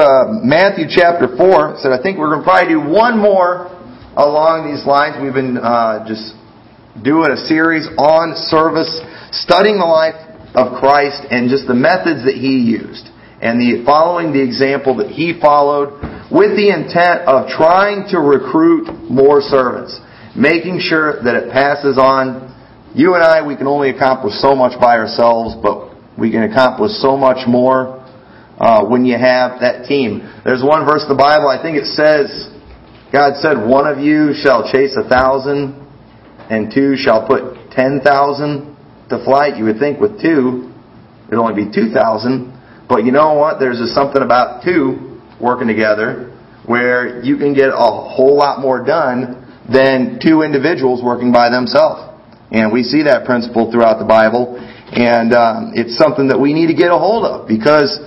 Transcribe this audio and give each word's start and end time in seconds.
uh, 0.00 0.44
Matthew 0.44 0.86
chapter 0.88 1.28
4. 1.36 1.78
Said, 1.80 1.92
I 1.92 2.02
think 2.02 2.18
we're 2.18 2.30
going 2.30 2.40
to 2.40 2.48
probably 2.48 2.74
do 2.74 2.82
one 2.82 3.18
more 3.18 3.72
along 4.16 4.72
these 4.72 4.86
lines. 4.86 5.16
We've 5.20 5.36
been 5.36 5.58
uh, 5.58 6.06
just 6.08 6.32
doing 7.04 7.30
a 7.30 7.36
series 7.36 7.86
on 8.00 8.36
service, 8.48 8.88
studying 9.32 9.78
the 9.78 9.88
life 9.88 10.16
of 10.56 10.80
Christ 10.80 11.28
and 11.30 11.52
just 11.52 11.68
the 11.68 11.76
methods 11.76 12.24
that 12.24 12.34
he 12.34 12.64
used. 12.64 13.12
And 13.40 13.60
the, 13.60 13.84
following 13.84 14.32
the 14.32 14.40
example 14.40 14.96
that 14.96 15.12
he 15.12 15.36
followed 15.36 16.00
with 16.32 16.56
the 16.56 16.72
intent 16.72 17.28
of 17.28 17.52
trying 17.52 18.08
to 18.10 18.18
recruit 18.18 18.88
more 19.12 19.44
servants. 19.44 20.00
Making 20.34 20.80
sure 20.80 21.22
that 21.22 21.36
it 21.36 21.52
passes 21.52 21.98
on. 21.98 22.52
You 22.96 23.14
and 23.14 23.22
I, 23.22 23.46
we 23.46 23.56
can 23.56 23.68
only 23.68 23.90
accomplish 23.90 24.34
so 24.40 24.56
much 24.56 24.72
by 24.80 24.96
ourselves, 24.96 25.54
but 25.60 25.92
we 26.18 26.32
can 26.32 26.44
accomplish 26.44 26.92
so 26.96 27.16
much 27.16 27.46
more 27.46 27.95
uh, 28.58 28.86
when 28.86 29.04
you 29.04 29.18
have 29.18 29.60
that 29.60 29.86
team. 29.86 30.20
There's 30.44 30.62
one 30.62 30.84
verse 30.86 31.02
in 31.02 31.08
the 31.08 31.20
Bible, 31.20 31.48
I 31.48 31.60
think 31.60 31.76
it 31.76 31.86
says, 31.86 32.52
God 33.12 33.36
said, 33.38 33.56
one 33.56 33.86
of 33.86 33.98
you 33.98 34.34
shall 34.34 34.70
chase 34.72 34.96
a 34.96 35.08
thousand, 35.08 35.76
and 36.50 36.72
two 36.72 36.96
shall 36.96 37.26
put 37.26 37.70
ten 37.70 38.00
thousand 38.02 38.76
to 39.10 39.22
flight. 39.24 39.56
You 39.56 39.64
would 39.64 39.78
think 39.78 40.00
with 40.00 40.20
two, 40.20 40.72
it'd 41.28 41.38
only 41.38 41.54
be 41.54 41.70
two 41.70 41.92
thousand. 41.92 42.52
But 42.88 43.04
you 43.04 43.12
know 43.12 43.34
what? 43.34 43.58
There's 43.58 43.78
just 43.78 43.94
something 43.94 44.22
about 44.22 44.64
two 44.64 45.20
working 45.40 45.68
together 45.68 46.32
where 46.66 47.22
you 47.22 47.36
can 47.36 47.54
get 47.54 47.70
a 47.70 47.90
whole 47.90 48.36
lot 48.36 48.60
more 48.60 48.84
done 48.84 49.42
than 49.70 50.18
two 50.22 50.42
individuals 50.42 51.02
working 51.02 51.32
by 51.32 51.50
themselves. 51.50 52.14
And 52.50 52.72
we 52.72 52.82
see 52.82 53.02
that 53.04 53.26
principle 53.26 53.70
throughout 53.70 53.98
the 53.98 54.06
Bible. 54.06 54.58
And 54.92 55.34
um, 55.34 55.72
it's 55.74 55.98
something 55.98 56.28
that 56.28 56.38
we 56.38 56.54
need 56.54 56.68
to 56.68 56.74
get 56.74 56.90
a 56.90 56.98
hold 56.98 57.26
of 57.26 57.48
because 57.48 57.98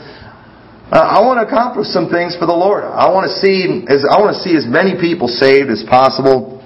uh, 0.90 0.98
I 0.98 1.22
want 1.22 1.38
to 1.38 1.46
accomplish 1.46 1.88
some 1.94 2.10
things 2.10 2.34
for 2.34 2.50
the 2.50 2.58
Lord. 2.58 2.82
I 2.82 3.14
want 3.14 3.30
to 3.30 3.34
see 3.38 3.86
as 3.86 4.02
I 4.10 4.18
want 4.18 4.34
to 4.34 4.42
see 4.42 4.58
as 4.58 4.66
many 4.66 4.98
people 4.98 5.30
saved 5.30 5.70
as 5.70 5.86
possible. 5.86 6.66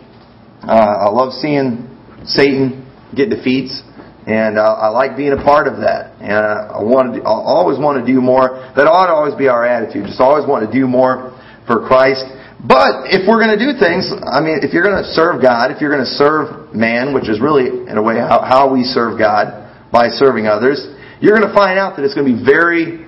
Uh, 0.64 0.72
I 0.72 1.11
love 1.11 1.36
seeing 1.44 1.92
Satan 2.23 2.88
get 3.12 3.28
defeats, 3.28 3.84
and 4.23 4.56
uh, 4.56 4.64
I 4.64 4.88
like 4.95 5.20
being 5.20 5.36
a 5.36 5.44
part 5.44 5.67
of 5.67 5.84
that. 5.84 6.16
And 6.23 6.39
I 6.39 6.80
want 6.80 7.20
to, 7.20 7.22
I 7.22 7.36
always 7.36 7.75
want 7.75 8.00
to 8.00 8.06
do 8.08 8.23
more. 8.23 8.64
That 8.80 8.88
ought 8.88 9.12
to 9.12 9.16
always 9.16 9.36
be 9.36 9.52
our 9.52 9.67
attitude. 9.67 10.08
Just 10.08 10.23
always 10.23 10.47
want 10.47 10.64
to 10.64 10.72
do 10.72 10.88
more 10.88 11.36
for 11.67 11.84
Christ. 11.84 12.23
But 12.64 13.12
if 13.12 13.28
we're 13.28 13.44
going 13.44 13.52
to 13.52 13.59
do 13.59 13.75
things, 13.75 14.08
I 14.08 14.40
mean, 14.40 14.64
if 14.64 14.72
you're 14.72 14.88
going 14.88 15.03
to 15.03 15.12
serve 15.12 15.44
God, 15.44 15.75
if 15.75 15.84
you're 15.84 15.92
going 15.92 16.08
to 16.08 16.16
serve 16.16 16.72
man, 16.72 17.12
which 17.12 17.28
is 17.28 17.44
really, 17.44 17.67
in 17.67 18.00
a 18.00 18.02
way, 18.02 18.16
how, 18.16 18.40
how 18.40 18.72
we 18.72 18.88
serve 18.88 19.19
God, 19.19 19.67
by 19.92 20.08
serving 20.08 20.47
others, 20.47 20.80
you're 21.19 21.36
going 21.36 21.47
to 21.47 21.53
find 21.53 21.75
out 21.75 22.00
that 22.00 22.08
it's 22.08 22.16
going 22.16 22.23
to 22.23 22.34
be 22.34 22.40
very, 22.40 23.03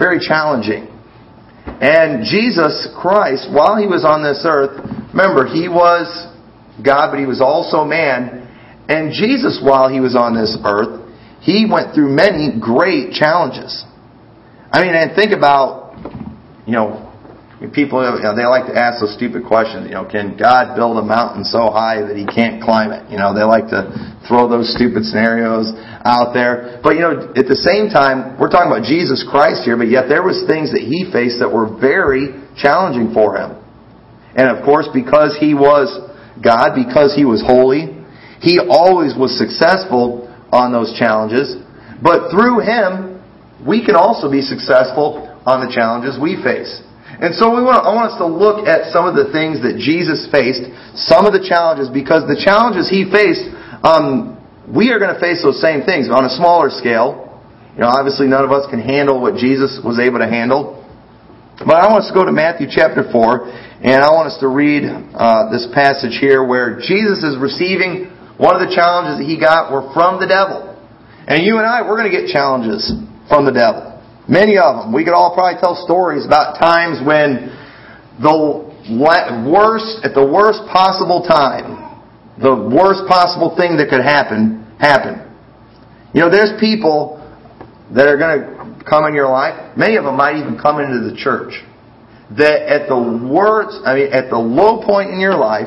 very 0.00 0.18
challenging. 0.18 0.88
And 1.80 2.24
Jesus 2.24 2.88
Christ, 2.96 3.52
while 3.52 3.76
he 3.76 3.86
was 3.86 4.04
on 4.04 4.24
this 4.24 4.42
earth, 4.48 4.80
remember, 5.12 5.44
he 5.46 5.68
was 5.68 6.08
God, 6.82 7.12
but 7.12 7.20
he 7.20 7.26
was 7.26 7.40
also 7.40 7.84
man. 7.84 8.48
And 8.88 9.12
Jesus, 9.12 9.60
while 9.62 9.88
he 9.92 10.00
was 10.00 10.16
on 10.16 10.34
this 10.34 10.56
earth, 10.64 11.04
he 11.40 11.68
went 11.70 11.94
through 11.94 12.08
many 12.08 12.58
great 12.58 13.12
challenges. 13.12 13.84
I 14.72 14.82
mean, 14.82 14.94
and 14.94 15.14
think 15.14 15.32
about, 15.32 15.94
you 16.66 16.72
know, 16.72 17.09
people 17.68 18.00
you 18.00 18.24
know, 18.24 18.32
they 18.32 18.48
like 18.48 18.72
to 18.72 18.76
ask 18.76 19.04
those 19.04 19.12
stupid 19.12 19.44
questions. 19.44 19.84
You 19.84 20.00
know, 20.00 20.08
can 20.08 20.32
God 20.32 20.72
build 20.72 20.96
a 20.96 21.04
mountain 21.04 21.44
so 21.44 21.68
high 21.68 22.00
that 22.00 22.16
He 22.16 22.24
can't 22.24 22.64
climb 22.64 22.88
it? 22.88 23.04
You 23.12 23.20
know, 23.20 23.36
they 23.36 23.44
like 23.44 23.68
to 23.68 23.92
throw 24.24 24.48
those 24.48 24.72
stupid 24.72 25.04
scenarios 25.04 25.68
out 26.00 26.32
there. 26.32 26.80
But 26.80 26.96
you 26.96 27.04
know, 27.04 27.36
at 27.36 27.44
the 27.44 27.60
same 27.60 27.92
time, 27.92 28.40
we're 28.40 28.48
talking 28.48 28.72
about 28.72 28.88
Jesus 28.88 29.20
Christ 29.20 29.68
here, 29.68 29.76
but 29.76 29.92
yet 29.92 30.08
there 30.08 30.24
was 30.24 30.40
things 30.48 30.72
that 30.72 30.80
He 30.80 31.04
faced 31.12 31.44
that 31.44 31.52
were 31.52 31.68
very 31.68 32.32
challenging 32.56 33.12
for 33.12 33.36
Him. 33.36 33.60
And 34.32 34.48
of 34.48 34.64
course, 34.64 34.88
because 34.88 35.36
He 35.36 35.52
was 35.52 35.92
God, 36.40 36.72
because 36.72 37.12
He 37.12 37.28
was 37.28 37.44
holy, 37.44 37.92
He 38.40 38.56
always 38.56 39.12
was 39.12 39.36
successful 39.36 40.32
on 40.48 40.72
those 40.72 40.96
challenges. 40.96 41.60
But 42.00 42.32
through 42.32 42.64
Him, 42.64 43.20
we 43.60 43.84
can 43.84 44.00
also 44.00 44.32
be 44.32 44.40
successful 44.40 45.28
on 45.44 45.60
the 45.60 45.68
challenges 45.68 46.16
we 46.16 46.40
face. 46.40 46.80
And 47.20 47.36
so 47.36 47.52
we 47.52 47.60
want, 47.60 47.84
I 47.84 47.92
want 47.92 48.16
us 48.16 48.18
to 48.18 48.24
look 48.24 48.64
at 48.64 48.88
some 48.96 49.04
of 49.04 49.12
the 49.12 49.28
things 49.28 49.60
that 49.60 49.76
Jesus 49.76 50.24
faced, 50.32 50.64
some 50.96 51.28
of 51.28 51.36
the 51.36 51.44
challenges, 51.44 51.92
because 51.92 52.24
the 52.24 52.40
challenges 52.40 52.88
he 52.88 53.04
faced, 53.04 53.44
um, 53.84 54.40
we 54.64 54.88
are 54.88 54.96
going 54.96 55.12
to 55.12 55.20
face 55.20 55.44
those 55.44 55.60
same 55.60 55.84
things 55.84 56.08
on 56.08 56.24
a 56.24 56.32
smaller 56.32 56.72
scale. 56.72 57.28
You 57.76 57.84
know, 57.84 57.92
obviously 57.92 58.24
none 58.24 58.40
of 58.40 58.56
us 58.56 58.64
can 58.72 58.80
handle 58.80 59.20
what 59.20 59.36
Jesus 59.36 59.76
was 59.84 60.00
able 60.00 60.24
to 60.24 60.30
handle. 60.32 60.80
But 61.60 61.76
I 61.76 61.92
want 61.92 62.08
us 62.08 62.08
to 62.08 62.16
go 62.16 62.24
to 62.24 62.32
Matthew 62.32 62.72
chapter 62.72 63.04
4, 63.04 63.84
and 63.84 64.00
I 64.00 64.08
want 64.16 64.32
us 64.32 64.40
to 64.40 64.48
read 64.48 64.88
uh, 64.88 65.52
this 65.52 65.68
passage 65.76 66.16
here 66.16 66.40
where 66.40 66.80
Jesus 66.80 67.20
is 67.20 67.36
receiving 67.36 68.08
one 68.40 68.56
of 68.56 68.64
the 68.64 68.72
challenges 68.72 69.20
that 69.20 69.28
he 69.28 69.36
got 69.36 69.68
were 69.68 69.92
from 69.92 70.16
the 70.16 70.24
devil. 70.24 70.72
And 71.28 71.44
you 71.44 71.60
and 71.60 71.68
I, 71.68 71.84
we're 71.84 72.00
going 72.00 72.08
to 72.08 72.16
get 72.16 72.32
challenges 72.32 72.88
from 73.28 73.44
the 73.44 73.52
devil. 73.52 73.89
Many 74.30 74.58
of 74.58 74.86
them. 74.86 74.92
We 74.94 75.02
could 75.04 75.12
all 75.12 75.34
probably 75.34 75.58
tell 75.60 75.74
stories 75.74 76.24
about 76.24 76.54
times 76.56 77.04
when 77.04 77.50
the 78.22 78.62
worst, 78.94 80.06
at 80.06 80.14
the 80.14 80.22
worst 80.24 80.62
possible 80.70 81.26
time, 81.26 81.98
the 82.38 82.54
worst 82.54 83.10
possible 83.10 83.56
thing 83.58 83.76
that 83.78 83.90
could 83.90 84.06
happen, 84.06 84.64
happened. 84.78 85.26
You 86.14 86.20
know, 86.22 86.30
there's 86.30 86.58
people 86.60 87.18
that 87.92 88.06
are 88.06 88.16
going 88.16 88.38
to 88.38 88.84
come 88.88 89.04
in 89.06 89.14
your 89.14 89.28
life. 89.28 89.76
Many 89.76 89.96
of 89.96 90.04
them 90.04 90.16
might 90.16 90.36
even 90.36 90.56
come 90.56 90.78
into 90.78 91.10
the 91.10 91.16
church. 91.18 91.54
That 92.38 92.70
at 92.70 92.88
the 92.88 92.96
worst, 92.96 93.82
I 93.84 93.94
mean, 93.94 94.12
at 94.12 94.30
the 94.30 94.38
low 94.38 94.80
point 94.86 95.10
in 95.10 95.18
your 95.18 95.34
life, 95.34 95.66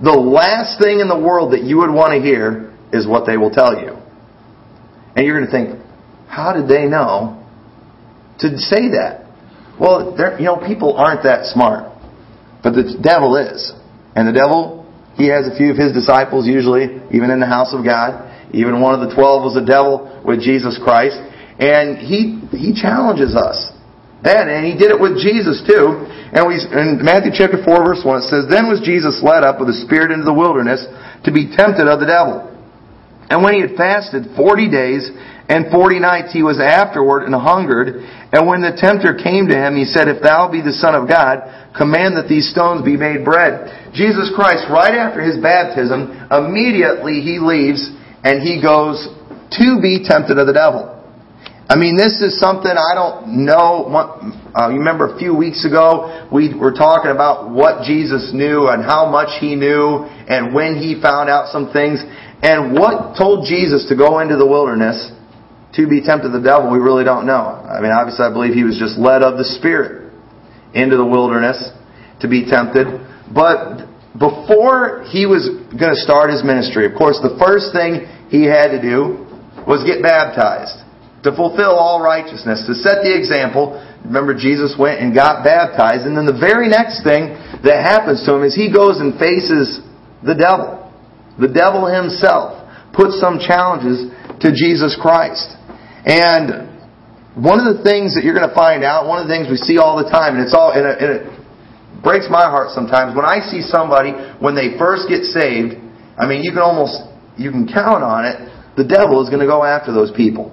the 0.00 0.14
last 0.14 0.80
thing 0.80 1.00
in 1.00 1.08
the 1.08 1.18
world 1.18 1.52
that 1.54 1.64
you 1.64 1.78
would 1.78 1.90
want 1.90 2.14
to 2.14 2.22
hear 2.22 2.72
is 2.92 3.06
what 3.06 3.26
they 3.26 3.36
will 3.36 3.50
tell 3.50 3.74
you. 3.74 3.98
And 5.16 5.26
you're 5.26 5.36
going 5.36 5.50
to 5.50 5.52
think, 5.52 5.84
how 6.28 6.52
did 6.52 6.68
they 6.68 6.86
know 6.86 7.39
to 8.40 8.58
say 8.58 8.92
that. 8.96 9.26
Well, 9.78 10.16
you 10.38 10.44
know, 10.44 10.60
people 10.60 10.96
aren't 10.96 11.24
that 11.24 11.46
smart. 11.52 11.88
But 12.62 12.76
the 12.76 13.00
devil 13.00 13.36
is. 13.36 13.72
And 14.14 14.28
the 14.28 14.36
devil, 14.36 14.84
he 15.16 15.28
has 15.28 15.48
a 15.48 15.56
few 15.56 15.72
of 15.72 15.78
his 15.80 15.92
disciples 15.92 16.46
usually, 16.46 17.00
even 17.12 17.32
in 17.32 17.40
the 17.40 17.48
house 17.48 17.72
of 17.72 17.84
God. 17.84 18.28
Even 18.52 18.80
one 18.80 18.92
of 18.92 19.08
the 19.08 19.14
twelve 19.14 19.44
was 19.46 19.56
a 19.56 19.64
devil 19.64 20.20
with 20.24 20.44
Jesus 20.44 20.76
Christ. 20.82 21.16
And 21.60 21.96
he, 21.96 22.40
he 22.52 22.76
challenges 22.76 23.36
us. 23.36 23.72
And, 24.20 24.52
and 24.52 24.68
he 24.68 24.76
did 24.76 24.92
it 24.92 25.00
with 25.00 25.16
Jesus 25.16 25.64
too. 25.64 26.04
And 26.36 26.44
we, 26.44 26.60
in 26.60 27.00
Matthew 27.00 27.32
chapter 27.32 27.56
4 27.56 27.64
verse 27.64 28.04
1 28.04 28.20
it 28.20 28.28
says, 28.28 28.44
Then 28.52 28.68
was 28.68 28.84
Jesus 28.84 29.24
led 29.24 29.44
up 29.44 29.56
with 29.56 29.72
the 29.72 29.80
Spirit 29.88 30.12
into 30.12 30.28
the 30.28 30.36
wilderness 30.36 30.84
to 31.24 31.32
be 31.32 31.48
tempted 31.56 31.88
of 31.88 32.00
the 32.00 32.08
devil. 32.08 32.50
And 33.30 33.42
when 33.42 33.54
he 33.54 33.62
had 33.62 33.78
fasted 33.78 34.34
forty 34.34 34.68
days 34.68 35.08
and 35.50 35.66
forty 35.66 35.98
nights, 35.98 36.30
he 36.30 36.46
was 36.46 36.62
afterward 36.62 37.26
and 37.26 37.34
hungered. 37.34 38.06
And 38.30 38.46
when 38.46 38.62
the 38.62 38.70
tempter 38.78 39.18
came 39.18 39.50
to 39.50 39.56
him, 39.58 39.74
he 39.74 39.82
said, 39.82 40.06
If 40.06 40.22
thou 40.22 40.46
be 40.46 40.62
the 40.62 40.70
Son 40.70 40.94
of 40.94 41.10
God, 41.10 41.42
command 41.74 42.14
that 42.14 42.30
these 42.30 42.54
stones 42.54 42.86
be 42.86 42.94
made 42.94 43.26
bread. 43.26 43.90
Jesus 43.90 44.30
Christ, 44.30 44.70
right 44.70 44.94
after 44.94 45.18
his 45.18 45.42
baptism, 45.42 46.14
immediately 46.30 47.18
he 47.18 47.42
leaves 47.42 47.82
and 48.22 48.38
he 48.38 48.62
goes 48.62 49.10
to 49.58 49.82
be 49.82 50.06
tempted 50.06 50.38
of 50.38 50.46
the 50.46 50.54
devil. 50.54 50.96
I 51.66 51.74
mean, 51.74 51.98
this 51.98 52.22
is 52.22 52.38
something 52.38 52.70
I 52.70 52.94
don't 52.94 53.46
know. 53.46 53.90
Uh, 54.54 54.70
you 54.70 54.78
remember 54.78 55.14
a 55.14 55.18
few 55.18 55.34
weeks 55.34 55.66
ago, 55.66 56.26
we 56.30 56.54
were 56.54 56.74
talking 56.74 57.10
about 57.10 57.50
what 57.50 57.82
Jesus 57.82 58.30
knew 58.34 58.66
and 58.70 58.82
how 58.82 59.10
much 59.10 59.38
he 59.42 59.54
knew 59.54 60.06
and 60.30 60.54
when 60.54 60.78
he 60.78 60.98
found 61.02 61.30
out 61.30 61.50
some 61.50 61.74
things. 61.74 62.02
And 62.42 62.74
what 62.74 63.18
told 63.18 63.46
Jesus 63.46 63.86
to 63.90 63.94
go 63.94 64.18
into 64.18 64.34
the 64.36 64.46
wilderness 64.46 65.10
to 65.74 65.86
be 65.86 66.02
tempted 66.02 66.30
the 66.32 66.42
devil, 66.42 66.70
we 66.70 66.78
really 66.78 67.04
don't 67.04 67.26
know. 67.26 67.62
I 67.62 67.80
mean, 67.80 67.92
obviously, 67.92 68.26
I 68.26 68.32
believe 68.32 68.54
he 68.54 68.64
was 68.64 68.78
just 68.78 68.98
led 68.98 69.22
of 69.22 69.38
the 69.38 69.44
Spirit 69.44 70.10
into 70.74 70.96
the 70.96 71.06
wilderness 71.06 71.58
to 72.20 72.28
be 72.28 72.46
tempted. 72.46 72.86
But 73.30 73.86
before 74.18 75.06
he 75.06 75.26
was 75.26 75.46
going 75.70 75.94
to 75.94 76.00
start 76.02 76.30
his 76.30 76.42
ministry, 76.42 76.86
of 76.86 76.98
course, 76.98 77.18
the 77.22 77.38
first 77.38 77.70
thing 77.70 78.10
he 78.28 78.44
had 78.46 78.74
to 78.74 78.82
do 78.82 79.26
was 79.62 79.86
get 79.86 80.02
baptized 80.02 80.82
to 81.22 81.30
fulfill 81.36 81.76
all 81.76 82.00
righteousness, 82.00 82.64
to 82.66 82.74
set 82.74 83.04
the 83.04 83.12
example. 83.12 83.76
Remember, 84.04 84.34
Jesus 84.34 84.74
went 84.74 84.98
and 85.00 85.14
got 85.14 85.44
baptized, 85.44 86.08
and 86.08 86.16
then 86.16 86.24
the 86.24 86.38
very 86.38 86.66
next 86.66 87.04
thing 87.04 87.36
that 87.62 87.84
happens 87.84 88.24
to 88.24 88.34
him 88.34 88.42
is 88.42 88.56
he 88.56 88.72
goes 88.72 88.98
and 88.98 89.14
faces 89.20 89.84
the 90.24 90.34
devil. 90.34 90.90
The 91.38 91.48
devil 91.48 91.86
himself 91.86 92.66
puts 92.96 93.20
some 93.20 93.38
challenges 93.38 94.08
to 94.40 94.48
Jesus 94.50 94.96
Christ. 94.96 95.59
And 96.04 96.70
one 97.36 97.60
of 97.60 97.76
the 97.76 97.82
things 97.84 98.14
that 98.16 98.24
you're 98.24 98.34
going 98.34 98.48
to 98.48 98.54
find 98.54 98.82
out, 98.82 99.06
one 99.06 99.20
of 99.20 99.28
the 99.28 99.32
things 99.32 99.48
we 99.48 99.56
see 99.56 99.78
all 99.78 99.96
the 100.00 100.08
time, 100.08 100.34
and 100.34 100.42
it's 100.44 100.54
all, 100.54 100.72
and 100.72 100.84
it, 100.84 100.96
and 100.98 101.10
it 101.20 101.22
breaks 102.02 102.26
my 102.30 102.48
heart 102.48 102.72
sometimes 102.72 103.14
when 103.14 103.24
I 103.24 103.44
see 103.52 103.60
somebody 103.60 104.12
when 104.40 104.56
they 104.56 104.76
first 104.80 105.08
get 105.08 105.24
saved. 105.28 105.76
I 106.16 106.26
mean, 106.26 106.42
you 106.42 106.52
can 106.52 106.64
almost 106.64 106.96
you 107.36 107.50
can 107.50 107.68
count 107.68 108.02
on 108.04 108.24
it. 108.24 108.36
The 108.76 108.84
devil 108.84 109.22
is 109.22 109.28
going 109.28 109.40
to 109.40 109.50
go 109.50 109.64
after 109.64 109.92
those 109.92 110.12
people. 110.12 110.52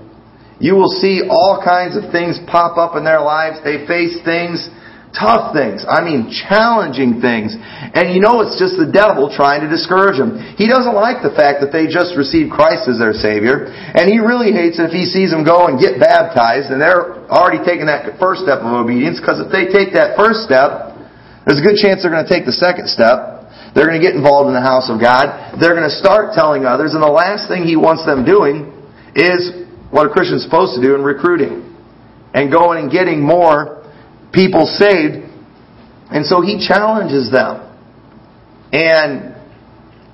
You 0.59 0.73
will 0.73 0.89
see 0.89 1.21
all 1.29 1.61
kinds 1.63 1.95
of 1.95 2.11
things 2.11 2.39
pop 2.47 2.77
up 2.77 2.97
in 2.97 3.05
their 3.05 3.21
lives. 3.21 3.61
They 3.63 3.85
face 3.85 4.17
things, 4.25 4.67
tough 5.15 5.55
things. 5.55 5.87
I 5.87 6.03
mean, 6.03 6.27
challenging 6.27 7.23
things. 7.23 7.55
And 7.57 8.11
you 8.11 8.19
know 8.19 8.43
it's 8.43 8.59
just 8.59 8.75
the 8.75 8.89
devil 8.89 9.31
trying 9.31 9.63
to 9.63 9.69
discourage 9.71 10.19
them. 10.19 10.39
He 10.59 10.67
doesn't 10.67 10.93
like 10.95 11.23
the 11.23 11.31
fact 11.31 11.63
that 11.63 11.71
they 11.71 11.87
just 11.87 12.15
received 12.19 12.51
Christ 12.51 12.91
as 12.91 12.99
their 12.99 13.15
Savior. 13.15 13.71
And 13.71 14.11
he 14.11 14.19
really 14.19 14.51
hates 14.51 14.77
it 14.77 14.91
if 14.91 14.93
he 14.93 15.07
sees 15.07 15.31
them 15.31 15.47
go 15.47 15.67
and 15.71 15.79
get 15.79 15.99
baptized 15.99 16.69
and 16.69 16.79
they're 16.79 17.23
already 17.31 17.63
taking 17.63 17.87
that 17.87 18.19
first 18.19 18.43
step 18.43 18.59
of 18.63 18.71
obedience 18.71 19.19
because 19.19 19.39
if 19.39 19.49
they 19.51 19.71
take 19.71 19.95
that 19.95 20.19
first 20.19 20.43
step, 20.43 20.95
there's 21.47 21.63
a 21.63 21.65
good 21.65 21.79
chance 21.79 22.03
they're 22.03 22.11
going 22.13 22.27
to 22.27 22.31
take 22.31 22.43
the 22.43 22.55
second 22.55 22.91
step. 22.91 23.47
They're 23.71 23.87
going 23.87 23.99
to 23.99 24.03
get 24.03 24.15
involved 24.17 24.51
in 24.51 24.55
the 24.57 24.63
house 24.63 24.91
of 24.91 24.99
God. 24.99 25.55
They're 25.61 25.77
going 25.77 25.87
to 25.87 25.97
start 25.97 26.35
telling 26.35 26.65
others. 26.65 26.91
And 26.91 27.01
the 27.01 27.11
last 27.11 27.47
thing 27.47 27.63
he 27.63 27.77
wants 27.79 28.03
them 28.03 28.25
doing 28.25 28.73
is 29.15 29.65
what 29.89 30.05
a 30.05 30.09
Christian's 30.09 30.43
supposed 30.43 30.75
to 30.75 30.81
do 30.81 30.95
in 30.95 31.03
recruiting 31.03 31.63
and 32.33 32.51
going 32.51 32.83
and 32.83 32.91
getting 32.91 33.23
more 33.23 33.76
people 34.33 34.65
saved. 34.65 35.23
And 36.09 36.25
so 36.25 36.41
he 36.41 36.65
challenges 36.65 37.31
them. 37.31 37.63
And 38.71 39.35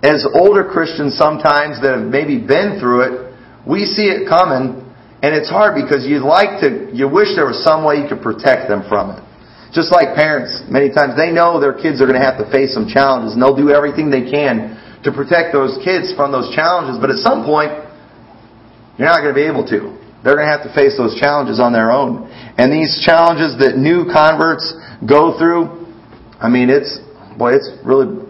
as 0.04 0.26
older 0.36 0.64
Christians 0.64 1.18
sometimes 1.18 1.82
that 1.82 1.98
have 1.98 2.08
maybe 2.08 2.38
been 2.38 2.78
through 2.80 3.02
it, 3.02 3.34
we 3.66 3.86
see 3.86 4.10
it 4.12 4.28
coming 4.28 4.84
and 5.24 5.32
it's 5.32 5.50
hard 5.50 5.80
because 5.80 6.04
you'd 6.04 6.28
like 6.28 6.60
to, 6.60 6.92
you 6.92 7.08
wish 7.08 7.32
there 7.40 7.48
was 7.48 7.64
some 7.64 7.88
way 7.88 8.04
you 8.04 8.12
could 8.12 8.20
protect 8.20 8.68
them 8.68 8.84
from 8.92 9.16
it. 9.16 9.24
Just 9.72 9.88
like 9.88 10.20
parents, 10.20 10.68
many 10.68 10.92
times 10.92 11.16
they 11.16 11.32
know 11.32 11.64
their 11.64 11.74
kids 11.74 12.04
are 12.04 12.06
going 12.06 12.20
to 12.20 12.26
have 12.26 12.38
to 12.44 12.46
face 12.52 12.76
some 12.76 12.92
challenges 12.92 13.32
and 13.32 13.42
they'll 13.42 13.56
do 13.56 13.72
everything 13.72 14.12
they 14.12 14.28
can 14.28 14.76
to 15.08 15.16
protect 15.16 15.56
those 15.56 15.80
kids 15.80 16.12
from 16.12 16.36
those 16.36 16.54
challenges. 16.54 17.00
But 17.00 17.10
at 17.10 17.24
some 17.24 17.48
point, 17.48 17.72
you're 19.00 19.08
not 19.08 19.24
going 19.24 19.32
to 19.32 19.40
be 19.40 19.48
able 19.48 19.64
to. 19.72 20.03
They're 20.24 20.40
going 20.40 20.48
to 20.48 20.56
have 20.56 20.64
to 20.64 20.72
face 20.72 20.96
those 20.96 21.20
challenges 21.20 21.60
on 21.60 21.76
their 21.76 21.92
own. 21.92 22.32
And 22.56 22.72
these 22.72 23.04
challenges 23.04 23.60
that 23.60 23.76
new 23.76 24.08
converts 24.08 24.64
go 25.04 25.36
through, 25.36 25.84
I 26.40 26.48
mean, 26.48 26.72
it's, 26.72 27.00
boy, 27.36 27.60
it's 27.60 27.68
really 27.84 28.24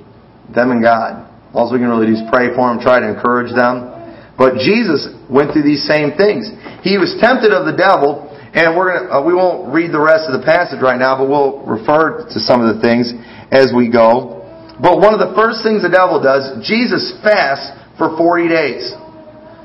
them 0.49 0.73
and 0.73 0.81
God. 0.81 1.29
All 1.53 1.69
we 1.69 1.77
can 1.77 1.85
really 1.85 2.09
do 2.09 2.17
is 2.17 2.25
pray 2.33 2.49
for 2.49 2.73
them, 2.73 2.81
try 2.81 2.97
to 2.97 3.05
encourage 3.05 3.53
them. 3.53 3.93
But 4.37 4.57
Jesus 4.57 5.05
went 5.29 5.53
through 5.53 5.69
these 5.69 5.85
same 5.85 6.17
things. 6.17 6.49
He 6.81 6.97
was 6.97 7.13
tempted 7.21 7.53
of 7.53 7.69
the 7.69 7.77
devil, 7.77 8.25
and 8.57 8.73
we're 8.73 8.89
gonna, 8.89 9.13
uh, 9.13 9.21
we 9.21 9.37
won't 9.37 9.69
read 9.69 9.93
the 9.93 10.01
rest 10.01 10.25
of 10.25 10.33
the 10.33 10.45
passage 10.45 10.81
right 10.81 10.97
now, 10.97 11.13
but 11.21 11.29
we'll 11.29 11.61
refer 11.61 12.25
to 12.25 12.37
some 12.41 12.65
of 12.65 12.73
the 12.73 12.81
things 12.81 13.13
as 13.53 13.69
we 13.69 13.93
go. 13.93 14.41
But 14.81 14.97
one 14.97 15.13
of 15.13 15.21
the 15.21 15.37
first 15.37 15.61
things 15.61 15.85
the 15.85 15.93
devil 15.93 16.17
does, 16.17 16.57
Jesus 16.65 17.13
fasts 17.21 17.69
for 18.01 18.17
40 18.17 18.49
days. 18.49 18.89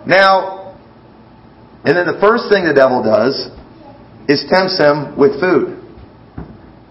Now, 0.05 0.58
and 1.85 1.97
then 1.97 2.07
the 2.07 2.19
first 2.21 2.51
thing 2.51 2.65
the 2.65 2.75
devil 2.75 3.03
does 3.03 3.51
is 4.29 4.45
tempts 4.51 4.79
him 4.79 5.17
with 5.17 5.41
food. 5.41 5.79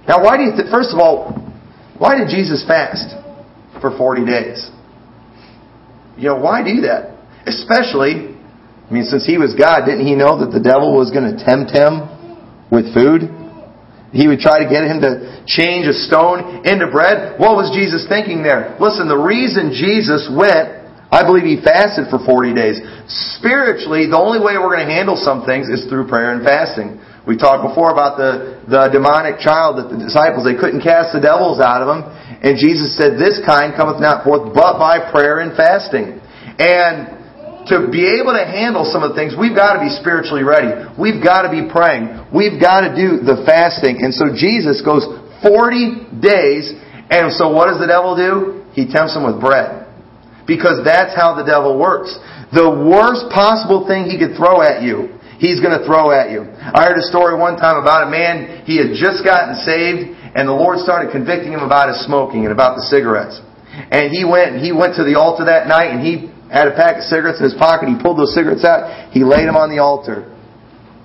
Now, 0.07 0.23
why 0.23 0.37
do 0.37 0.43
you, 0.43 0.51
th- 0.55 0.71
first 0.71 0.89
of 0.93 0.99
all, 0.99 1.35
why 1.97 2.17
did 2.17 2.29
Jesus 2.29 2.63
fast 2.65 3.13
for 3.81 3.95
40 3.95 4.25
days? 4.25 4.71
You 6.17 6.29
know, 6.29 6.39
why 6.39 6.63
do 6.63 6.81
that? 6.87 7.13
Especially, 7.45 8.33
I 8.87 8.89
mean, 8.89 9.03
since 9.03 9.25
he 9.25 9.37
was 9.37 9.53
God, 9.53 9.85
didn't 9.85 10.07
he 10.07 10.15
know 10.15 10.39
that 10.39 10.51
the 10.51 10.63
devil 10.63 10.95
was 10.95 11.11
going 11.11 11.27
to 11.27 11.37
tempt 11.43 11.71
him 11.75 12.07
with 12.71 12.93
food? 12.93 13.29
He 14.13 14.27
would 14.27 14.39
try 14.39 14.63
to 14.63 14.69
get 14.69 14.87
him 14.87 15.03
to 15.03 15.43
change 15.45 15.85
a 15.85 15.93
stone 15.93 16.65
into 16.65 16.87
bread. 16.87 17.37
What 17.37 17.59
was 17.59 17.75
Jesus 17.75 18.07
thinking 18.07 18.41
there? 18.41 18.77
Listen, 18.79 19.07
the 19.11 19.19
reason 19.19 19.75
Jesus 19.75 20.31
went 20.31 20.76
I 21.07 21.23
believe 21.23 21.47
he 21.47 21.55
fasted 21.63 22.11
for 22.11 22.19
40 22.19 22.51
days. 22.51 22.83
Spiritually, 23.39 24.11
the 24.11 24.19
only 24.19 24.43
way 24.43 24.59
we're 24.59 24.75
going 24.75 24.83
to 24.83 24.91
handle 24.91 25.15
some 25.15 25.47
things 25.47 25.71
is 25.71 25.87
through 25.87 26.11
prayer 26.11 26.35
and 26.35 26.43
fasting. 26.43 26.99
We 27.23 27.39
talked 27.39 27.63
before 27.63 27.91
about 27.91 28.19
the, 28.19 28.59
the 28.67 28.91
demonic 28.91 29.39
child 29.39 29.79
that 29.79 29.87
the 29.87 29.99
disciples, 29.99 30.43
they 30.43 30.55
couldn't 30.55 30.83
cast 30.83 31.15
the 31.15 31.23
devils 31.23 31.63
out 31.63 31.83
of 31.83 31.87
him. 31.87 32.01
And 32.43 32.59
Jesus 32.59 32.95
said, 32.99 33.15
this 33.15 33.39
kind 33.43 33.71
cometh 33.75 34.03
not 34.03 34.27
forth 34.27 34.51
but 34.51 34.79
by 34.79 35.11
prayer 35.11 35.39
and 35.43 35.55
fasting. 35.55 36.19
And 36.59 37.67
to 37.71 37.87
be 37.87 38.03
able 38.19 38.35
to 38.35 38.43
handle 38.43 38.83
some 38.87 39.03
of 39.03 39.11
the 39.11 39.17
things, 39.19 39.35
we've 39.35 39.55
got 39.55 39.79
to 39.79 39.83
be 39.83 39.91
spiritually 39.91 40.43
ready. 40.43 40.71
We've 40.95 41.23
got 41.23 41.47
to 41.47 41.51
be 41.51 41.67
praying. 41.67 42.31
We've 42.35 42.59
got 42.59 42.87
to 42.87 42.95
do 42.95 43.23
the 43.23 43.43
fasting. 43.47 44.03
And 44.03 44.11
so 44.15 44.31
Jesus 44.35 44.83
goes 44.83 45.03
40 45.43 46.19
days, 46.19 46.71
and 47.11 47.31
so 47.31 47.51
what 47.51 47.71
does 47.71 47.79
the 47.79 47.87
devil 47.87 48.15
do? 48.15 48.67
He 48.71 48.87
tempts 48.87 49.15
him 49.15 49.23
with 49.23 49.39
bread. 49.39 49.86
Because 50.47 50.81
that's 50.87 51.11
how 51.11 51.35
the 51.35 51.43
devil 51.43 51.75
works. 51.75 52.15
The 52.55 52.65
worst 52.65 53.27
possible 53.35 53.83
thing 53.83 54.07
he 54.07 54.15
could 54.15 54.39
throw 54.39 54.63
at 54.63 54.79
you, 54.79 55.19
he's 55.43 55.59
going 55.59 55.75
to 55.75 55.83
throw 55.83 56.15
at 56.15 56.31
you. 56.31 56.47
I 56.47 56.87
heard 56.87 56.95
a 56.95 57.03
story 57.03 57.35
one 57.35 57.59
time 57.59 57.75
about 57.75 58.07
a 58.07 58.09
man, 58.09 58.63
he 58.63 58.79
had 58.79 58.95
just 58.95 59.27
gotten 59.27 59.59
saved, 59.67 60.15
and 60.33 60.47
the 60.47 60.55
Lord 60.55 60.79
started 60.79 61.11
convicting 61.11 61.51
him 61.51 61.67
about 61.67 61.91
his 61.91 61.99
smoking 62.07 62.47
and 62.47 62.55
about 62.55 62.79
the 62.79 62.87
cigarettes. 62.87 63.35
And 63.91 64.09
he 64.09 64.23
went, 64.23 64.63
he 64.63 64.71
went 64.71 64.95
to 64.95 65.03
the 65.03 65.19
altar 65.19 65.45
that 65.51 65.67
night, 65.67 65.91
and 65.91 65.99
he 65.99 66.31
had 66.47 66.71
a 66.71 66.75
pack 66.75 67.03
of 67.03 67.05
cigarettes 67.11 67.43
in 67.43 67.51
his 67.51 67.59
pocket. 67.59 67.91
He 67.91 67.99
pulled 67.99 68.15
those 68.15 68.31
cigarettes 68.31 68.63
out. 68.63 69.11
He 69.11 69.27
laid 69.27 69.45
them 69.45 69.59
on 69.59 69.67
the 69.67 69.83
altar. 69.83 70.31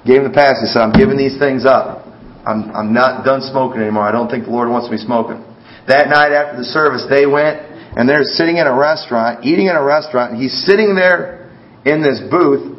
Gave 0.06 0.22
him 0.22 0.30
the 0.30 0.34
pass. 0.34 0.62
He 0.62 0.70
said, 0.70 0.86
I'm 0.86 0.94
giving 0.94 1.18
these 1.18 1.38
things 1.38 1.66
up. 1.66 2.06
I'm, 2.46 2.70
I'm 2.74 2.90
not 2.94 3.26
done 3.26 3.42
smoking 3.42 3.82
anymore. 3.82 4.02
I 4.02 4.10
don't 4.10 4.30
think 4.30 4.46
the 4.46 4.54
Lord 4.54 4.70
wants 4.70 4.90
me 4.90 4.98
smoking. 4.98 5.42
That 5.86 6.10
night 6.10 6.30
after 6.30 6.58
the 6.58 6.66
service, 6.66 7.06
they 7.10 7.26
went 7.26 7.71
and 7.96 8.08
they're 8.08 8.24
sitting 8.24 8.56
in 8.56 8.66
a 8.66 8.74
restaurant, 8.74 9.44
eating 9.44 9.66
in 9.66 9.76
a 9.76 9.82
restaurant, 9.82 10.32
and 10.32 10.42
he's 10.42 10.64
sitting 10.64 10.94
there 10.94 11.50
in 11.84 12.02
this 12.02 12.20
booth, 12.30 12.78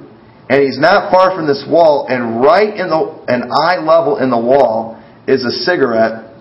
and 0.50 0.62
he's 0.62 0.80
not 0.80 1.12
far 1.12 1.36
from 1.36 1.48
this 1.48 1.64
wall, 1.68 2.08
and 2.10 2.42
right 2.42 2.74
in 2.76 2.90
the 2.90 3.26
an 3.28 3.50
eye 3.52 3.78
level 3.78 4.18
in 4.18 4.30
the 4.30 4.40
wall 4.40 5.02
is 5.28 5.46
a 5.46 5.52
cigarette 5.52 6.34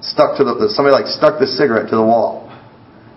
stuck 0.00 0.36
to 0.38 0.44
the 0.44 0.68
somebody 0.74 0.92
like 0.92 1.06
stuck 1.06 1.40
the 1.40 1.46
cigarette 1.46 1.88
to 1.90 1.96
the 1.96 2.04
wall. 2.04 2.46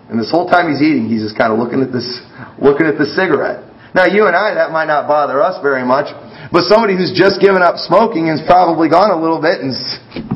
And 0.08 0.18
this 0.18 0.30
whole 0.30 0.48
time 0.48 0.70
he's 0.70 0.82
eating, 0.82 1.06
he's 1.06 1.22
just 1.22 1.38
kind 1.38 1.52
of 1.52 1.58
looking 1.58 1.82
at 1.82 1.92
this 1.92 2.06
looking 2.58 2.86
at 2.86 2.98
the 2.98 3.06
cigarette. 3.06 3.69
Now 3.94 4.06
you 4.06 4.30
and 4.30 4.36
I, 4.38 4.54
that 4.54 4.70
might 4.70 4.86
not 4.86 5.10
bother 5.10 5.42
us 5.42 5.58
very 5.62 5.82
much, 5.82 6.14
but 6.54 6.66
somebody 6.66 6.94
who's 6.94 7.10
just 7.10 7.42
given 7.42 7.62
up 7.62 7.78
smoking 7.78 8.30
and 8.30 8.38
probably 8.46 8.86
gone 8.86 9.10
a 9.10 9.18
little 9.18 9.42
bit 9.42 9.62
and 9.62 9.74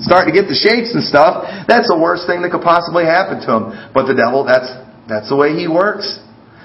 starting 0.03 0.35
to 0.35 0.37
get 0.37 0.51
the 0.51 0.59
shakes 0.59 0.95
and 0.95 1.03
stuff, 1.03 1.47
that's 1.71 1.87
the 1.87 1.99
worst 1.99 2.27
thing 2.27 2.43
that 2.43 2.51
could 2.51 2.67
possibly 2.67 3.07
happen 3.07 3.39
to 3.43 3.49
him. 3.51 3.65
But 3.95 4.11
the 4.11 4.15
devil, 4.19 4.43
that's, 4.43 4.71
that's 5.07 5.31
the 5.31 5.39
way 5.39 5.55
he 5.55 5.71
works. 5.71 6.23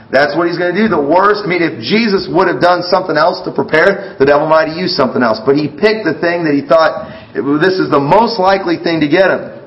That's 0.10 0.34
what 0.34 0.50
he's 0.50 0.58
going 0.58 0.74
to 0.74 0.80
do. 0.82 0.90
The 0.90 0.98
worst, 0.98 1.46
I 1.46 1.48
mean, 1.50 1.62
if 1.62 1.78
Jesus 1.86 2.26
would 2.26 2.50
have 2.50 2.58
done 2.58 2.82
something 2.82 3.14
else 3.14 3.46
to 3.46 3.54
prepare, 3.54 4.18
the 4.18 4.26
devil 4.26 4.50
might 4.50 4.74
have 4.74 4.78
used 4.78 4.98
something 4.98 5.22
else. 5.22 5.38
But 5.46 5.54
he 5.54 5.70
picked 5.70 6.10
the 6.10 6.18
thing 6.18 6.50
that 6.50 6.58
he 6.58 6.66
thought, 6.66 7.06
this 7.38 7.78
is 7.78 7.94
the 7.94 8.02
most 8.02 8.42
likely 8.42 8.82
thing 8.82 9.06
to 9.06 9.10
get 9.10 9.30
him. 9.30 9.59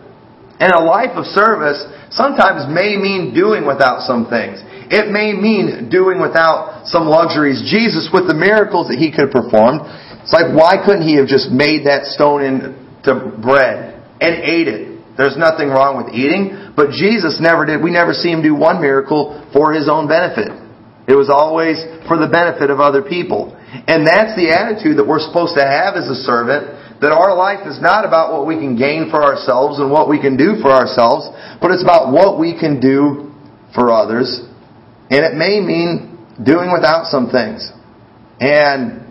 And 0.62 0.70
a 0.70 0.82
life 0.86 1.18
of 1.18 1.26
service 1.26 1.82
sometimes 2.14 2.70
may 2.70 2.94
mean 2.94 3.34
doing 3.34 3.66
without 3.66 4.06
some 4.06 4.30
things. 4.30 4.62
It 4.94 5.10
may 5.10 5.34
mean 5.34 5.90
doing 5.90 6.22
without 6.22 6.86
some 6.86 7.10
luxuries. 7.10 7.66
Jesus, 7.66 8.06
with 8.14 8.30
the 8.30 8.38
miracles 8.38 8.86
that 8.86 8.94
he 8.94 9.10
could 9.10 9.26
have 9.26 9.34
performed, 9.34 9.82
it's 10.22 10.30
like, 10.30 10.54
why 10.54 10.78
couldn't 10.78 11.02
he 11.02 11.18
have 11.18 11.26
just 11.26 11.50
made 11.50 11.90
that 11.90 12.06
stone 12.06 12.46
into 12.46 12.70
bread 13.42 14.06
and 14.22 14.38
ate 14.46 14.70
it? 14.70 15.02
There's 15.18 15.36
nothing 15.36 15.68
wrong 15.68 15.98
with 15.98 16.14
eating, 16.14 16.72
but 16.78 16.94
Jesus 16.94 17.42
never 17.42 17.66
did. 17.66 17.82
We 17.82 17.90
never 17.90 18.14
see 18.14 18.30
him 18.30 18.40
do 18.40 18.54
one 18.54 18.80
miracle 18.80 19.42
for 19.52 19.74
his 19.74 19.90
own 19.90 20.06
benefit. 20.06 20.54
It 21.10 21.18
was 21.18 21.26
always 21.26 21.82
for 22.06 22.16
the 22.16 22.30
benefit 22.30 22.70
of 22.70 22.78
other 22.78 23.02
people. 23.02 23.50
And 23.90 24.06
that's 24.06 24.38
the 24.38 24.54
attitude 24.54 25.02
that 25.02 25.04
we're 25.08 25.20
supposed 25.20 25.58
to 25.58 25.64
have 25.66 25.98
as 25.98 26.06
a 26.06 26.16
servant, 26.22 26.70
that 27.02 27.12
our 27.12 27.34
life 27.34 27.66
is 27.66 27.82
not 27.82 28.06
about 28.06 28.32
what 28.32 28.46
we 28.46 28.54
can 28.54 28.78
gain 28.78 29.10
for 29.10 29.22
ourselves 29.22 29.78
and 29.78 29.90
what 29.90 30.08
we 30.08 30.20
can 30.20 30.38
do 30.38 30.56
for 30.62 30.70
ourselves, 30.70 31.28
but 31.60 31.70
it's 31.70 31.82
about 31.82 32.14
what 32.14 32.38
we 32.38 32.54
can 32.58 32.80
do 32.80 33.34
for 33.74 33.90
others 33.90 34.46
and 35.12 35.26
it 35.26 35.36
may 35.36 35.60
mean 35.60 36.16
doing 36.42 36.72
without 36.72 37.04
some 37.04 37.28
things. 37.28 37.70
And 38.40 39.04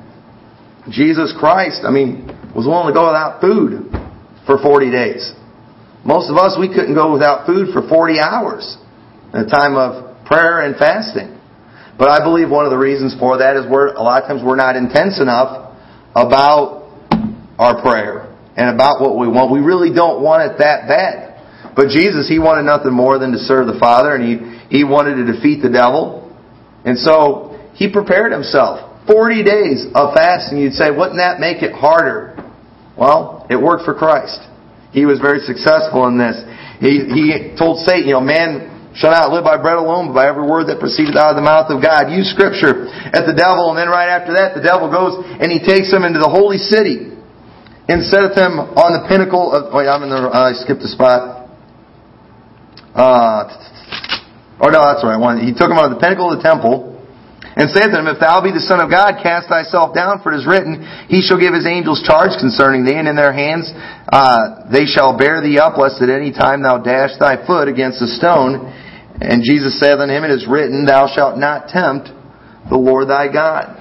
Jesus 0.90 1.32
Christ, 1.38 1.86
I 1.86 1.92
mean, 1.92 2.26
was 2.58 2.66
willing 2.66 2.90
to 2.90 2.94
go 2.98 3.06
without 3.06 3.40
food 3.40 3.86
for 4.50 4.58
40 4.58 4.90
days. 4.90 5.32
Most 6.04 6.32
of 6.32 6.38
us, 6.42 6.58
we 6.58 6.74
couldn't 6.74 6.96
go 6.96 7.14
without 7.14 7.46
food 7.46 7.70
for 7.72 7.88
40 7.88 8.18
hours 8.18 8.82
in 9.32 9.42
a 9.42 9.46
time 9.46 9.78
of 9.78 10.26
prayer 10.26 10.66
and 10.66 10.76
fasting. 10.76 11.38
But 12.00 12.10
I 12.10 12.26
believe 12.26 12.50
one 12.50 12.66
of 12.66 12.72
the 12.72 12.82
reasons 12.82 13.14
for 13.20 13.38
that 13.38 13.56
is 13.56 13.70
we're, 13.70 13.94
a 13.94 14.02
lot 14.02 14.24
of 14.24 14.28
times 14.28 14.42
we're 14.44 14.58
not 14.58 14.76
intense 14.76 15.22
enough 15.22 15.78
about 16.16 16.81
our 17.62 17.78
prayer 17.82 18.34
and 18.58 18.74
about 18.74 19.00
what 19.00 19.22
we 19.22 19.30
want. 19.30 19.54
We 19.54 19.62
really 19.62 19.94
don't 19.94 20.26
want 20.26 20.50
it 20.50 20.58
that 20.58 20.90
bad. 20.90 21.30
But 21.78 21.94
Jesus, 21.94 22.28
He 22.28 22.42
wanted 22.42 22.66
nothing 22.66 22.92
more 22.92 23.22
than 23.22 23.32
to 23.32 23.38
serve 23.38 23.68
the 23.70 23.78
Father 23.80 24.18
and 24.18 24.26
He 24.26 24.62
he 24.72 24.88
wanted 24.88 25.20
to 25.20 25.28
defeat 25.28 25.60
the 25.60 25.70
devil. 25.70 26.32
And 26.88 26.98
so 26.98 27.60
he 27.76 27.92
prepared 27.92 28.32
himself. 28.32 28.88
40 29.06 29.44
days 29.44 29.86
of 29.94 30.16
fasting. 30.16 30.64
You'd 30.64 30.80
say, 30.80 30.90
wouldn't 30.90 31.20
that 31.20 31.44
make 31.44 31.60
it 31.60 31.76
harder? 31.76 32.40
Well, 32.96 33.46
it 33.52 33.60
worked 33.60 33.84
for 33.84 33.94
Christ. 33.94 34.40
He 34.96 35.04
was 35.04 35.20
very 35.20 35.44
successful 35.44 36.08
in 36.08 36.16
this. 36.16 36.40
He, 36.80 37.04
he 37.12 37.52
told 37.60 37.84
Satan, 37.84 38.08
you 38.08 38.16
know, 38.16 38.24
man, 38.24 38.96
shall 38.96 39.12
not 39.12 39.36
live 39.36 39.44
by 39.44 39.60
bread 39.60 39.76
alone, 39.76 40.16
but 40.16 40.24
by 40.24 40.28
every 40.32 40.48
word 40.48 40.72
that 40.72 40.80
proceedeth 40.80 41.20
out 41.20 41.36
of 41.36 41.38
the 41.40 41.44
mouth 41.44 41.68
of 41.68 41.84
God. 41.84 42.08
Use 42.16 42.32
scripture 42.32 42.88
at 43.12 43.28
the 43.28 43.36
devil, 43.36 43.72
and 43.72 43.78
then 43.80 43.92
right 43.92 44.08
after 44.08 44.40
that, 44.40 44.56
the 44.56 44.64
devil 44.64 44.88
goes 44.88 45.20
and 45.20 45.52
he 45.52 45.60
takes 45.60 45.92
him 45.92 46.08
into 46.08 46.20
the 46.20 46.32
holy 46.32 46.60
city 46.60 47.11
and 47.92 48.08
setteth 48.08 48.40
him 48.40 48.56
on 48.80 48.96
the 48.96 49.04
pinnacle 49.12 49.52
of. 49.52 49.76
Wait, 49.76 49.92
I'm 49.92 50.02
in 50.04 50.10
the. 50.10 50.32
I 50.32 50.56
skipped 50.56 50.80
a 50.80 50.88
spot. 50.88 51.52
Uh, 52.96 53.52
oh 54.64 54.72
no, 54.72 54.80
that's 54.80 55.04
right. 55.04 55.20
One. 55.20 55.44
He 55.44 55.52
took 55.52 55.68
him 55.68 55.76
on 55.76 55.92
the 55.92 56.00
pinnacle 56.00 56.32
of 56.32 56.40
the 56.40 56.44
temple 56.44 56.92
and 57.56 57.68
saith 57.68 57.92
to 57.92 58.00
him, 58.00 58.08
If 58.08 58.24
thou 58.24 58.40
be 58.40 58.56
the 58.56 58.64
Son 58.64 58.80
of 58.80 58.88
God, 58.88 59.20
cast 59.20 59.52
thyself 59.52 59.92
down, 59.92 60.24
for 60.24 60.32
it 60.32 60.40
is 60.40 60.48
written, 60.48 60.80
He 61.12 61.20
shall 61.20 61.36
give 61.36 61.52
His 61.52 61.68
angels 61.68 62.00
charge 62.08 62.32
concerning 62.40 62.88
thee, 62.88 62.96
and 62.96 63.12
in 63.12 63.20
their 63.20 63.36
hands 63.36 63.68
uh, 64.08 64.72
they 64.72 64.88
shall 64.88 65.20
bear 65.20 65.44
thee 65.44 65.60
up, 65.60 65.76
lest 65.76 66.00
at 66.00 66.08
any 66.08 66.32
time 66.32 66.64
thou 66.64 66.80
dash 66.80 67.12
thy 67.20 67.44
foot 67.44 67.68
against 67.68 68.00
a 68.00 68.08
stone. 68.08 68.72
And 69.20 69.44
Jesus 69.44 69.76
saith 69.84 70.00
unto 70.00 70.16
him, 70.16 70.24
It 70.24 70.32
is 70.32 70.48
written, 70.48 70.88
Thou 70.88 71.12
shalt 71.12 71.36
not 71.36 71.68
tempt 71.68 72.08
the 72.72 72.80
Lord 72.80 73.12
thy 73.12 73.28
God. 73.28 73.76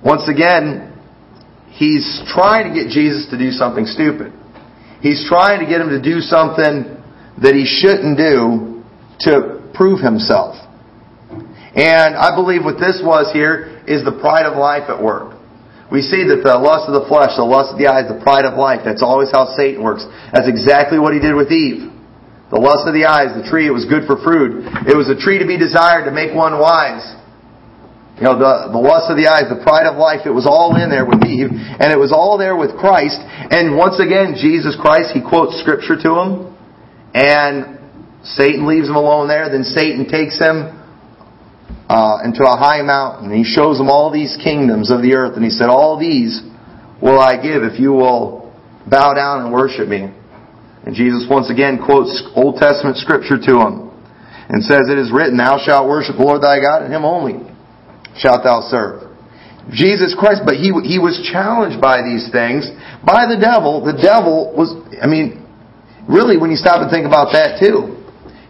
Once 0.00 0.24
again, 0.28 0.93
he's 1.74 2.22
trying 2.30 2.70
to 2.70 2.74
get 2.74 2.90
Jesus 2.90 3.26
to 3.30 3.38
do 3.38 3.50
something 3.50 3.86
stupid. 3.86 4.32
He's 5.02 5.26
trying 5.28 5.60
to 5.60 5.66
get 5.66 5.80
him 5.80 5.90
to 5.90 6.00
do 6.00 6.20
something 6.20 6.96
that 7.42 7.54
he 7.54 7.66
shouldn't 7.66 8.16
do 8.16 8.82
to 9.26 9.70
prove 9.74 10.00
himself. 10.00 10.56
And 11.74 12.14
I 12.14 12.34
believe 12.34 12.62
what 12.62 12.78
this 12.78 13.02
was 13.02 13.34
here 13.34 13.82
is 13.90 14.06
the 14.06 14.14
pride 14.22 14.46
of 14.46 14.56
life 14.56 14.88
at 14.88 15.02
work. 15.02 15.34
We 15.90 16.00
see 16.00 16.24
that 16.24 16.40
the 16.40 16.56
lust 16.56 16.88
of 16.88 16.94
the 16.96 17.06
flesh, 17.10 17.36
the 17.36 17.44
lust 17.44 17.74
of 17.74 17.78
the 17.78 17.90
eyes, 17.90 18.08
the 18.08 18.22
pride 18.22 18.46
of 18.46 18.56
life, 18.56 18.80
that's 18.86 19.02
always 19.02 19.28
how 19.34 19.52
Satan 19.58 19.82
works. 19.82 20.06
That's 20.32 20.48
exactly 20.48 20.98
what 20.98 21.12
he 21.12 21.20
did 21.20 21.34
with 21.34 21.52
Eve. 21.52 21.90
The 22.50 22.62
lust 22.62 22.86
of 22.86 22.94
the 22.94 23.04
eyes, 23.04 23.34
the 23.34 23.44
tree, 23.44 23.66
it 23.66 23.74
was 23.74 23.84
good 23.84 24.06
for 24.06 24.16
fruit. 24.22 24.62
It 24.86 24.96
was 24.96 25.10
a 25.10 25.18
tree 25.18 25.42
to 25.42 25.46
be 25.46 25.58
desired 25.58 26.06
to 26.06 26.14
make 26.14 26.30
one 26.32 26.56
wise. 26.62 27.04
You 28.14 28.30
know, 28.30 28.38
the, 28.38 28.70
the 28.70 28.78
lust 28.78 29.10
of 29.10 29.18
the 29.18 29.26
eyes, 29.26 29.50
the 29.50 29.58
pride 29.58 29.90
of 29.90 29.98
life, 29.98 30.22
it 30.22 30.30
was 30.30 30.46
all 30.46 30.78
in 30.78 30.86
there 30.86 31.02
with 31.02 31.26
Eve, 31.26 31.50
and 31.50 31.90
it 31.90 31.98
was 31.98 32.14
all 32.14 32.38
there 32.38 32.54
with 32.54 32.78
Christ. 32.78 33.18
And 33.18 33.74
once 33.74 33.98
again, 33.98 34.38
Jesus 34.38 34.78
Christ, 34.78 35.10
he 35.10 35.18
quotes 35.18 35.58
scripture 35.58 35.98
to 35.98 36.10
him, 36.22 36.30
and 37.10 37.74
Satan 38.22 38.70
leaves 38.70 38.86
him 38.86 38.94
alone 38.94 39.26
there. 39.26 39.50
Then 39.50 39.66
Satan 39.66 40.06
takes 40.06 40.38
him 40.38 40.70
uh, 41.90 42.22
into 42.22 42.46
a 42.46 42.54
high 42.54 42.86
mountain. 42.86 43.34
And 43.34 43.36
he 43.36 43.42
shows 43.42 43.82
them 43.82 43.90
all 43.90 44.14
these 44.14 44.38
kingdoms 44.38 44.94
of 44.94 45.02
the 45.02 45.18
earth, 45.18 45.34
and 45.34 45.42
he 45.42 45.50
said, 45.50 45.66
All 45.66 45.98
these 45.98 46.38
will 47.02 47.18
I 47.18 47.42
give 47.42 47.66
if 47.66 47.82
you 47.82 47.98
will 47.98 48.54
bow 48.86 49.14
down 49.14 49.42
and 49.42 49.50
worship 49.50 49.90
me. 49.90 50.06
And 50.86 50.94
Jesus 50.94 51.26
once 51.26 51.50
again 51.50 51.82
quotes 51.82 52.22
Old 52.38 52.62
Testament 52.62 52.96
scripture 52.98 53.42
to 53.42 53.54
him 53.58 53.90
and 54.54 54.62
says, 54.62 54.86
It 54.86 55.02
is 55.02 55.10
written, 55.10 55.36
Thou 55.36 55.58
shalt 55.58 55.88
worship 55.88 56.14
the 56.14 56.22
Lord 56.22 56.42
thy 56.42 56.60
God, 56.60 56.86
and 56.86 56.94
him 56.94 57.04
only 57.04 57.53
shalt 58.16 58.44
thou 58.44 58.62
serve. 58.70 59.10
Jesus 59.72 60.14
Christ, 60.18 60.42
but 60.44 60.60
he, 60.60 60.68
he 60.84 61.00
was 61.00 61.16
challenged 61.32 61.80
by 61.80 62.04
these 62.04 62.28
things 62.28 62.68
by 63.00 63.24
the 63.24 63.40
devil. 63.40 63.80
The 63.80 63.96
devil 63.96 64.52
was, 64.52 64.76
I 65.00 65.08
mean, 65.08 65.40
really, 66.04 66.36
when 66.36 66.52
you 66.52 66.60
stop 66.60 66.84
and 66.84 66.92
think 66.92 67.08
about 67.08 67.32
that 67.32 67.56
too, 67.56 68.04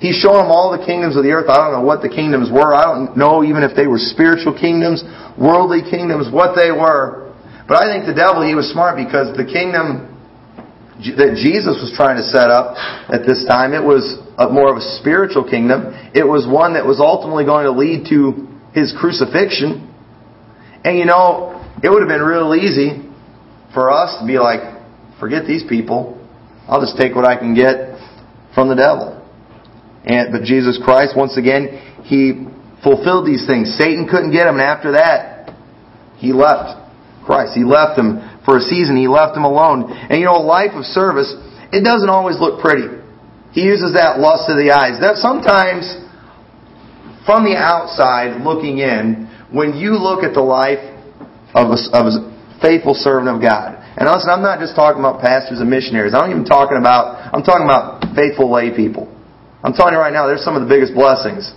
He's 0.04 0.20
showing 0.20 0.44
them 0.44 0.52
all 0.52 0.68
the 0.68 0.84
kingdoms 0.84 1.16
of 1.16 1.24
the 1.24 1.32
earth. 1.32 1.48
I 1.48 1.56
don't 1.56 1.72
know 1.72 1.80
what 1.80 2.04
the 2.04 2.12
kingdoms 2.12 2.52
were. 2.52 2.76
I 2.76 2.84
don't 2.84 3.16
know 3.16 3.40
even 3.40 3.64
if 3.64 3.72
they 3.72 3.88
were 3.88 3.96
spiritual 3.96 4.52
kingdoms, 4.52 5.00
worldly 5.40 5.80
kingdoms, 5.80 6.28
what 6.28 6.52
they 6.52 6.68
were. 6.68 7.32
But 7.64 7.80
I 7.80 7.88
think 7.88 8.04
the 8.04 8.12
devil, 8.12 8.44
he 8.44 8.52
was 8.52 8.68
smart 8.68 9.00
because 9.00 9.32
the 9.32 9.48
kingdom 9.48 10.12
that 11.16 11.40
Jesus 11.40 11.80
was 11.80 11.88
trying 11.96 12.20
to 12.20 12.26
set 12.28 12.52
up 12.52 12.76
at 13.08 13.24
this 13.24 13.48
time, 13.48 13.72
it 13.72 13.80
was 13.80 14.20
more 14.52 14.68
of 14.68 14.76
a 14.76 14.86
spiritual 15.00 15.48
kingdom. 15.48 15.96
It 16.12 16.28
was 16.28 16.44
one 16.44 16.76
that 16.76 16.84
was 16.84 17.00
ultimately 17.00 17.48
going 17.48 17.64
to 17.64 17.72
lead 17.72 18.04
to 18.12 18.44
his 18.74 18.92
crucifixion. 18.98 19.90
And 20.84 20.98
you 20.98 21.06
know, 21.06 21.64
it 21.82 21.88
would 21.88 22.00
have 22.00 22.08
been 22.08 22.22
real 22.22 22.54
easy 22.54 23.00
for 23.72 23.90
us 23.90 24.18
to 24.20 24.26
be 24.26 24.38
like, 24.38 24.60
forget 25.18 25.46
these 25.46 25.64
people. 25.66 26.20
I'll 26.68 26.80
just 26.80 26.98
take 26.98 27.14
what 27.14 27.24
I 27.24 27.36
can 27.36 27.54
get 27.54 27.96
from 28.54 28.68
the 28.68 28.76
devil. 28.76 29.20
And, 30.04 30.32
but 30.32 30.42
Jesus 30.44 30.78
Christ, 30.82 31.16
once 31.16 31.36
again, 31.36 32.02
He 32.04 32.44
fulfilled 32.82 33.26
these 33.26 33.46
things. 33.46 33.74
Satan 33.78 34.06
couldn't 34.06 34.32
get 34.32 34.46
him, 34.46 34.60
and 34.60 34.62
after 34.62 34.92
that, 34.92 35.56
He 36.18 36.32
left 36.32 36.84
Christ. 37.24 37.56
He 37.56 37.64
left 37.64 37.98
him 37.98 38.20
for 38.44 38.58
a 38.58 38.60
season. 38.60 38.96
He 38.96 39.08
left 39.08 39.36
him 39.36 39.44
alone. 39.44 39.90
And 39.90 40.20
you 40.20 40.26
know, 40.26 40.36
a 40.36 40.44
life 40.44 40.76
of 40.76 40.84
service, 40.84 41.32
it 41.72 41.82
doesn't 41.82 42.08
always 42.08 42.38
look 42.38 42.60
pretty. 42.60 42.86
He 43.52 43.62
uses 43.64 43.94
that 43.94 44.20
lust 44.20 44.50
of 44.50 44.56
the 44.60 44.70
eyes. 44.70 45.00
That 45.00 45.16
sometimes, 45.16 45.88
from 47.24 47.44
the 47.44 47.56
outside 47.56 48.40
looking 48.44 48.78
in, 48.78 49.28
when 49.50 49.74
you 49.74 49.96
look 49.96 50.24
at 50.24 50.34
the 50.34 50.44
life 50.44 50.82
of 51.54 51.72
a, 51.72 51.78
of 51.96 52.04
a 52.06 52.12
faithful 52.60 52.94
servant 52.94 53.28
of 53.34 53.40
God, 53.40 53.80
and 53.96 54.10
listen, 54.10 54.26
I'm 54.26 54.42
not 54.42 54.58
just 54.58 54.74
talking 54.74 54.98
about 54.98 55.22
pastors 55.22 55.60
and 55.62 55.70
missionaries. 55.70 56.14
I'm 56.14 56.30
even 56.30 56.44
talking 56.44 56.76
about, 56.76 57.30
I'm 57.30 57.46
talking 57.46 57.62
about 57.62 58.02
faithful 58.18 58.50
lay 58.50 58.74
people. 58.74 59.06
I'm 59.62 59.72
telling 59.72 59.94
you 59.94 60.00
right 60.02 60.12
now, 60.12 60.26
they're 60.26 60.42
some 60.42 60.58
of 60.58 60.66
the 60.66 60.68
biggest 60.68 60.92
blessings 60.92 61.54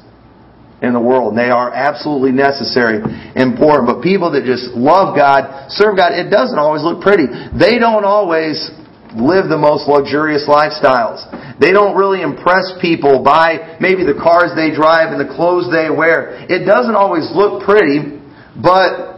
in 0.85 0.93
the 0.93 1.01
world. 1.01 1.33
And 1.33 1.37
they 1.41 1.49
are 1.49 1.73
absolutely 1.73 2.31
necessary, 2.31 3.01
important. 3.33 3.89
But 3.89 4.05
people 4.05 4.31
that 4.37 4.45
just 4.45 4.77
love 4.77 5.17
God, 5.17 5.73
serve 5.73 5.97
God, 5.97 6.13
it 6.13 6.29
doesn't 6.29 6.61
always 6.61 6.85
look 6.85 7.01
pretty. 7.01 7.25
They 7.57 7.81
don't 7.81 8.05
always 8.05 8.69
live 9.19 9.49
the 9.49 9.57
most 9.57 9.87
luxurious 9.89 10.45
lifestyles. 10.47 11.25
They 11.59 11.73
don't 11.73 11.97
really 11.97 12.21
impress 12.21 12.77
people 12.79 13.23
by 13.23 13.77
maybe 13.81 14.05
the 14.05 14.17
cars 14.17 14.53
they 14.55 14.69
drive 14.69 15.11
and 15.11 15.19
the 15.19 15.29
clothes 15.33 15.69
they 15.73 15.89
wear. 15.89 16.45
It 16.45 16.65
doesn't 16.65 16.95
always 16.95 17.29
look 17.33 17.65
pretty, 17.65 18.21
but 18.55 19.17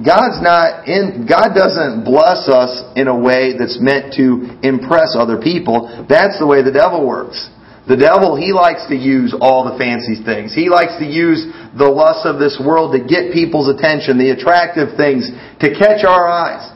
God's 0.00 0.42
not 0.42 0.88
in, 0.88 1.22
God 1.22 1.54
doesn't 1.54 2.02
bless 2.02 2.50
us 2.50 2.82
in 2.96 3.06
a 3.06 3.14
way 3.14 3.54
that's 3.54 3.78
meant 3.78 4.18
to 4.18 4.58
impress 4.66 5.14
other 5.14 5.38
people. 5.38 5.86
That's 6.08 6.40
the 6.42 6.46
way 6.48 6.66
the 6.66 6.74
devil 6.74 7.06
works. 7.06 7.38
The 7.86 8.00
devil, 8.00 8.34
he 8.34 8.50
likes 8.50 8.88
to 8.88 8.96
use 8.96 9.36
all 9.38 9.68
the 9.68 9.76
fancy 9.76 10.18
things. 10.24 10.56
He 10.56 10.72
likes 10.72 10.96
to 10.98 11.04
use 11.04 11.46
the 11.76 11.86
lust 11.86 12.24
of 12.24 12.40
this 12.40 12.56
world 12.58 12.96
to 12.96 13.00
get 13.04 13.30
people's 13.30 13.68
attention, 13.68 14.16
the 14.16 14.32
attractive 14.32 14.96
things, 14.96 15.28
to 15.60 15.68
catch 15.76 16.02
our 16.02 16.26
eyes. 16.26 16.73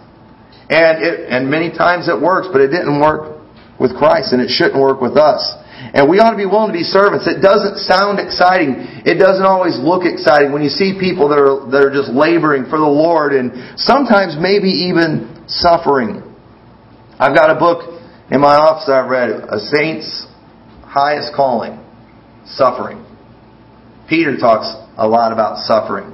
And 0.68 1.02
it, 1.02 1.28
and 1.28 1.50
many 1.50 1.72
times 1.72 2.08
it 2.08 2.20
works, 2.20 2.48
but 2.52 2.60
it 2.60 2.68
didn't 2.68 3.00
work 3.00 3.40
with 3.80 3.96
Christ, 3.96 4.32
and 4.32 4.42
it 4.42 4.50
shouldn't 4.50 4.80
work 4.80 5.00
with 5.00 5.16
us. 5.16 5.40
And 5.94 6.10
we 6.10 6.18
ought 6.18 6.34
to 6.34 6.36
be 6.36 6.44
willing 6.44 6.74
to 6.74 6.76
be 6.76 6.84
servants. 6.84 7.24
It 7.30 7.40
doesn't 7.40 7.78
sound 7.86 8.18
exciting. 8.18 9.06
It 9.06 9.16
doesn't 9.16 9.46
always 9.46 9.78
look 9.78 10.02
exciting 10.04 10.52
when 10.52 10.60
you 10.60 10.68
see 10.68 10.98
people 10.98 11.30
that 11.30 11.38
are, 11.38 11.70
that 11.70 11.80
are 11.86 11.94
just 11.94 12.10
laboring 12.10 12.66
for 12.66 12.82
the 12.82 12.90
Lord 12.90 13.32
and 13.32 13.78
sometimes 13.78 14.34
maybe 14.34 14.90
even 14.90 15.46
suffering. 15.46 16.20
I've 17.16 17.34
got 17.34 17.54
a 17.54 17.58
book 17.58 18.02
in 18.30 18.42
my 18.42 18.58
office 18.58 18.90
I've 18.90 19.08
read, 19.08 19.30
A 19.30 19.62
Saint's 19.70 20.26
highest 20.82 21.32
calling 21.32 21.78
suffering. 22.44 23.04
Peter 24.08 24.36
talks 24.36 24.66
a 24.98 25.06
lot 25.06 25.32
about 25.32 25.62
suffering. 25.64 26.12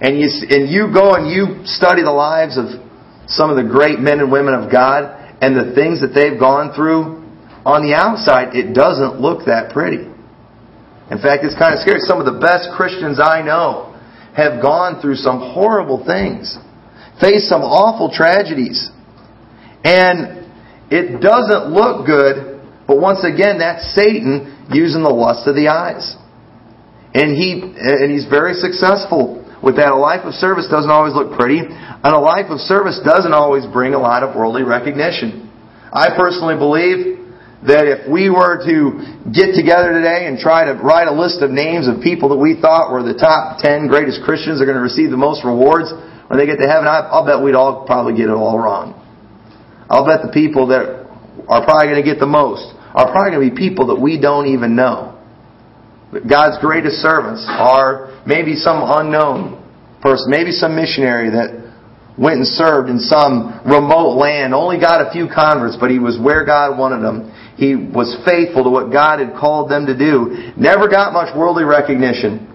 And 0.00 0.20
you, 0.20 0.28
and 0.48 0.70
you 0.70 0.92
go 0.92 1.14
and 1.14 1.26
you 1.26 1.66
study 1.66 2.02
the 2.02 2.12
lives 2.12 2.56
of 2.56 2.85
some 3.26 3.50
of 3.50 3.56
the 3.56 3.64
great 3.64 3.98
men 3.98 4.20
and 4.20 4.30
women 4.30 4.54
of 4.54 4.70
God 4.70 5.10
and 5.42 5.56
the 5.56 5.74
things 5.74 6.00
that 6.00 6.14
they've 6.14 6.38
gone 6.38 6.72
through. 6.74 7.22
On 7.66 7.82
the 7.82 7.94
outside, 7.94 8.54
it 8.54 8.72
doesn't 8.74 9.20
look 9.20 9.46
that 9.46 9.72
pretty. 9.72 10.06
In 11.10 11.18
fact, 11.18 11.42
it's 11.42 11.58
kind 11.58 11.74
of 11.74 11.80
scary. 11.80 11.98
Some 12.00 12.18
of 12.18 12.26
the 12.26 12.38
best 12.38 12.70
Christians 12.76 13.18
I 13.18 13.42
know 13.42 13.94
have 14.34 14.62
gone 14.62 15.00
through 15.00 15.16
some 15.16 15.40
horrible 15.40 16.04
things, 16.06 16.56
faced 17.20 17.48
some 17.48 17.62
awful 17.62 18.10
tragedies. 18.14 18.90
And 19.82 20.46
it 20.90 21.20
doesn't 21.20 21.72
look 21.74 22.06
good 22.06 22.56
but 22.86 23.00
once 23.00 23.24
again, 23.24 23.58
that's 23.58 23.94
Satan 23.94 24.66
using 24.70 25.02
the 25.02 25.10
lust 25.10 25.46
of 25.46 25.54
the 25.54 25.68
eyes. 25.68 26.14
And 27.14 27.34
he 27.36 27.62
and 27.62 28.10
he's 28.10 28.26
very 28.26 28.54
successful 28.54 29.42
with 29.62 29.76
that. 29.76 29.92
A 29.92 29.98
life 29.98 30.24
of 30.24 30.34
service 30.34 30.68
doesn't 30.70 30.90
always 30.90 31.14
look 31.14 31.36
pretty, 31.36 31.60
and 31.60 32.10
a 32.12 32.18
life 32.18 32.48
of 32.48 32.60
service 32.60 33.00
doesn't 33.04 33.32
always 33.32 33.64
bring 33.66 33.94
a 33.94 34.00
lot 34.00 34.22
of 34.22 34.36
worldly 34.36 34.62
recognition. 34.62 35.48
I 35.92 36.16
personally 36.16 36.56
believe 36.56 37.16
that 37.64 37.88
if 37.88 38.04
we 38.04 38.28
were 38.28 38.60
to 38.62 39.00
get 39.32 39.56
together 39.56 39.96
today 39.96 40.28
and 40.28 40.38
try 40.38 40.68
to 40.68 40.76
write 40.76 41.08
a 41.08 41.16
list 41.16 41.40
of 41.40 41.50
names 41.50 41.88
of 41.88 42.04
people 42.04 42.28
that 42.30 42.38
we 42.38 42.54
thought 42.60 42.92
were 42.92 43.02
the 43.02 43.16
top 43.16 43.58
10 43.58 43.88
greatest 43.88 44.22
Christians 44.22 44.60
are 44.60 44.68
going 44.68 44.76
to 44.76 44.84
receive 44.84 45.10
the 45.10 45.18
most 45.18 45.42
rewards 45.42 45.90
when 46.28 46.38
they 46.38 46.46
get 46.46 46.58
to 46.58 46.66
heaven, 46.68 46.86
I'll 46.90 47.24
bet 47.24 47.42
we'd 47.42 47.54
all 47.54 47.86
probably 47.86 48.14
get 48.14 48.26
it 48.26 48.34
all 48.34 48.58
wrong. 48.58 48.98
I'll 49.88 50.04
bet 50.04 50.26
the 50.26 50.32
people 50.34 50.68
that 50.68 51.06
are 51.46 51.62
probably 51.64 51.86
going 51.86 52.02
to 52.02 52.08
get 52.08 52.18
the 52.18 52.26
most 52.26 52.74
are 52.94 53.12
probably 53.14 53.30
going 53.30 53.50
to 53.50 53.54
be 53.54 53.56
people 53.56 53.94
that 53.94 54.00
we 54.00 54.20
don't 54.20 54.46
even 54.46 54.74
know. 54.74 55.15
God's 56.12 56.58
greatest 56.60 57.02
servants 57.02 57.44
are 57.48 58.22
maybe 58.26 58.54
some 58.54 58.78
unknown 58.78 59.62
person, 60.00 60.30
maybe 60.30 60.52
some 60.52 60.76
missionary 60.76 61.30
that 61.30 61.66
went 62.16 62.38
and 62.38 62.46
served 62.46 62.88
in 62.88 62.98
some 62.98 63.60
remote 63.66 64.16
land, 64.16 64.54
only 64.54 64.80
got 64.80 65.04
a 65.04 65.10
few 65.12 65.28
converts, 65.28 65.76
but 65.78 65.90
he 65.90 65.98
was 65.98 66.16
where 66.18 66.46
God 66.46 66.78
wanted 66.78 67.04
him. 67.04 67.28
He 67.56 67.74
was 67.76 68.16
faithful 68.24 68.64
to 68.64 68.70
what 68.70 68.92
God 68.92 69.18
had 69.20 69.36
called 69.36 69.70
them 69.70 69.86
to 69.86 69.96
do. 69.96 70.52
Never 70.56 70.88
got 70.88 71.12
much 71.12 71.34
worldly 71.36 71.64
recognition, 71.64 72.48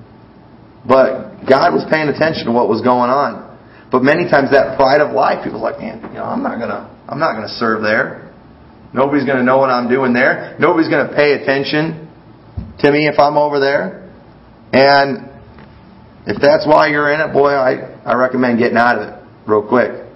but 0.87 1.45
God 1.45 1.73
was 1.73 1.85
paying 1.91 2.09
attention 2.09 2.45
to 2.45 2.51
what 2.51 2.69
was 2.69 2.81
going 2.81 3.11
on. 3.11 3.51
But 3.91 4.01
many 4.01 4.29
times 4.31 4.51
that 4.51 4.77
pride 4.77 5.01
of 5.01 5.11
life, 5.11 5.43
people 5.43 5.61
like, 5.61 5.77
man, 5.77 6.01
you 6.09 6.17
know, 6.17 6.25
I'm 6.25 6.41
not 6.41 6.57
gonna, 6.57 6.87
I'm 7.09 7.19
not 7.19 7.35
gonna 7.35 7.51
serve 7.59 7.83
there. 7.83 8.31
Nobody's 8.93 9.27
gonna 9.27 9.43
know 9.43 9.57
what 9.57 9.69
I'm 9.69 9.89
doing 9.89 10.13
there. 10.13 10.55
Nobody's 10.59 10.89
gonna 10.89 11.13
pay 11.13 11.33
attention 11.33 12.00
to 12.81 12.91
me 12.91 13.07
if 13.07 13.19
I'm 13.19 13.37
over 13.37 13.59
there. 13.59 14.09
And 14.73 15.29
if 16.25 16.41
that's 16.41 16.65
why 16.67 16.87
you're 16.87 17.11
in 17.11 17.21
it, 17.21 17.33
boy, 17.33 17.51
I, 17.51 18.01
I 18.05 18.13
recommend 18.15 18.59
getting 18.59 18.77
out 18.77 18.97
of 18.97 19.07
it 19.07 19.13
real 19.47 19.67
quick. 19.67 20.07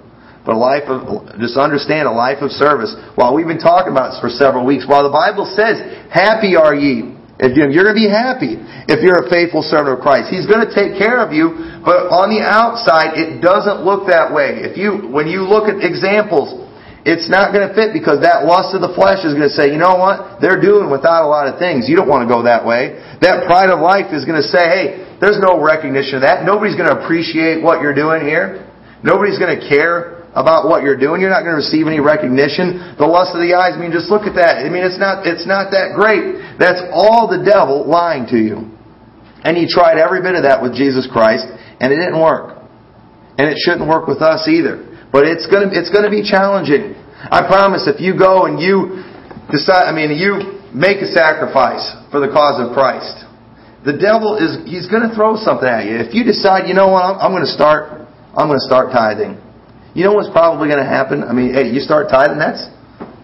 But 0.46 0.54
a 0.54 0.62
life 0.62 0.86
of, 0.86 1.40
just 1.42 1.58
understand 1.58 2.08
a 2.08 2.14
life 2.14 2.42
of 2.42 2.52
service. 2.52 2.94
While 3.16 3.34
we've 3.34 3.50
been 3.50 3.62
talking 3.62 3.92
about 3.92 4.14
this 4.14 4.22
for 4.22 4.30
several 4.30 4.66
weeks, 4.66 4.86
while 4.88 5.02
the 5.02 5.14
Bible 5.14 5.50
says, 5.58 5.82
happy 6.14 6.56
are 6.56 6.76
ye, 6.76 7.18
if 7.42 7.58
you're 7.58 7.84
going 7.84 7.92
to 7.92 8.00
be 8.00 8.08
happy 8.08 8.56
if 8.88 9.02
you're 9.02 9.26
a 9.26 9.30
faithful 9.30 9.66
servant 9.66 9.98
of 9.98 10.02
Christ. 10.06 10.30
He's 10.30 10.46
going 10.46 10.64
to 10.64 10.72
take 10.72 10.96
care 10.96 11.20
of 11.20 11.34
you, 11.34 11.82
but 11.84 12.08
on 12.14 12.30
the 12.30 12.40
outside, 12.46 13.18
it 13.18 13.42
doesn't 13.42 13.82
look 13.82 14.08
that 14.08 14.30
way. 14.30 14.62
If 14.62 14.78
you, 14.78 15.10
when 15.10 15.28
you 15.28 15.44
look 15.44 15.66
at 15.66 15.82
examples, 15.82 16.54
it's 17.06 17.30
not 17.30 17.54
going 17.54 17.70
to 17.70 17.72
fit 17.78 17.94
because 17.94 18.26
that 18.26 18.50
lust 18.50 18.74
of 18.74 18.82
the 18.82 18.90
flesh 18.98 19.22
is 19.22 19.38
going 19.38 19.46
to 19.46 19.54
say, 19.54 19.70
you 19.70 19.78
know 19.78 19.94
what? 19.94 20.42
They're 20.42 20.58
doing 20.58 20.90
without 20.90 21.22
a 21.22 21.30
lot 21.30 21.46
of 21.46 21.62
things. 21.62 21.86
You 21.86 21.94
don't 21.94 22.10
want 22.10 22.26
to 22.26 22.30
go 22.30 22.50
that 22.50 22.66
way. 22.66 22.98
That 23.22 23.46
pride 23.46 23.70
of 23.70 23.78
life 23.78 24.10
is 24.10 24.26
going 24.26 24.42
to 24.42 24.48
say, 24.50 24.66
hey, 24.66 24.86
there's 25.22 25.38
no 25.38 25.62
recognition 25.62 26.18
of 26.18 26.26
that. 26.26 26.42
Nobody's 26.42 26.74
going 26.74 26.90
to 26.90 26.98
appreciate 26.98 27.62
what 27.62 27.86
you're 27.86 27.94
doing 27.94 28.26
here. 28.26 28.66
Nobody's 29.06 29.38
going 29.38 29.54
to 29.54 29.62
care 29.70 30.26
about 30.34 30.66
what 30.66 30.82
you're 30.82 30.98
doing. 30.98 31.22
You're 31.22 31.30
not 31.30 31.46
going 31.46 31.54
to 31.54 31.62
receive 31.62 31.86
any 31.86 32.02
recognition. 32.02 32.98
The 32.98 33.06
lust 33.06 33.38
of 33.38 33.40
the 33.46 33.54
eyes, 33.54 33.78
I 33.78 33.80
mean, 33.80 33.94
just 33.94 34.10
look 34.10 34.26
at 34.26 34.34
that. 34.42 34.66
I 34.66 34.68
mean, 34.74 34.82
it's 34.82 34.98
not, 34.98 35.30
it's 35.30 35.46
not 35.46 35.70
that 35.78 35.94
great. 35.94 36.58
That's 36.58 36.82
all 36.90 37.30
the 37.30 37.46
devil 37.46 37.86
lying 37.86 38.26
to 38.34 38.40
you. 38.42 38.66
And 39.46 39.54
he 39.54 39.70
tried 39.70 40.02
every 40.02 40.26
bit 40.26 40.34
of 40.34 40.42
that 40.50 40.66
with 40.66 40.74
Jesus 40.74 41.06
Christ, 41.06 41.46
and 41.46 41.94
it 41.94 42.02
didn't 42.02 42.18
work. 42.18 42.66
And 43.38 43.46
it 43.46 43.62
shouldn't 43.62 43.86
work 43.86 44.10
with 44.10 44.26
us 44.26 44.50
either. 44.50 44.95
But 45.16 45.32
it's 45.32 45.48
to, 45.64 45.72
it's 45.72 45.88
to 46.04 46.12
be 46.12 46.28
challenging. 46.28 46.92
I 47.32 47.48
promise 47.48 47.88
if 47.88 48.04
you 48.04 48.20
go 48.20 48.52
and 48.52 48.60
you 48.60 49.00
decide, 49.48 49.88
I 49.88 49.96
mean, 49.96 50.12
you 50.12 50.60
make 50.76 51.00
a 51.00 51.08
sacrifice 51.08 51.88
for 52.12 52.20
the 52.20 52.28
cause 52.28 52.60
of 52.60 52.76
Christ, 52.76 53.24
the 53.88 53.96
devil 53.96 54.36
is, 54.36 54.68
he's 54.68 54.92
to 55.08 55.16
throw 55.16 55.40
something 55.40 55.72
at 55.72 55.88
you. 55.88 56.04
If 56.04 56.12
you 56.12 56.28
decide, 56.28 56.68
you 56.68 56.76
know 56.76 56.92
what, 56.92 57.00
I'm, 57.00 57.16
I'm 57.16 57.32
to 57.48 57.54
start, 57.56 58.12
I'm 58.36 58.52
to 58.52 58.60
start 58.60 58.92
tithing. 58.92 59.40
You 59.96 60.04
know 60.04 60.20
what's 60.20 60.28
probably 60.36 60.68
to 60.84 60.92
happen? 60.92 61.24
I 61.24 61.32
mean, 61.32 61.56
hey, 61.56 61.72
you 61.72 61.80
start 61.80 62.12
tithing, 62.12 62.36
that's 62.36 62.68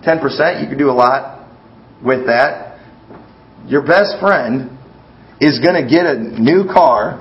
10%. 0.08 0.64
You 0.64 0.72
can 0.72 0.80
do 0.80 0.88
a 0.88 0.96
lot 0.96 1.44
with 2.00 2.24
that. 2.32 2.80
Your 3.68 3.84
best 3.84 4.16
friend 4.24 4.80
is 5.44 5.60
going 5.60 5.76
to 5.76 5.84
get 5.84 6.08
a 6.08 6.16
new 6.40 6.72
car 6.72 7.20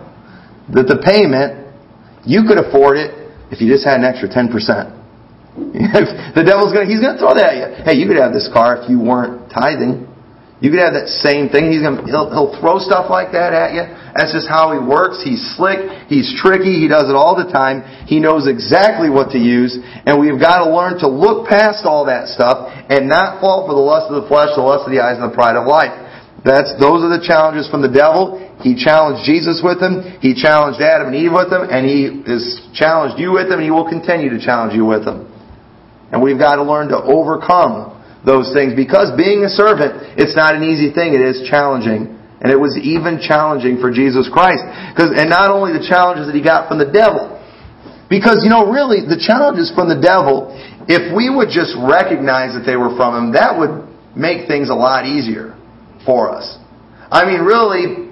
that 0.71 0.87
the 0.87 1.03
payment, 1.03 1.75
you 2.23 2.47
could 2.47 2.63
afford 2.63 3.03
it 3.03 3.20
if 3.51 3.61
you 3.61 3.69
just 3.69 3.85
had 3.85 3.99
an 3.99 4.07
extra 4.07 4.29
10%. 4.29 4.51
the 6.35 6.47
devil's 6.47 6.73
going 6.73 6.87
to, 6.87 6.91
he's 6.91 7.03
going 7.03 7.19
to 7.19 7.21
throw 7.21 7.35
that 7.35 7.53
at 7.53 7.57
you. 7.59 7.69
Hey, 7.85 7.95
you 7.99 8.07
could 8.07 8.17
have 8.17 8.33
this 8.33 8.49
car 8.53 8.79
if 8.79 8.89
you 8.89 9.03
weren't 9.03 9.51
tithing. 9.51 10.07
You 10.61 10.69
could 10.69 10.85
have 10.85 10.93
that 10.93 11.09
same 11.09 11.49
thing. 11.49 11.73
He's 11.73 11.81
gonna, 11.81 12.05
he'll, 12.05 12.29
he'll 12.29 12.53
throw 12.61 12.77
stuff 12.77 13.09
like 13.09 13.33
that 13.33 13.57
at 13.57 13.73
you. 13.73 13.81
That's 14.13 14.37
just 14.37 14.45
how 14.45 14.77
he 14.77 14.81
works. 14.81 15.25
He's 15.25 15.41
slick. 15.57 15.81
He's 16.05 16.37
tricky. 16.37 16.85
He 16.85 16.87
does 16.87 17.09
it 17.09 17.17
all 17.17 17.33
the 17.33 17.49
time. 17.49 17.81
He 18.05 18.21
knows 18.21 18.45
exactly 18.45 19.09
what 19.09 19.33
to 19.33 19.41
use. 19.41 19.81
And 20.05 20.21
we've 20.21 20.37
got 20.37 20.61
to 20.61 20.69
learn 20.69 21.01
to 21.01 21.09
look 21.09 21.49
past 21.49 21.89
all 21.89 22.13
that 22.13 22.29
stuff 22.29 22.69
and 22.93 23.09
not 23.09 23.41
fall 23.41 23.65
for 23.65 23.73
the 23.73 23.81
lust 23.81 24.13
of 24.13 24.21
the 24.21 24.29
flesh, 24.29 24.53
the 24.53 24.61
lust 24.61 24.85
of 24.85 24.93
the 24.93 25.01
eyes, 25.01 25.17
and 25.17 25.25
the 25.25 25.35
pride 25.35 25.57
of 25.57 25.65
life. 25.65 25.97
That's, 26.41 26.73
those 26.81 27.05
are 27.05 27.13
the 27.13 27.21
challenges 27.21 27.69
from 27.69 27.85
the 27.85 27.93
devil. 27.93 28.41
He 28.65 28.73
challenged 28.73 29.29
Jesus 29.29 29.61
with 29.61 29.77
them. 29.77 30.21
He 30.25 30.33
challenged 30.33 30.81
Adam 30.81 31.13
and 31.13 31.17
Eve 31.17 31.37
with 31.37 31.53
them. 31.53 31.69
And 31.69 31.85
he 31.85 32.25
has 32.25 32.65
challenged 32.73 33.21
you 33.21 33.37
with 33.37 33.53
them. 33.53 33.61
And 33.61 33.69
he 33.69 33.73
will 33.73 33.89
continue 33.89 34.33
to 34.33 34.41
challenge 34.41 34.73
you 34.73 34.89
with 34.89 35.05
them. 35.05 35.29
And 36.13 36.25
we've 36.25 36.41
got 36.41 36.57
to 36.57 36.65
learn 36.65 36.89
to 36.97 36.99
overcome 36.99 37.97
those 38.25 38.53
things 38.53 38.73
because 38.77 39.13
being 39.17 39.45
a 39.45 39.53
servant, 39.53 40.17
it's 40.17 40.37
not 40.37 40.57
an 40.57 40.65
easy 40.65 40.93
thing. 40.93 41.13
It 41.13 41.21
is 41.21 41.45
challenging. 41.45 42.17
And 42.41 42.49
it 42.49 42.57
was 42.57 42.73
even 42.81 43.21
challenging 43.21 43.77
for 43.77 43.93
Jesus 43.93 44.25
Christ. 44.33 44.65
Because, 44.97 45.13
and 45.13 45.29
not 45.29 45.53
only 45.53 45.77
the 45.77 45.85
challenges 45.85 46.25
that 46.25 46.33
he 46.33 46.41
got 46.41 46.73
from 46.73 46.81
the 46.81 46.89
devil, 46.89 47.37
because, 48.09 48.41
you 48.43 48.51
know, 48.51 48.73
really, 48.73 49.05
the 49.05 49.21
challenges 49.21 49.69
from 49.77 49.93
the 49.93 50.01
devil, 50.01 50.57
if 50.89 51.13
we 51.13 51.29
would 51.29 51.53
just 51.53 51.77
recognize 51.77 52.57
that 52.57 52.65
they 52.65 52.81
were 52.81 52.97
from 52.97 53.13
him, 53.13 53.27
that 53.37 53.55
would 53.61 53.87
make 54.17 54.49
things 54.49 54.73
a 54.73 54.75
lot 54.75 55.05
easier 55.05 55.60
for 56.05 56.31
us. 56.31 56.59
I 57.11 57.25
mean, 57.27 57.41
really, 57.41 58.11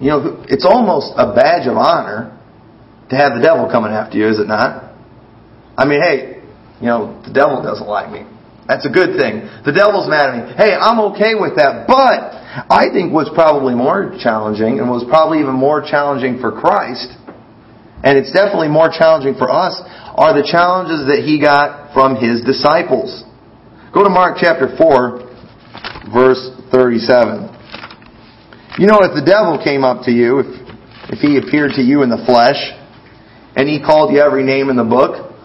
you 0.00 0.08
know, 0.08 0.44
it's 0.48 0.66
almost 0.66 1.12
a 1.16 1.34
badge 1.34 1.66
of 1.66 1.76
honor 1.76 2.38
to 3.10 3.16
have 3.16 3.34
the 3.34 3.42
devil 3.42 3.68
coming 3.70 3.92
after 3.92 4.18
you, 4.18 4.26
is 4.28 4.40
it 4.40 4.48
not? 4.48 4.92
I 5.76 5.84
mean, 5.84 6.02
hey, 6.02 6.42
you 6.80 6.86
know, 6.86 7.22
the 7.24 7.32
devil 7.32 7.62
doesn't 7.62 7.86
like 7.86 8.10
me. 8.10 8.26
That's 8.66 8.86
a 8.86 8.90
good 8.90 9.18
thing. 9.18 9.46
The 9.66 9.72
devil's 9.72 10.08
mad 10.08 10.30
at 10.30 10.34
me. 10.34 10.54
Hey, 10.54 10.74
I'm 10.74 10.98
okay 11.12 11.34
with 11.34 11.56
that. 11.56 11.86
But 11.86 12.34
I 12.70 12.90
think 12.92 13.12
what's 13.12 13.30
probably 13.30 13.74
more 13.74 14.14
challenging 14.18 14.78
and 14.78 14.88
was 14.88 15.04
probably 15.08 15.40
even 15.40 15.54
more 15.54 15.82
challenging 15.82 16.38
for 16.38 16.52
Christ, 16.52 17.10
and 18.02 18.18
it's 18.18 18.32
definitely 18.32 18.68
more 18.68 18.90
challenging 18.90 19.34
for 19.34 19.50
us, 19.50 19.78
are 20.14 20.34
the 20.34 20.46
challenges 20.46 21.06
that 21.06 21.22
he 21.24 21.40
got 21.40 21.94
from 21.94 22.16
his 22.16 22.42
disciples. 22.42 23.24
Go 23.94 24.04
to 24.04 24.10
Mark 24.10 24.38
chapter 24.40 24.74
4, 24.76 25.21
verse 26.10 26.40
37. 26.72 27.52
You 28.78 28.88
know, 28.88 29.04
if 29.04 29.12
the 29.12 29.24
devil 29.24 29.60
came 29.62 29.84
up 29.84 30.04
to 30.08 30.10
you, 30.10 30.40
if, 30.40 30.48
if 31.12 31.18
he 31.20 31.36
appeared 31.36 31.76
to 31.76 31.82
you 31.82 32.02
in 32.02 32.08
the 32.08 32.24
flesh, 32.24 32.58
and 33.54 33.68
he 33.68 33.78
called 33.78 34.12
you 34.12 34.20
every 34.20 34.44
name 34.44 34.70
in 34.70 34.76
the 34.76 34.86
book, 34.86 35.36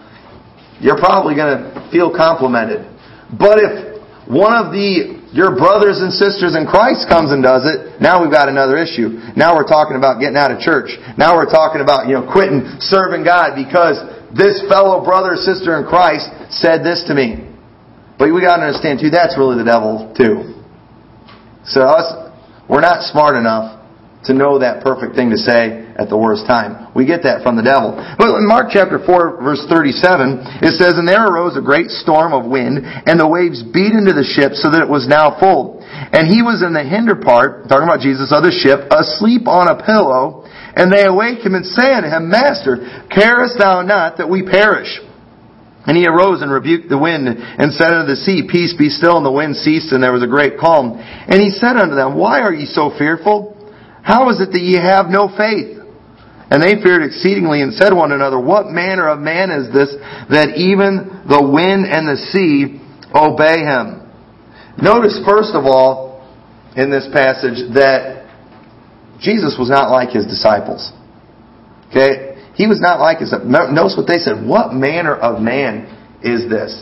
you're 0.80 0.98
probably 0.98 1.36
going 1.36 1.60
to 1.60 1.88
feel 1.92 2.08
complimented. 2.08 2.88
But 3.36 3.60
if 3.60 4.00
one 4.26 4.56
of 4.56 4.72
the 4.72 5.18
your 5.28 5.52
brothers 5.60 6.00
and 6.00 6.08
sisters 6.08 6.56
in 6.56 6.64
Christ 6.64 7.04
comes 7.04 7.28
and 7.36 7.44
does 7.44 7.68
it, 7.68 8.00
now 8.00 8.24
we've 8.24 8.32
got 8.32 8.48
another 8.48 8.80
issue. 8.80 9.20
Now 9.36 9.52
we're 9.52 9.68
talking 9.68 10.00
about 10.00 10.20
getting 10.24 10.40
out 10.40 10.48
of 10.48 10.64
church. 10.64 10.96
Now 11.20 11.36
we're 11.36 11.52
talking 11.52 11.84
about, 11.84 12.08
you 12.08 12.16
know, 12.16 12.24
quitting 12.24 12.64
serving 12.80 13.28
God 13.28 13.52
because 13.52 14.00
this 14.32 14.64
fellow 14.72 15.04
brother 15.04 15.36
or 15.36 15.40
sister 15.40 15.76
in 15.76 15.84
Christ 15.84 16.32
said 16.48 16.80
this 16.80 17.04
to 17.08 17.14
me. 17.14 17.44
But 18.18 18.34
we 18.34 18.42
gotta 18.42 18.66
understand 18.66 18.98
too, 19.00 19.10
that's 19.10 19.38
really 19.38 19.56
the 19.56 19.64
devil 19.64 20.12
too. 20.18 20.58
So 21.64 21.82
us, 21.82 22.32
we're 22.68 22.82
not 22.82 23.06
smart 23.06 23.36
enough 23.36 23.78
to 24.24 24.34
know 24.34 24.58
that 24.58 24.82
perfect 24.82 25.14
thing 25.14 25.30
to 25.30 25.38
say 25.38 25.86
at 25.94 26.10
the 26.10 26.18
worst 26.18 26.44
time. 26.46 26.90
We 26.92 27.06
get 27.06 27.22
that 27.22 27.46
from 27.46 27.54
the 27.54 27.62
devil. 27.62 27.94
But 27.94 28.34
in 28.34 28.46
Mark 28.50 28.74
chapter 28.74 28.98
4 28.98 29.38
verse 29.38 29.62
37, 29.70 30.66
it 30.66 30.74
says, 30.74 30.98
And 30.98 31.06
there 31.06 31.22
arose 31.22 31.54
a 31.54 31.62
great 31.62 31.88
storm 31.88 32.34
of 32.34 32.44
wind, 32.44 32.82
and 32.82 33.18
the 33.18 33.30
waves 33.30 33.62
beat 33.62 33.94
into 33.94 34.12
the 34.12 34.26
ship 34.26 34.58
so 34.58 34.74
that 34.74 34.82
it 34.82 34.90
was 34.90 35.06
now 35.06 35.38
full. 35.38 35.78
And 35.86 36.26
he 36.26 36.42
was 36.42 36.66
in 36.66 36.74
the 36.74 36.82
hinder 36.82 37.14
part, 37.14 37.70
talking 37.70 37.86
about 37.86 38.02
Jesus, 38.02 38.34
of 38.34 38.42
the 38.42 38.52
ship, 38.52 38.90
asleep 38.90 39.46
on 39.46 39.70
a 39.70 39.78
pillow, 39.78 40.44
and 40.74 40.90
they 40.90 41.06
awake 41.06 41.40
him 41.40 41.54
and 41.54 41.66
say 41.66 41.94
unto 41.94 42.10
him, 42.10 42.30
Master, 42.30 43.06
carest 43.10 43.58
thou 43.58 43.82
not 43.82 44.18
that 44.18 44.28
we 44.28 44.42
perish? 44.42 44.98
And 45.88 45.96
he 45.96 46.06
arose 46.06 46.42
and 46.42 46.52
rebuked 46.52 46.90
the 46.90 46.98
wind 46.98 47.26
and 47.26 47.72
said 47.72 47.96
unto 47.96 48.12
the 48.12 48.20
sea, 48.20 48.44
Peace 48.44 48.76
be 48.76 48.92
still. 48.92 49.16
And 49.16 49.24
the 49.24 49.32
wind 49.32 49.56
ceased 49.56 49.90
and 49.90 50.04
there 50.04 50.12
was 50.12 50.22
a 50.22 50.28
great 50.28 50.60
calm. 50.60 51.00
And 51.00 51.40
he 51.40 51.48
said 51.48 51.80
unto 51.80 51.96
them, 51.96 52.12
Why 52.12 52.44
are 52.44 52.52
ye 52.52 52.66
so 52.66 52.92
fearful? 52.92 53.56
How 54.04 54.28
is 54.28 54.38
it 54.38 54.52
that 54.52 54.60
ye 54.60 54.76
have 54.76 55.06
no 55.08 55.32
faith? 55.32 55.80
And 56.50 56.60
they 56.60 56.76
feared 56.84 57.08
exceedingly 57.08 57.62
and 57.62 57.72
said 57.72 57.96
one 57.96 58.12
another, 58.12 58.38
What 58.38 58.68
manner 58.68 59.08
of 59.08 59.18
man 59.18 59.48
is 59.48 59.72
this 59.72 59.88
that 60.28 60.60
even 60.60 61.24
the 61.24 61.40
wind 61.40 61.88
and 61.88 62.04
the 62.04 62.20
sea 62.36 62.84
obey 63.16 63.64
him? 63.64 64.04
Notice 64.76 65.18
first 65.24 65.56
of 65.56 65.64
all 65.64 66.20
in 66.76 66.90
this 66.90 67.08
passage 67.16 67.64
that 67.72 68.28
Jesus 69.20 69.56
was 69.58 69.70
not 69.72 69.88
like 69.90 70.10
his 70.10 70.26
disciples. 70.26 70.92
Okay? 71.88 72.27
He 72.58 72.66
was 72.66 72.82
not 72.82 72.98
like 72.98 73.22
his 73.22 73.30
notice 73.30 73.94
what 73.94 74.10
they 74.10 74.18
said, 74.18 74.42
What 74.42 74.74
manner 74.74 75.14
of 75.14 75.38
man 75.40 75.86
is 76.26 76.50
this? 76.50 76.74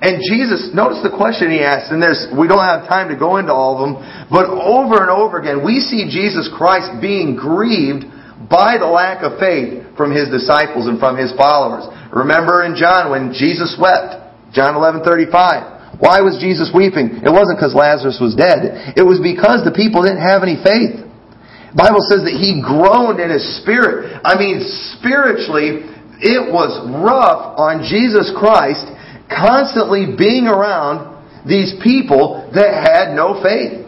And 0.00 0.24
Jesus, 0.24 0.72
notice 0.72 1.04
the 1.04 1.12
question 1.12 1.52
he 1.52 1.60
asked, 1.60 1.92
and 1.92 2.00
there's, 2.00 2.28
we 2.32 2.48
don't 2.48 2.64
have 2.64 2.88
time 2.88 3.12
to 3.12 3.16
go 3.16 3.36
into 3.36 3.52
all 3.52 3.76
of 3.76 3.80
them, 3.82 3.94
but 4.30 4.46
over 4.46 5.00
and 5.00 5.10
over 5.10 5.40
again, 5.40 5.64
we 5.64 5.80
see 5.80 6.08
Jesus 6.08 6.48
Christ 6.48 7.00
being 7.00 7.34
grieved 7.36 8.08
by 8.48 8.78
the 8.78 8.86
lack 8.86 9.20
of 9.20 9.40
faith 9.42 9.84
from 9.96 10.14
his 10.14 10.30
disciples 10.30 10.86
and 10.86 11.00
from 11.02 11.18
his 11.18 11.34
followers. 11.36 11.84
Remember 12.14 12.64
in 12.64 12.76
John 12.76 13.10
when 13.10 13.34
Jesus 13.34 13.76
wept, 13.76 14.16
John 14.54 14.76
11:35. 14.76 16.00
Why 16.00 16.20
was 16.22 16.38
Jesus 16.38 16.70
weeping? 16.70 17.24
It 17.26 17.32
wasn't 17.32 17.58
because 17.58 17.74
Lazarus 17.74 18.20
was 18.22 18.36
dead. 18.38 18.94
It 18.94 19.02
was 19.02 19.18
because 19.18 19.64
the 19.64 19.74
people 19.74 20.06
didn't 20.06 20.22
have 20.22 20.46
any 20.46 20.56
faith. 20.62 21.07
Bible 21.76 22.00
says 22.08 22.24
that 22.24 22.32
he 22.32 22.64
groaned 22.64 23.20
in 23.20 23.28
his 23.28 23.44
spirit. 23.60 24.20
I 24.24 24.38
mean, 24.38 24.64
spiritually, 24.96 25.84
it 26.20 26.50
was 26.50 26.72
rough 26.88 27.58
on 27.58 27.84
Jesus 27.84 28.32
Christ 28.32 28.88
constantly 29.28 30.16
being 30.16 30.48
around 30.48 31.16
these 31.46 31.76
people 31.84 32.50
that 32.54 32.72
had 32.72 33.14
no 33.14 33.40
faith. 33.42 33.84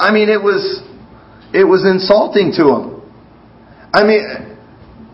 I 0.00 0.12
mean, 0.12 0.28
it 0.28 0.40
was, 0.40 0.80
it 1.52 1.64
was 1.64 1.84
insulting 1.84 2.52
to 2.56 2.64
him. 2.72 2.84
I 3.92 4.04
mean, 4.04 4.24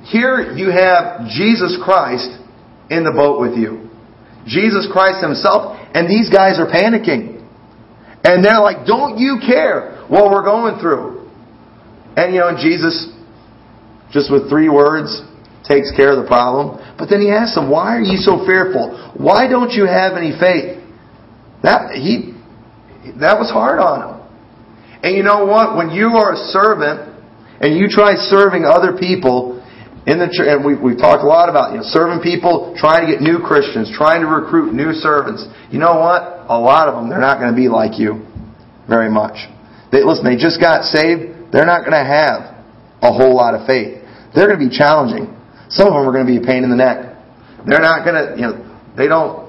here 0.07 0.55
you 0.55 0.71
have 0.71 1.27
Jesus 1.29 1.77
Christ 1.83 2.31
in 2.91 3.05
the 3.05 3.13
boat 3.13 3.41
with 3.41 3.59
you. 3.59 3.91
Jesus 4.47 4.89
Christ 4.91 5.21
himself, 5.21 5.77
and 5.93 6.09
these 6.09 6.31
guys 6.31 6.59
are 6.59 6.71
panicking. 6.71 7.45
And 8.25 8.45
they're 8.45 8.61
like, 8.61 8.87
don't 8.87 9.19
you 9.19 9.39
care 9.45 10.07
what 10.09 10.31
we're 10.31 10.45
going 10.45 10.81
through? 10.81 11.18
And 12.19 12.35
you 12.35 12.43
know, 12.43 12.51
Jesus, 12.59 13.15
just 14.11 14.27
with 14.27 14.51
three 14.51 14.69
words, 14.69 15.23
takes 15.63 15.95
care 15.95 16.11
of 16.11 16.19
the 16.19 16.27
problem. 16.27 16.83
But 16.99 17.07
then 17.07 17.23
he 17.23 17.31
asks 17.31 17.55
them, 17.55 17.71
why 17.71 17.95
are 17.95 18.03
you 18.03 18.19
so 18.19 18.43
fearful? 18.43 19.15
Why 19.15 19.47
don't 19.47 19.71
you 19.71 19.87
have 19.87 20.19
any 20.19 20.35
faith? 20.35 20.83
That, 21.63 21.95
he, 21.95 22.35
that 23.23 23.39
was 23.39 23.55
hard 23.55 23.79
on 23.79 23.99
him. 24.03 24.13
And 25.07 25.15
you 25.15 25.23
know 25.23 25.47
what? 25.47 25.79
When 25.79 25.95
you 25.95 26.19
are 26.19 26.35
a 26.35 26.41
servant 26.51 27.07
and 27.63 27.79
you 27.79 27.87
try 27.87 28.19
serving 28.19 28.67
other 28.67 28.99
people 28.99 29.63
in 30.11 30.19
the 30.19 30.27
church, 30.27 30.51
and 30.51 30.67
we, 30.67 30.75
we've 30.75 30.99
talked 30.99 31.23
a 31.23 31.31
lot 31.31 31.47
about 31.47 31.71
you 31.71 31.79
know, 31.79 31.87
serving 31.87 32.19
people, 32.19 32.75
trying 32.75 33.07
to 33.07 33.15
get 33.15 33.23
new 33.23 33.39
Christians, 33.39 33.95
trying 33.95 34.23
to 34.23 34.27
recruit 34.27 34.75
new 34.75 34.91
servants. 34.91 35.47
You 35.71 35.79
know 35.79 36.03
what? 36.03 36.51
A 36.51 36.59
lot 36.59 36.91
of 36.91 36.99
them, 36.99 37.07
they're 37.07 37.23
not 37.23 37.39
going 37.39 37.55
to 37.55 37.57
be 37.57 37.71
like 37.71 37.95
you 37.95 38.27
very 38.91 39.11
much. 39.11 39.39
They, 39.95 40.03
listen, 40.03 40.27
they 40.27 40.35
just 40.35 40.59
got 40.59 40.83
saved. 40.83 41.38
They're 41.53 41.67
not 41.67 41.81
going 41.81 41.97
to 41.97 42.05
have 42.05 42.59
a 43.03 43.13
whole 43.13 43.35
lot 43.35 43.55
of 43.55 43.67
faith. 43.67 44.05
They're 44.35 44.47
going 44.47 44.61
to 44.61 44.69
be 44.69 44.75
challenging. 44.77 45.35
Some 45.71 45.89
of 45.89 45.95
them 45.95 46.09
are 46.09 46.13
going 46.13 46.27
to 46.27 46.33
be 46.33 46.39
a 46.39 46.47
pain 46.47 46.65
in 46.65 46.71
the 46.71 46.77
neck. 46.77 47.17
They're 47.67 47.85
not 47.85 48.05
going 48.05 48.17
to, 48.17 48.37
you 48.37 48.47
know, 48.49 48.57
they 48.97 49.09
don't, 49.09 49.49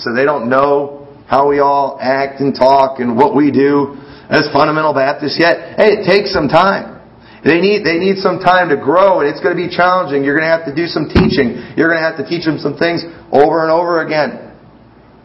so 0.00 0.14
they 0.14 0.24
don't 0.24 0.48
know 0.48 1.08
how 1.26 1.48
we 1.48 1.58
all 1.58 1.98
act 2.00 2.40
and 2.40 2.54
talk 2.54 3.00
and 3.00 3.16
what 3.16 3.34
we 3.34 3.50
do 3.50 3.96
as 4.28 4.48
fundamental 4.52 4.92
Baptists 4.92 5.36
yet. 5.38 5.76
Hey, 5.76 6.00
it 6.00 6.06
takes 6.06 6.32
some 6.32 6.48
time. 6.48 6.94
They 7.44 7.60
need, 7.60 7.84
they 7.84 7.98
need 8.00 8.18
some 8.18 8.40
time 8.40 8.70
to 8.70 8.76
grow 8.76 9.20
and 9.20 9.28
it's 9.28 9.40
going 9.40 9.56
to 9.56 9.60
be 9.60 9.68
challenging. 9.68 10.24
You're 10.24 10.36
going 10.36 10.48
to 10.48 10.54
have 10.54 10.64
to 10.64 10.74
do 10.74 10.86
some 10.86 11.12
teaching. 11.12 11.60
You're 11.76 11.92
going 11.92 12.00
to 12.00 12.06
have 12.08 12.16
to 12.16 12.24
teach 12.24 12.44
them 12.44 12.56
some 12.56 12.76
things 12.76 13.04
over 13.32 13.60
and 13.60 13.70
over 13.70 14.00
again. 14.00 14.56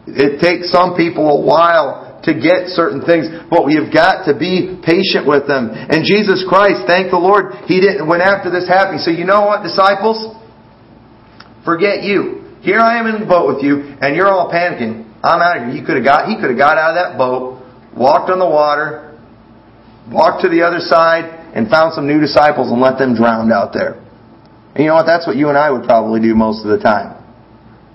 It 0.06 0.40
takes 0.40 0.72
some 0.72 0.96
people 0.96 1.28
a 1.28 1.40
while 1.40 2.09
to 2.24 2.36
get 2.36 2.68
certain 2.76 3.00
things, 3.00 3.28
but 3.48 3.64
we've 3.64 3.88
got 3.88 4.28
to 4.28 4.36
be 4.36 4.76
patient 4.84 5.24
with 5.24 5.48
them. 5.48 5.72
And 5.72 6.04
Jesus 6.04 6.44
Christ, 6.44 6.84
thank 6.84 7.10
the 7.10 7.20
Lord, 7.20 7.64
He 7.64 7.80
didn't, 7.80 8.04
went 8.06 8.22
after 8.22 8.50
this 8.50 8.68
happened, 8.68 9.00
so 9.00 9.10
you 9.10 9.24
know 9.24 9.48
what, 9.48 9.64
disciples? 9.64 10.36
Forget 11.64 12.02
you. 12.04 12.56
Here 12.60 12.80
I 12.80 13.00
am 13.00 13.06
in 13.08 13.20
the 13.20 13.26
boat 13.26 13.48
with 13.48 13.64
you, 13.64 13.96
and 14.00 14.14
you're 14.14 14.28
all 14.28 14.52
panicking. 14.52 15.08
I'm 15.24 15.40
out 15.40 15.56
of 15.56 15.68
here. 15.68 15.80
He 15.80 15.84
could 15.84 15.96
have 15.96 16.04
got, 16.04 16.28
he 16.28 16.36
could 16.36 16.50
have 16.52 16.60
got 16.60 16.76
out 16.76 16.92
of 16.92 16.98
that 17.00 17.16
boat, 17.16 17.60
walked 17.96 18.28
on 18.28 18.38
the 18.38 18.48
water, 18.48 19.16
walked 20.12 20.42
to 20.44 20.48
the 20.48 20.60
other 20.60 20.80
side, 20.80 21.24
and 21.54 21.68
found 21.68 21.94
some 21.94 22.06
new 22.06 22.20
disciples 22.20 22.70
and 22.70 22.80
let 22.80 22.98
them 22.98 23.14
drown 23.14 23.52
out 23.52 23.72
there. 23.72 24.00
And 24.74 24.84
you 24.84 24.86
know 24.86 24.94
what? 24.94 25.06
That's 25.06 25.26
what 25.26 25.36
you 25.36 25.48
and 25.48 25.58
I 25.58 25.70
would 25.70 25.84
probably 25.84 26.20
do 26.20 26.34
most 26.34 26.64
of 26.64 26.70
the 26.70 26.78
time. 26.78 27.19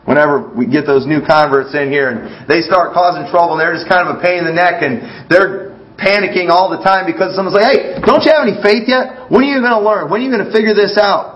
Whenever 0.06 0.54
we 0.54 0.70
get 0.70 0.86
those 0.86 1.10
new 1.10 1.20
converts 1.26 1.74
in 1.74 1.90
here 1.90 2.14
and 2.14 2.46
they 2.46 2.62
start 2.62 2.94
causing 2.94 3.26
trouble 3.34 3.58
and 3.58 3.62
they're 3.62 3.74
just 3.74 3.90
kind 3.90 4.06
of 4.06 4.18
a 4.18 4.20
pain 4.22 4.46
in 4.46 4.46
the 4.46 4.54
neck 4.54 4.86
and 4.86 5.02
they're 5.26 5.74
panicking 5.98 6.54
all 6.54 6.70
the 6.70 6.78
time 6.86 7.10
because 7.10 7.34
someone's 7.34 7.58
like, 7.58 7.66
hey, 7.66 7.98
don't 8.06 8.22
you 8.22 8.30
have 8.30 8.46
any 8.46 8.54
faith 8.62 8.86
yet? 8.86 9.32
When 9.34 9.42
are 9.42 9.50
you 9.50 9.58
going 9.66 9.74
to 9.74 9.82
learn? 9.82 10.06
When 10.14 10.22
are 10.22 10.26
you 10.26 10.30
going 10.30 10.46
to 10.46 10.54
figure 10.54 10.78
this 10.78 11.00
out? 11.02 11.36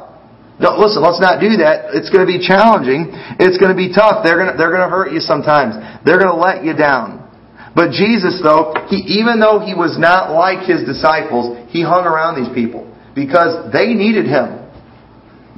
No, 0.59 0.75
listen, 0.75 1.01
let's 1.01 1.23
not 1.23 1.39
do 1.39 1.63
that. 1.63 1.95
It's 1.95 2.11
going 2.11 2.21
to 2.21 2.29
be 2.29 2.43
challenging. 2.43 3.09
It's 3.39 3.55
going 3.57 3.71
to 3.71 3.79
be 3.79 3.89
tough. 3.95 4.21
They're 4.27 4.35
going 4.35 4.51
to, 4.51 4.55
they're 4.59 4.75
going 4.75 4.83
to 4.83 4.91
hurt 4.91 5.15
you 5.15 5.23
sometimes. 5.23 5.79
They're 6.03 6.19
going 6.19 6.29
to 6.29 6.37
let 6.37 6.67
you 6.67 6.75
down. 6.75 7.25
But 7.73 7.95
Jesus, 7.95 8.43
though, 8.43 8.75
he, 8.91 9.23
even 9.23 9.39
though 9.39 9.63
he 9.63 9.71
was 9.71 9.95
not 9.95 10.35
like 10.35 10.67
his 10.67 10.83
disciples, 10.83 11.55
he 11.71 11.81
hung 11.81 12.03
around 12.03 12.35
these 12.35 12.51
people 12.51 12.85
because 13.15 13.71
they 13.71 13.95
needed 13.95 14.27
him. 14.27 14.68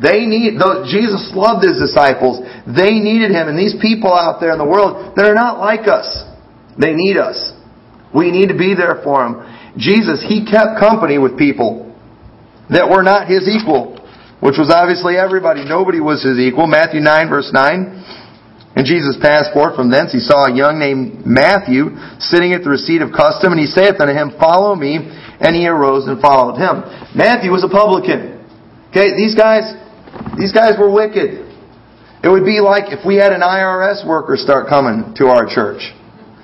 They 0.01 0.25
need, 0.25 0.57
though 0.57 0.81
Jesus 0.81 1.29
loved 1.37 1.61
his 1.61 1.77
disciples, 1.77 2.41
they 2.65 2.97
needed 2.97 3.29
him. 3.29 3.47
And 3.47 3.57
these 3.57 3.77
people 3.77 4.09
out 4.09 4.41
there 4.41 4.51
in 4.51 4.57
the 4.57 4.65
world 4.65 5.13
that 5.15 5.29
are 5.29 5.37
not 5.37 5.61
like 5.61 5.85
us, 5.85 6.09
they 6.73 6.97
need 6.97 7.21
us. 7.21 7.37
We 8.09 8.31
need 8.33 8.49
to 8.49 8.57
be 8.57 8.73
there 8.73 8.99
for 9.05 9.21
them. 9.21 9.45
Jesus, 9.77 10.25
he 10.25 10.43
kept 10.43 10.81
company 10.81 11.21
with 11.21 11.37
people 11.37 11.93
that 12.73 12.89
were 12.89 13.03
not 13.03 13.29
his 13.29 13.45
equal, 13.47 14.01
which 14.41 14.57
was 14.57 14.73
obviously 14.73 15.15
everybody. 15.15 15.63
Nobody 15.63 16.01
was 16.01 16.25
his 16.25 16.39
equal. 16.41 16.65
Matthew 16.65 16.99
9 16.99 17.29
verse 17.29 17.51
9. 17.53 18.01
And 18.73 18.87
Jesus 18.87 19.19
passed 19.21 19.53
forth 19.53 19.75
from 19.75 19.91
thence. 19.91 20.15
He 20.15 20.23
saw 20.23 20.47
a 20.47 20.55
young 20.55 20.79
named 20.79 21.27
Matthew 21.27 21.91
sitting 22.23 22.55
at 22.55 22.63
the 22.63 22.71
receipt 22.71 23.03
of 23.03 23.11
custom, 23.11 23.51
and 23.51 23.59
he 23.59 23.67
saith 23.67 23.99
unto 23.99 24.15
him, 24.15 24.31
Follow 24.39 24.75
me. 24.75 24.97
And 25.41 25.55
he 25.55 25.67
arose 25.67 26.07
and 26.07 26.21
followed 26.21 26.55
him. 26.55 26.85
Matthew 27.17 27.51
was 27.51 27.65
a 27.65 27.69
publican. 27.69 28.39
Okay, 28.93 29.17
these 29.17 29.35
guys, 29.35 29.73
these 30.37 30.51
guys 30.51 30.73
were 30.79 30.91
wicked. 30.91 31.47
It 32.23 32.29
would 32.29 32.45
be 32.45 32.61
like 32.61 32.93
if 32.93 33.05
we 33.05 33.17
had 33.17 33.33
an 33.33 33.41
IRS 33.41 34.05
worker 34.05 34.37
start 34.37 34.69
coming 34.69 35.13
to 35.17 35.27
our 35.27 35.49
church. 35.49 35.81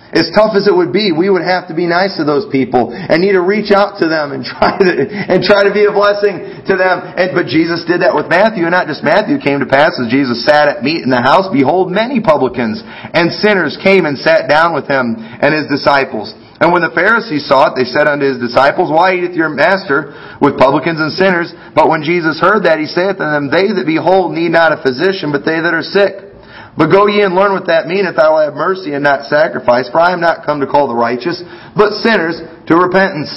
As 0.07 0.31
tough 0.31 0.55
as 0.55 0.71
it 0.71 0.73
would 0.73 0.95
be, 0.95 1.11
we 1.11 1.27
would 1.29 1.43
have 1.43 1.67
to 1.67 1.75
be 1.75 1.83
nice 1.85 2.15
to 2.15 2.23
those 2.23 2.47
people 2.47 2.95
and 2.95 3.19
need 3.19 3.35
to 3.35 3.43
reach 3.43 3.75
out 3.75 3.99
to 3.99 4.07
them 4.07 4.31
and 4.31 4.39
try 4.47 4.79
to 4.79 4.91
and 5.03 5.43
try 5.43 5.67
to 5.67 5.73
be 5.75 5.83
a 5.83 5.91
blessing 5.91 6.63
to 6.63 6.73
them. 6.79 7.03
And 7.03 7.35
but 7.35 7.51
Jesus 7.51 7.83
did 7.83 8.01
that 8.01 8.15
with 8.15 8.31
Matthew, 8.31 8.63
and 8.63 8.71
not 8.71 8.87
just 8.87 9.03
Matthew 9.03 9.35
came 9.37 9.59
to 9.59 9.67
pass 9.67 9.99
as 9.99 10.07
Jesus 10.07 10.47
sat 10.47 10.71
at 10.71 10.79
meat 10.81 11.03
in 11.03 11.11
the 11.11 11.19
house. 11.19 11.51
Behold, 11.51 11.91
many 11.91 12.23
publicans 12.23 12.79
and 12.87 13.35
sinners 13.43 13.75
came 13.83 14.07
and 14.07 14.15
sat 14.17 14.47
down 14.47 14.71
with 14.71 14.87
him 14.87 15.19
and 15.19 15.51
his 15.51 15.67
disciples. 15.67 16.31
And 16.57 16.73
when 16.73 16.81
the 16.81 16.93
Pharisees 16.93 17.45
saw 17.45 17.69
it, 17.69 17.77
they 17.77 17.85
said 17.85 18.09
unto 18.09 18.25
his 18.25 18.41
disciples, 18.41 18.89
Why 18.89 19.13
eateth 19.13 19.37
your 19.37 19.53
master 19.53 20.17
with 20.41 20.57
publicans 20.57 20.97
and 20.97 21.13
sinners? 21.13 21.53
But 21.77 21.85
when 21.85 22.01
Jesus 22.01 22.41
heard 22.41 22.65
that, 22.65 22.81
he 22.81 22.89
saith 22.89 23.21
unto 23.21 23.29
them, 23.29 23.53
They 23.53 23.69
that 23.77 23.85
be 23.85 24.01
whole 24.01 24.33
need 24.33 24.49
not 24.49 24.73
a 24.73 24.81
physician, 24.81 25.29
but 25.29 25.45
they 25.45 25.61
that 25.61 25.77
are 25.77 25.85
sick. 25.85 26.27
But 26.73 26.89
go 26.89 27.05
ye 27.05 27.21
and 27.21 27.37
learn 27.37 27.53
what 27.53 27.69
that 27.69 27.85
meaneth, 27.85 28.17
I 28.17 28.29
will 28.29 28.41
have 28.41 28.53
mercy 28.53 28.93
and 28.93 29.01
not 29.05 29.29
sacrifice, 29.29 29.89
for 29.89 30.01
I 30.01 30.13
am 30.13 30.21
not 30.21 30.45
come 30.45 30.61
to 30.61 30.69
call 30.69 30.89
the 30.89 30.97
righteous, 30.97 31.41
but 31.77 31.93
sinners 32.01 32.41
to 32.69 32.73
repentance. 32.77 33.33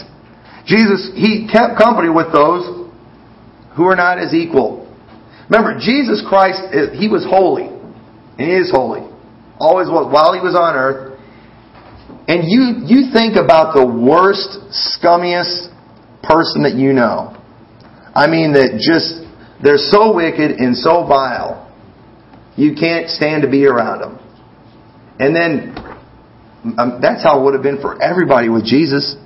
Jesus, 0.65 1.13
he 1.17 1.49
kept 1.49 1.81
company 1.81 2.09
with 2.13 2.33
those 2.33 2.69
who 3.77 3.85
are 3.85 3.97
not 3.97 4.21
his 4.21 4.33
equal. 4.33 4.89
Remember, 5.49 5.77
Jesus 5.81 6.25
Christ, 6.25 6.61
he 6.97 7.09
was 7.09 7.25
holy. 7.25 7.69
And 8.37 8.45
he 8.49 8.57
is 8.57 8.71
holy. 8.71 9.05
Always 9.59 9.89
was, 9.89 10.09
while 10.13 10.33
he 10.33 10.41
was 10.41 10.57
on 10.57 10.77
earth. 10.77 11.10
And 12.31 12.47
you, 12.47 12.87
you 12.87 13.11
think 13.11 13.35
about 13.35 13.75
the 13.75 13.83
worst, 13.83 14.55
scummiest 14.71 15.66
person 16.23 16.62
that 16.62 16.79
you 16.79 16.93
know. 16.93 17.35
I 18.14 18.31
mean, 18.31 18.55
that 18.55 18.79
just, 18.79 19.27
they're 19.59 19.83
so 19.83 20.14
wicked 20.14 20.62
and 20.62 20.79
so 20.79 21.03
vile, 21.11 21.66
you 22.55 22.79
can't 22.79 23.11
stand 23.11 23.43
to 23.43 23.51
be 23.51 23.66
around 23.66 23.99
them. 23.99 24.14
And 25.19 25.35
then, 25.35 25.75
um, 26.79 27.03
that's 27.03 27.27
how 27.27 27.40
it 27.40 27.43
would 27.43 27.55
have 27.55 27.66
been 27.66 27.83
for 27.83 28.01
everybody 28.01 28.49
with 28.49 28.62
Jesus. 28.62 29.19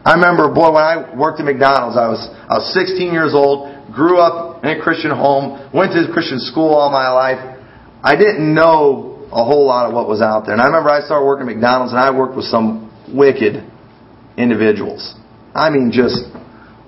I 0.00 0.16
remember, 0.16 0.48
boy, 0.48 0.72
when 0.72 0.82
I 0.82 1.12
worked 1.12 1.40
at 1.40 1.44
McDonald's, 1.44 2.00
I 2.00 2.08
was, 2.08 2.24
I 2.48 2.56
was 2.56 2.72
16 2.72 3.12
years 3.12 3.36
old, 3.36 3.68
grew 3.92 4.16
up 4.16 4.64
in 4.64 4.80
a 4.80 4.80
Christian 4.80 5.10
home, 5.10 5.60
went 5.74 5.92
to 5.92 6.08
Christian 6.10 6.40
school 6.40 6.72
all 6.72 6.88
my 6.88 7.12
life. 7.12 7.60
I 8.02 8.16
didn't 8.16 8.54
know 8.54 9.09
a 9.32 9.44
whole 9.44 9.66
lot 9.66 9.86
of 9.86 9.94
what 9.94 10.08
was 10.08 10.20
out 10.20 10.44
there. 10.44 10.54
And 10.54 10.62
I 10.62 10.66
remember 10.66 10.90
I 10.90 11.00
started 11.00 11.24
working 11.24 11.48
at 11.48 11.54
McDonald's 11.54 11.92
and 11.92 12.00
I 12.00 12.10
worked 12.10 12.36
with 12.36 12.46
some 12.46 12.90
wicked 13.12 13.62
individuals. 14.36 15.14
I 15.54 15.70
mean, 15.70 15.90
just 15.92 16.26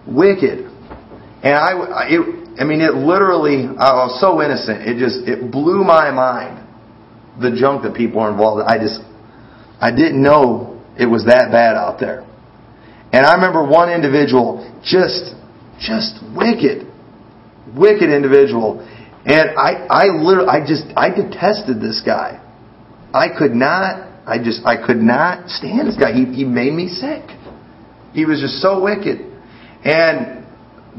wicked. 0.06 0.66
And 1.42 1.54
I, 1.54 2.06
it, 2.08 2.60
I 2.60 2.64
mean, 2.64 2.80
it 2.80 2.94
literally, 2.94 3.66
I 3.66 4.06
was 4.06 4.20
so 4.20 4.42
innocent. 4.42 4.86
It 4.86 4.98
just, 4.98 5.26
it 5.26 5.50
blew 5.50 5.84
my 5.84 6.10
mind. 6.10 6.58
The 7.40 7.56
junk 7.56 7.82
that 7.84 7.94
people 7.94 8.20
were 8.20 8.30
involved 8.30 8.60
in. 8.60 8.66
I 8.66 8.78
just, 8.78 9.00
I 9.80 9.90
didn't 9.90 10.22
know 10.22 10.82
it 10.98 11.06
was 11.06 11.24
that 11.26 11.50
bad 11.50 11.76
out 11.76 11.98
there. 11.98 12.28
And 13.12 13.26
I 13.26 13.34
remember 13.34 13.64
one 13.64 13.90
individual, 13.90 14.68
just, 14.84 15.34
just 15.80 16.20
wicked, 16.36 16.86
wicked 17.74 18.10
individual. 18.10 18.86
And 19.24 19.50
I, 19.56 19.86
I 19.88 20.04
literally, 20.06 20.48
I 20.48 20.66
just, 20.66 20.84
I 20.96 21.10
detested 21.10 21.80
this 21.80 22.02
guy. 22.04 22.42
I 23.14 23.28
could 23.28 23.52
not, 23.52 24.08
I 24.26 24.42
just, 24.42 24.64
I 24.66 24.84
could 24.84 24.98
not 24.98 25.48
stand 25.48 25.86
this 25.86 25.96
guy. 25.96 26.12
He, 26.12 26.24
he 26.24 26.44
made 26.44 26.72
me 26.72 26.88
sick. 26.88 27.22
He 28.12 28.24
was 28.24 28.40
just 28.40 28.60
so 28.60 28.82
wicked. 28.82 29.20
And 29.84 30.44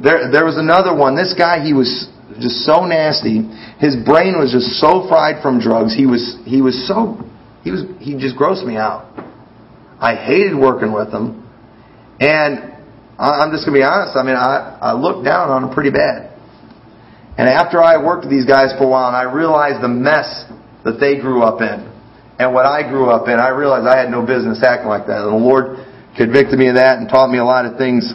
there, 0.01 0.31
there 0.31 0.45
was 0.45 0.57
another 0.57 0.95
one. 0.95 1.15
This 1.15 1.33
guy, 1.37 1.63
he 1.63 1.73
was 1.73 2.07
just 2.39 2.65
so 2.65 2.85
nasty. 2.85 3.43
His 3.79 3.95
brain 3.95 4.39
was 4.39 4.51
just 4.51 4.79
so 4.79 5.07
fried 5.07 5.41
from 5.41 5.59
drugs. 5.59 5.93
He 5.95 6.05
was, 6.05 6.37
he 6.45 6.61
was 6.61 6.87
so, 6.87 7.19
he 7.63 7.71
was, 7.71 7.83
he 7.99 8.17
just 8.17 8.37
grossed 8.37 8.65
me 8.65 8.77
out. 8.77 9.11
I 9.99 10.15
hated 10.15 10.57
working 10.57 10.93
with 10.93 11.13
him. 11.13 11.43
And 12.19 12.73
I'm 13.19 13.51
just 13.51 13.65
going 13.65 13.75
to 13.75 13.79
be 13.79 13.83
honest. 13.83 14.15
I 14.15 14.23
mean, 14.23 14.35
I, 14.35 14.79
I 14.81 14.93
looked 14.93 15.25
down 15.25 15.49
on 15.49 15.65
him 15.65 15.73
pretty 15.73 15.91
bad. 15.91 16.32
And 17.37 17.49
after 17.49 17.81
I 17.81 17.97
worked 17.97 18.25
with 18.25 18.31
these 18.31 18.45
guys 18.45 18.73
for 18.77 18.85
a 18.85 18.87
while 18.87 19.07
and 19.07 19.17
I 19.17 19.23
realized 19.23 19.81
the 19.81 19.89
mess 19.89 20.45
that 20.85 20.99
they 20.99 21.19
grew 21.19 21.41
up 21.41 21.61
in 21.61 21.89
and 22.37 22.53
what 22.53 22.65
I 22.65 22.87
grew 22.87 23.09
up 23.09 23.27
in, 23.27 23.39
I 23.39 23.49
realized 23.49 23.87
I 23.87 23.97
had 23.97 24.09
no 24.09 24.21
business 24.21 24.61
acting 24.61 24.87
like 24.87 25.07
that. 25.07 25.25
And 25.25 25.33
the 25.33 25.41
Lord 25.41 25.81
convicted 26.15 26.59
me 26.59 26.69
of 26.69 26.75
that 26.75 26.99
and 26.99 27.09
taught 27.09 27.29
me 27.29 27.39
a 27.39 27.45
lot 27.45 27.65
of 27.65 27.77
things 27.77 28.13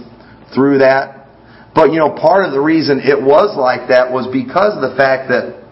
through 0.55 0.79
that. 0.79 1.27
But 1.75 1.91
you 1.91 1.99
know, 1.99 2.15
part 2.15 2.47
of 2.47 2.53
the 2.53 2.61
reason 2.61 3.01
it 3.03 3.19
was 3.19 3.59
like 3.59 3.91
that 3.91 4.11
was 4.11 4.31
because 4.31 4.79
of 4.79 4.83
the 4.87 4.95
fact 4.95 5.31
that, 5.31 5.67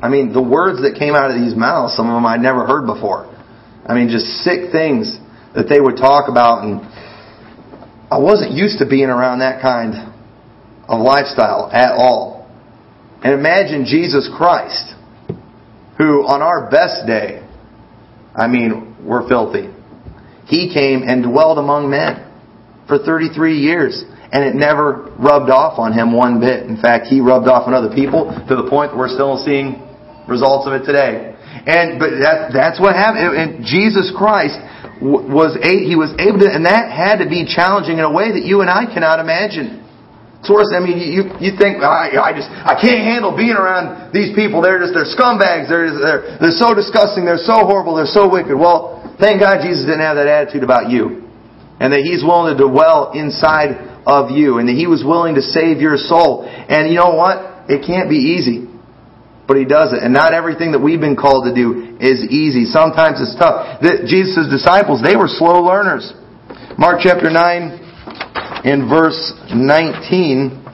I 0.00 0.08
mean, 0.08 0.32
the 0.32 0.42
words 0.42 0.82
that 0.82 0.94
came 0.94 1.14
out 1.14 1.30
of 1.30 1.36
these 1.38 1.58
mouths, 1.58 1.94
some 1.94 2.06
of 2.06 2.14
them 2.14 2.26
I'd 2.26 2.40
never 2.40 2.66
heard 2.66 2.86
before. 2.86 3.26
I 3.86 3.94
mean, 3.94 4.10
just 4.10 4.46
sick 4.46 4.70
things 4.70 5.18
that 5.54 5.66
they 5.66 5.80
would 5.80 5.96
talk 5.96 6.30
about 6.30 6.62
and 6.62 6.86
I 8.10 8.18
wasn't 8.18 8.52
used 8.52 8.78
to 8.78 8.86
being 8.86 9.10
around 9.10 9.40
that 9.40 9.60
kind 9.60 10.14
of 10.88 11.00
lifestyle 11.00 11.70
at 11.72 11.92
all. 11.92 12.48
And 13.22 13.34
imagine 13.34 13.84
Jesus 13.84 14.28
Christ, 14.36 14.94
who 15.98 16.24
on 16.26 16.40
our 16.40 16.70
best 16.70 17.06
day, 17.06 17.44
I 18.34 18.46
mean, 18.46 18.96
we're 19.04 19.28
filthy. 19.28 19.68
He 20.46 20.72
came 20.72 21.02
and 21.02 21.22
dwelled 21.22 21.58
among 21.58 21.90
men 21.90 22.24
for 22.86 22.98
33 22.98 23.58
years. 23.58 24.04
And 24.30 24.44
it 24.44 24.54
never 24.54 25.08
rubbed 25.18 25.48
off 25.48 25.78
on 25.78 25.92
him 25.92 26.12
one 26.12 26.40
bit. 26.40 26.64
In 26.68 26.76
fact, 26.76 27.06
he 27.06 27.20
rubbed 27.20 27.48
off 27.48 27.66
on 27.66 27.72
other 27.72 27.94
people 27.94 28.28
to 28.28 28.54
the 28.56 28.68
point 28.68 28.92
that 28.92 28.98
we're 28.98 29.08
still 29.08 29.40
seeing 29.40 29.80
results 30.28 30.68
of 30.68 30.76
it 30.76 30.84
today. 30.84 31.32
And 31.64 31.98
but 31.98 32.20
that 32.20 32.52
that's 32.52 32.76
what 32.78 32.92
happened. 32.92 33.32
And 33.32 33.64
Jesus 33.64 34.12
Christ 34.12 34.60
was 35.00 35.56
a, 35.56 35.72
he 35.80 35.96
was 35.96 36.12
able 36.20 36.44
to, 36.44 36.48
and 36.52 36.68
that 36.68 36.92
had 36.92 37.24
to 37.24 37.28
be 37.28 37.48
challenging 37.48 37.96
in 37.98 38.04
a 38.04 38.12
way 38.12 38.36
that 38.36 38.44
you 38.44 38.60
and 38.60 38.68
I 38.68 38.84
cannot 38.84 39.18
imagine. 39.18 39.87
Source, 40.46 40.70
I 40.70 40.78
mean, 40.78 41.02
you 41.02 41.26
you 41.42 41.58
think 41.58 41.82
I, 41.82 42.14
I 42.14 42.30
just 42.30 42.46
I 42.46 42.78
can't 42.78 43.02
handle 43.02 43.34
being 43.34 43.58
around 43.58 44.14
these 44.14 44.30
people. 44.38 44.62
They're 44.62 44.78
just 44.78 44.94
they're 44.94 45.10
scumbags. 45.10 45.66
They're 45.66 45.90
they're 45.90 46.22
they're 46.38 46.58
so 46.62 46.78
disgusting. 46.78 47.26
They're 47.26 47.42
so 47.42 47.66
horrible. 47.66 47.98
They're 47.98 48.06
so 48.06 48.30
wicked. 48.30 48.54
Well, 48.54 49.02
thank 49.18 49.42
God 49.42 49.66
Jesus 49.66 49.82
didn't 49.82 50.06
have 50.06 50.14
that 50.14 50.30
attitude 50.30 50.62
about 50.62 50.94
you, 50.94 51.26
and 51.82 51.90
that 51.90 52.06
He's 52.06 52.22
willing 52.22 52.54
to 52.54 52.58
dwell 52.62 53.18
inside 53.18 53.82
of 54.06 54.30
you, 54.30 54.62
and 54.62 54.70
that 54.70 54.78
He 54.78 54.86
was 54.86 55.02
willing 55.02 55.34
to 55.34 55.42
save 55.42 55.82
your 55.82 55.98
soul. 55.98 56.46
And 56.46 56.86
you 56.86 57.02
know 57.02 57.18
what? 57.18 57.66
It 57.66 57.82
can't 57.82 58.06
be 58.06 58.38
easy, 58.38 58.70
but 59.50 59.58
He 59.58 59.66
does 59.66 59.90
it. 59.90 60.06
And 60.06 60.14
not 60.14 60.38
everything 60.38 60.70
that 60.70 60.78
we've 60.78 61.02
been 61.02 61.18
called 61.18 61.50
to 61.50 61.52
do 61.52 61.98
is 61.98 62.22
easy. 62.30 62.62
Sometimes 62.70 63.18
it's 63.18 63.34
tough. 63.34 63.82
Jesus' 64.06 64.46
disciples 64.46 65.02
they 65.02 65.18
were 65.18 65.26
slow 65.26 65.66
learners. 65.66 66.14
Mark 66.78 67.02
chapter 67.02 67.26
nine 67.26 67.87
in 68.64 68.88
verse 68.88 69.32
19. 69.54 70.64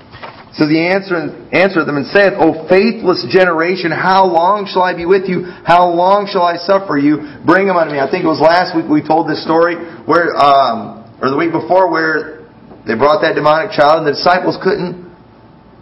So 0.55 0.71
the 0.71 0.79
answer 0.79 1.35
answered 1.51 1.85
them 1.91 1.99
and 1.99 2.07
said, 2.15 2.39
O 2.39 2.69
faithless 2.71 3.27
generation, 3.27 3.91
how 3.91 4.23
long 4.31 4.71
shall 4.71 4.87
I 4.87 4.95
be 4.95 5.05
with 5.05 5.27
you? 5.27 5.51
How 5.67 5.91
long 5.91 6.31
shall 6.31 6.47
I 6.47 6.63
suffer 6.63 6.95
you? 6.95 7.43
Bring 7.43 7.67
him 7.67 7.75
unto 7.75 7.91
me. 7.91 7.99
I 7.99 8.07
think 8.07 8.23
it 8.23 8.31
was 8.31 8.39
last 8.39 8.71
week 8.71 8.87
we 8.87 9.03
told 9.03 9.27
this 9.27 9.43
story 9.43 9.75
where, 10.07 10.31
um, 10.39 11.03
or 11.19 11.35
the 11.35 11.37
week 11.37 11.51
before 11.51 11.91
where 11.91 12.47
they 12.87 12.95
brought 12.95 13.27
that 13.27 13.35
demonic 13.35 13.75
child 13.75 13.99
and 13.99 14.07
the 14.07 14.15
disciples 14.15 14.55
couldn't, 14.63 15.11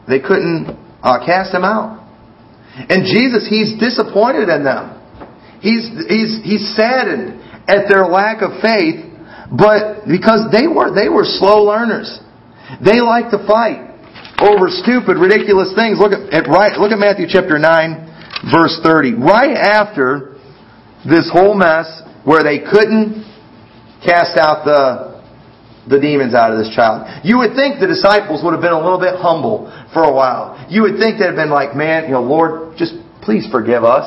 they 0.08 0.24
couldn't 0.24 0.72
uh, 1.04 1.20
cast 1.20 1.52
him 1.52 1.68
out. 1.68 2.00
And 2.88 3.04
Jesus, 3.04 3.44
He's 3.44 3.76
disappointed 3.76 4.48
in 4.48 4.64
them. 4.64 4.96
He's, 5.60 5.84
he's, 6.08 6.40
he's 6.42 6.64
saddened 6.72 7.44
at 7.68 7.92
their 7.92 8.08
lack 8.08 8.40
of 8.40 8.56
faith 8.64 9.11
but 9.52 10.08
because 10.08 10.48
they 10.48 10.66
were 10.66 10.88
they 10.94 11.08
were 11.08 11.24
slow 11.24 11.64
learners. 11.64 12.08
They 12.80 13.00
like 13.04 13.28
to 13.30 13.40
fight 13.46 13.92
over 14.40 14.72
stupid, 14.72 15.20
ridiculous 15.20 15.76
things. 15.76 16.00
Look 16.00 16.12
at, 16.12 16.32
at 16.32 16.48
right 16.48 16.72
look 16.80 16.90
at 16.90 16.98
Matthew 16.98 17.26
chapter 17.28 17.58
9, 17.58 18.48
verse 18.50 18.80
30. 18.82 19.14
Right 19.20 19.52
after 19.52 20.40
this 21.04 21.28
whole 21.28 21.54
mess 21.54 21.84
where 22.24 22.42
they 22.42 22.64
couldn't 22.64 23.28
cast 24.00 24.38
out 24.38 24.64
the 24.64 25.12
the 25.88 25.98
demons 25.98 26.32
out 26.32 26.52
of 26.52 26.58
this 26.58 26.70
child. 26.74 27.04
You 27.24 27.38
would 27.38 27.54
think 27.58 27.80
the 27.80 27.90
disciples 27.90 28.40
would 28.44 28.52
have 28.54 28.62
been 28.62 28.72
a 28.72 28.80
little 28.80 29.00
bit 29.00 29.18
humble 29.18 29.66
for 29.92 30.04
a 30.04 30.14
while. 30.14 30.54
You 30.70 30.82
would 30.82 30.96
think 30.96 31.18
they'd 31.18 31.26
have 31.26 31.36
been 31.36 31.50
like, 31.50 31.74
man, 31.74 32.04
you 32.04 32.14
know, 32.14 32.22
Lord, 32.22 32.78
just 32.78 32.94
please 33.20 33.46
forgive 33.50 33.82
us. 33.82 34.06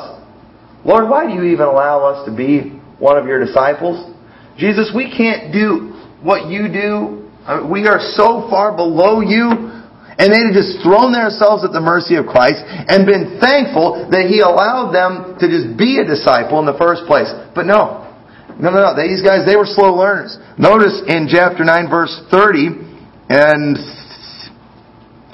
Lord, 0.86 1.10
why 1.10 1.28
do 1.28 1.34
you 1.34 1.44
even 1.52 1.68
allow 1.68 2.06
us 2.06 2.26
to 2.26 2.36
be 2.36 2.80
one 2.98 3.18
of 3.18 3.26
your 3.26 3.44
disciples? 3.44 4.16
Jesus, 4.58 4.92
we 4.96 5.12
can't 5.12 5.52
do 5.52 5.94
what 6.24 6.48
you 6.48 6.72
do. 6.72 7.30
Uh, 7.46 7.68
we 7.70 7.88
are 7.88 8.00
so 8.00 8.48
far 8.50 8.76
below 8.76 9.22
you. 9.22 9.76
And 10.16 10.32
they 10.32 10.40
had 10.48 10.56
just 10.56 10.80
thrown 10.80 11.12
themselves 11.12 11.68
at 11.68 11.76
the 11.76 11.84
mercy 11.84 12.16
of 12.16 12.24
Christ 12.24 12.64
and 12.64 13.04
been 13.04 13.36
thankful 13.44 14.08
that 14.16 14.32
He 14.32 14.40
allowed 14.40 14.96
them 14.96 15.36
to 15.44 15.46
just 15.52 15.76
be 15.76 16.00
a 16.00 16.08
disciple 16.08 16.64
in 16.64 16.66
the 16.66 16.80
first 16.80 17.04
place. 17.04 17.28
But 17.52 17.68
no. 17.68 18.08
No, 18.56 18.72
no, 18.72 18.80
no. 18.80 18.92
These 18.96 19.20
guys, 19.20 19.44
they 19.44 19.60
were 19.60 19.68
slow 19.68 19.92
learners. 19.92 20.40
Notice 20.56 21.04
in 21.12 21.28
chapter 21.28 21.68
9, 21.68 21.92
verse 21.92 22.16
30 22.32 22.96
and 23.28 23.76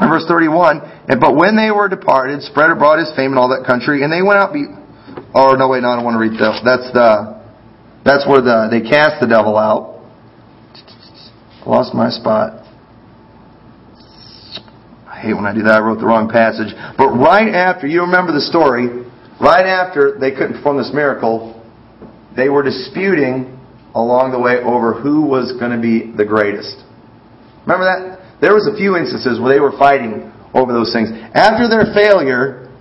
verse 0.02 0.26
31, 0.26 0.82
but 1.22 1.36
when 1.36 1.54
they 1.54 1.70
were 1.70 1.88
departed, 1.88 2.42
spread 2.42 2.72
abroad 2.72 2.98
his 2.98 3.14
fame 3.16 3.32
in 3.34 3.38
all 3.38 3.50
that 3.54 3.68
country, 3.68 4.02
and 4.02 4.12
they 4.12 4.26
went 4.26 4.40
out 4.40 4.54
be, 4.54 4.66
oh 5.36 5.54
no, 5.54 5.70
wait, 5.70 5.84
no, 5.84 5.94
I 5.94 5.96
don't 5.96 6.06
want 6.06 6.16
to 6.16 6.24
read 6.24 6.34
that. 6.42 6.58
That's 6.66 6.90
the, 6.90 7.41
that's 8.04 8.28
where 8.28 8.42
the, 8.42 8.68
they 8.72 8.82
cast 8.82 9.22
the 9.22 9.28
devil 9.28 9.58
out. 9.58 10.02
Lost 11.66 11.94
my 11.94 12.10
spot. 12.10 12.66
I 15.06 15.20
hate 15.22 15.34
when 15.34 15.46
I 15.46 15.54
do 15.54 15.62
that. 15.64 15.78
I 15.78 15.80
wrote 15.80 16.00
the 16.00 16.08
wrong 16.08 16.30
passage. 16.30 16.74
But 16.98 17.14
right 17.14 17.54
after, 17.54 17.86
you 17.86 18.02
remember 18.02 18.34
the 18.34 18.42
story, 18.42 19.06
right 19.40 19.66
after 19.66 20.18
they 20.20 20.32
couldn't 20.32 20.58
perform 20.58 20.78
this 20.78 20.92
miracle, 20.94 21.62
they 22.36 22.50
were 22.50 22.64
disputing 22.64 23.60
along 23.94 24.32
the 24.32 24.40
way 24.40 24.58
over 24.64 24.94
who 24.94 25.22
was 25.22 25.54
going 25.60 25.70
to 25.70 25.82
be 25.82 26.10
the 26.16 26.26
greatest. 26.26 26.82
Remember 27.68 27.86
that? 27.86 28.42
There 28.42 28.56
was 28.56 28.66
a 28.66 28.76
few 28.76 28.98
instances 28.98 29.40
where 29.40 29.54
they 29.54 29.60
were 29.60 29.78
fighting 29.78 30.34
over 30.56 30.74
those 30.74 30.90
things. 30.90 31.14
After 31.38 31.70
their 31.70 31.94
failure, 31.94 32.74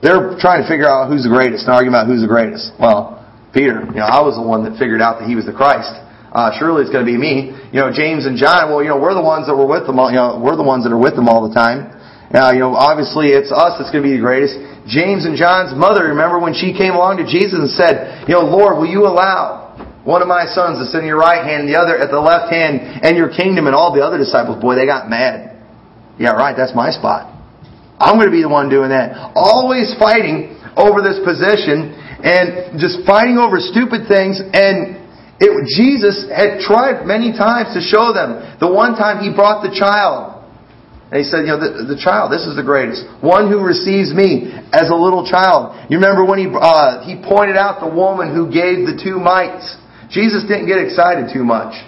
they're 0.00 0.38
trying 0.40 0.64
to 0.64 0.68
figure 0.68 0.88
out 0.88 1.12
who's 1.12 1.24
the 1.24 1.28
greatest 1.28 1.68
and 1.68 1.74
arguing 1.74 1.92
about 1.92 2.06
who's 2.06 2.22
the 2.22 2.30
greatest. 2.30 2.72
Well, 2.80 3.15
Peter. 3.56 3.80
You 3.88 4.04
know, 4.04 4.04
I 4.04 4.20
was 4.20 4.36
the 4.36 4.44
one 4.44 4.68
that 4.68 4.76
figured 4.76 5.00
out 5.00 5.24
that 5.24 5.24
he 5.24 5.32
was 5.32 5.48
the 5.48 5.56
Christ. 5.56 5.96
Uh, 6.36 6.52
surely 6.60 6.84
it's 6.84 6.92
going 6.92 7.00
to 7.00 7.08
be 7.08 7.16
me. 7.16 7.56
You 7.72 7.80
know, 7.80 7.88
James 7.88 8.28
and 8.28 8.36
John. 8.36 8.68
Well, 8.68 8.84
you 8.84 8.92
know, 8.92 9.00
we're 9.00 9.16
the 9.16 9.24
ones 9.24 9.48
that 9.48 9.56
were 9.56 9.64
with 9.64 9.88
them. 9.88 9.96
All, 9.96 10.12
you 10.12 10.20
know, 10.20 10.36
we're 10.36 10.60
the 10.60 10.66
ones 10.66 10.84
that 10.84 10.92
are 10.92 11.00
with 11.00 11.16
them 11.16 11.32
all 11.32 11.48
the 11.48 11.56
time. 11.56 11.96
Uh, 12.28 12.52
you 12.52 12.60
know, 12.60 12.76
obviously 12.76 13.32
it's 13.32 13.48
us 13.48 13.80
that's 13.80 13.88
going 13.88 14.04
to 14.04 14.08
be 14.12 14.12
the 14.12 14.20
greatest. 14.20 14.60
James 14.84 15.24
and 15.24 15.40
John's 15.40 15.72
mother. 15.72 16.12
Remember 16.12 16.36
when 16.36 16.52
she 16.52 16.76
came 16.76 16.92
along 16.92 17.16
to 17.22 17.26
Jesus 17.26 17.56
and 17.56 17.72
said, 17.72 18.28
"You 18.28 18.36
know, 18.36 18.44
Lord, 18.44 18.76
will 18.76 18.90
you 18.90 19.08
allow 19.08 19.72
one 20.04 20.20
of 20.20 20.28
my 20.28 20.44
sons 20.44 20.76
to 20.76 20.84
sit 20.84 21.00
in 21.00 21.08
your 21.08 21.16
right 21.16 21.40
hand 21.40 21.64
and 21.64 21.68
the 21.72 21.80
other 21.80 21.96
at 21.96 22.12
the 22.12 22.20
left 22.20 22.52
hand 22.52 23.00
and 23.00 23.16
your 23.16 23.32
kingdom?" 23.32 23.64
And 23.64 23.74
all 23.74 23.96
the 23.96 24.04
other 24.04 24.20
disciples, 24.20 24.60
boy, 24.60 24.76
they 24.76 24.84
got 24.84 25.08
mad. 25.08 25.56
Yeah, 26.20 26.36
right. 26.36 26.52
That's 26.52 26.76
my 26.76 26.92
spot. 26.92 27.32
I'm 27.96 28.20
going 28.20 28.28
to 28.28 28.34
be 28.34 28.44
the 28.44 28.52
one 28.52 28.68
doing 28.68 28.90
that. 28.92 29.32
Always 29.32 29.96
fighting 29.96 30.60
over 30.76 31.00
this 31.00 31.16
position 31.24 31.96
and 32.22 32.80
just 32.80 33.04
fighting 33.04 33.36
over 33.36 33.60
stupid 33.60 34.08
things. 34.08 34.40
And 34.40 34.96
it, 35.36 35.50
Jesus 35.68 36.28
had 36.32 36.64
tried 36.64 37.04
many 37.04 37.32
times 37.36 37.76
to 37.76 37.80
show 37.84 38.12
them. 38.16 38.56
The 38.60 38.70
one 38.70 38.96
time 38.96 39.20
he 39.20 39.28
brought 39.34 39.60
the 39.60 39.72
child. 39.74 40.36
And 41.06 41.22
he 41.22 41.26
said, 41.28 41.46
you 41.46 41.54
know, 41.54 41.60
the, 41.62 41.94
the 41.94 42.00
child, 42.00 42.34
this 42.34 42.50
is 42.50 42.58
the 42.58 42.66
greatest. 42.66 43.06
One 43.22 43.46
who 43.46 43.62
receives 43.62 44.10
me 44.10 44.50
as 44.74 44.90
a 44.90 44.98
little 44.98 45.22
child. 45.22 45.78
You 45.86 46.02
remember 46.02 46.26
when 46.26 46.42
he, 46.42 46.50
uh, 46.50 47.06
he 47.06 47.14
pointed 47.14 47.54
out 47.54 47.78
the 47.78 47.92
woman 47.92 48.34
who 48.34 48.50
gave 48.50 48.90
the 48.90 48.98
two 48.98 49.22
mites. 49.22 49.78
Jesus 50.10 50.42
didn't 50.50 50.66
get 50.66 50.82
excited 50.82 51.30
too 51.30 51.46
much 51.46 51.78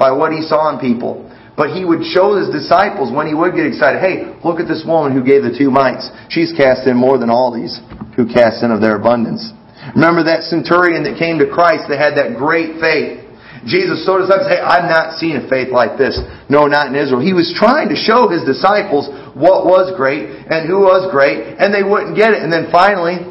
by 0.00 0.10
what 0.12 0.32
he 0.32 0.40
saw 0.40 0.72
in 0.72 0.80
people. 0.80 1.28
But 1.52 1.76
he 1.76 1.84
would 1.84 2.00
show 2.00 2.40
his 2.40 2.48
disciples 2.48 3.12
when 3.12 3.28
he 3.28 3.36
would 3.36 3.52
get 3.52 3.68
excited, 3.68 4.00
hey, 4.00 4.40
look 4.40 4.56
at 4.56 4.64
this 4.64 4.88
woman 4.88 5.12
who 5.12 5.20
gave 5.20 5.44
the 5.44 5.52
two 5.52 5.68
mites. 5.68 6.08
She's 6.32 6.48
cast 6.56 6.88
in 6.88 6.96
more 6.96 7.18
than 7.18 7.28
all 7.28 7.52
these 7.52 7.76
who 8.16 8.24
cast 8.24 8.64
in 8.64 8.72
of 8.72 8.80
their 8.80 8.96
abundance. 8.96 9.52
Remember 9.94 10.22
that 10.30 10.46
centurion 10.46 11.02
that 11.04 11.18
came 11.18 11.42
to 11.42 11.48
Christ 11.50 11.90
that 11.90 11.98
had 11.98 12.14
that 12.14 12.38
great 12.38 12.78
faith. 12.78 13.22
Jesus 13.66 14.02
stood 14.02 14.26
us 14.26 14.30
up 14.30 14.42
said, 14.46 14.58
I've 14.58 14.90
not 14.90 15.18
seen 15.18 15.38
a 15.38 15.46
faith 15.46 15.70
like 15.70 15.94
this. 15.94 16.18
No, 16.50 16.66
not 16.66 16.90
in 16.90 16.98
Israel. 16.98 17.22
He 17.22 17.34
was 17.34 17.54
trying 17.54 17.90
to 17.90 17.98
show 17.98 18.26
his 18.26 18.42
disciples 18.42 19.06
what 19.38 19.66
was 19.66 19.94
great 19.94 20.26
and 20.26 20.66
who 20.66 20.82
was 20.82 21.06
great, 21.14 21.58
and 21.62 21.70
they 21.70 21.86
wouldn't 21.86 22.18
get 22.18 22.34
it. 22.34 22.42
And 22.42 22.50
then 22.50 22.70
finally, 22.74 23.22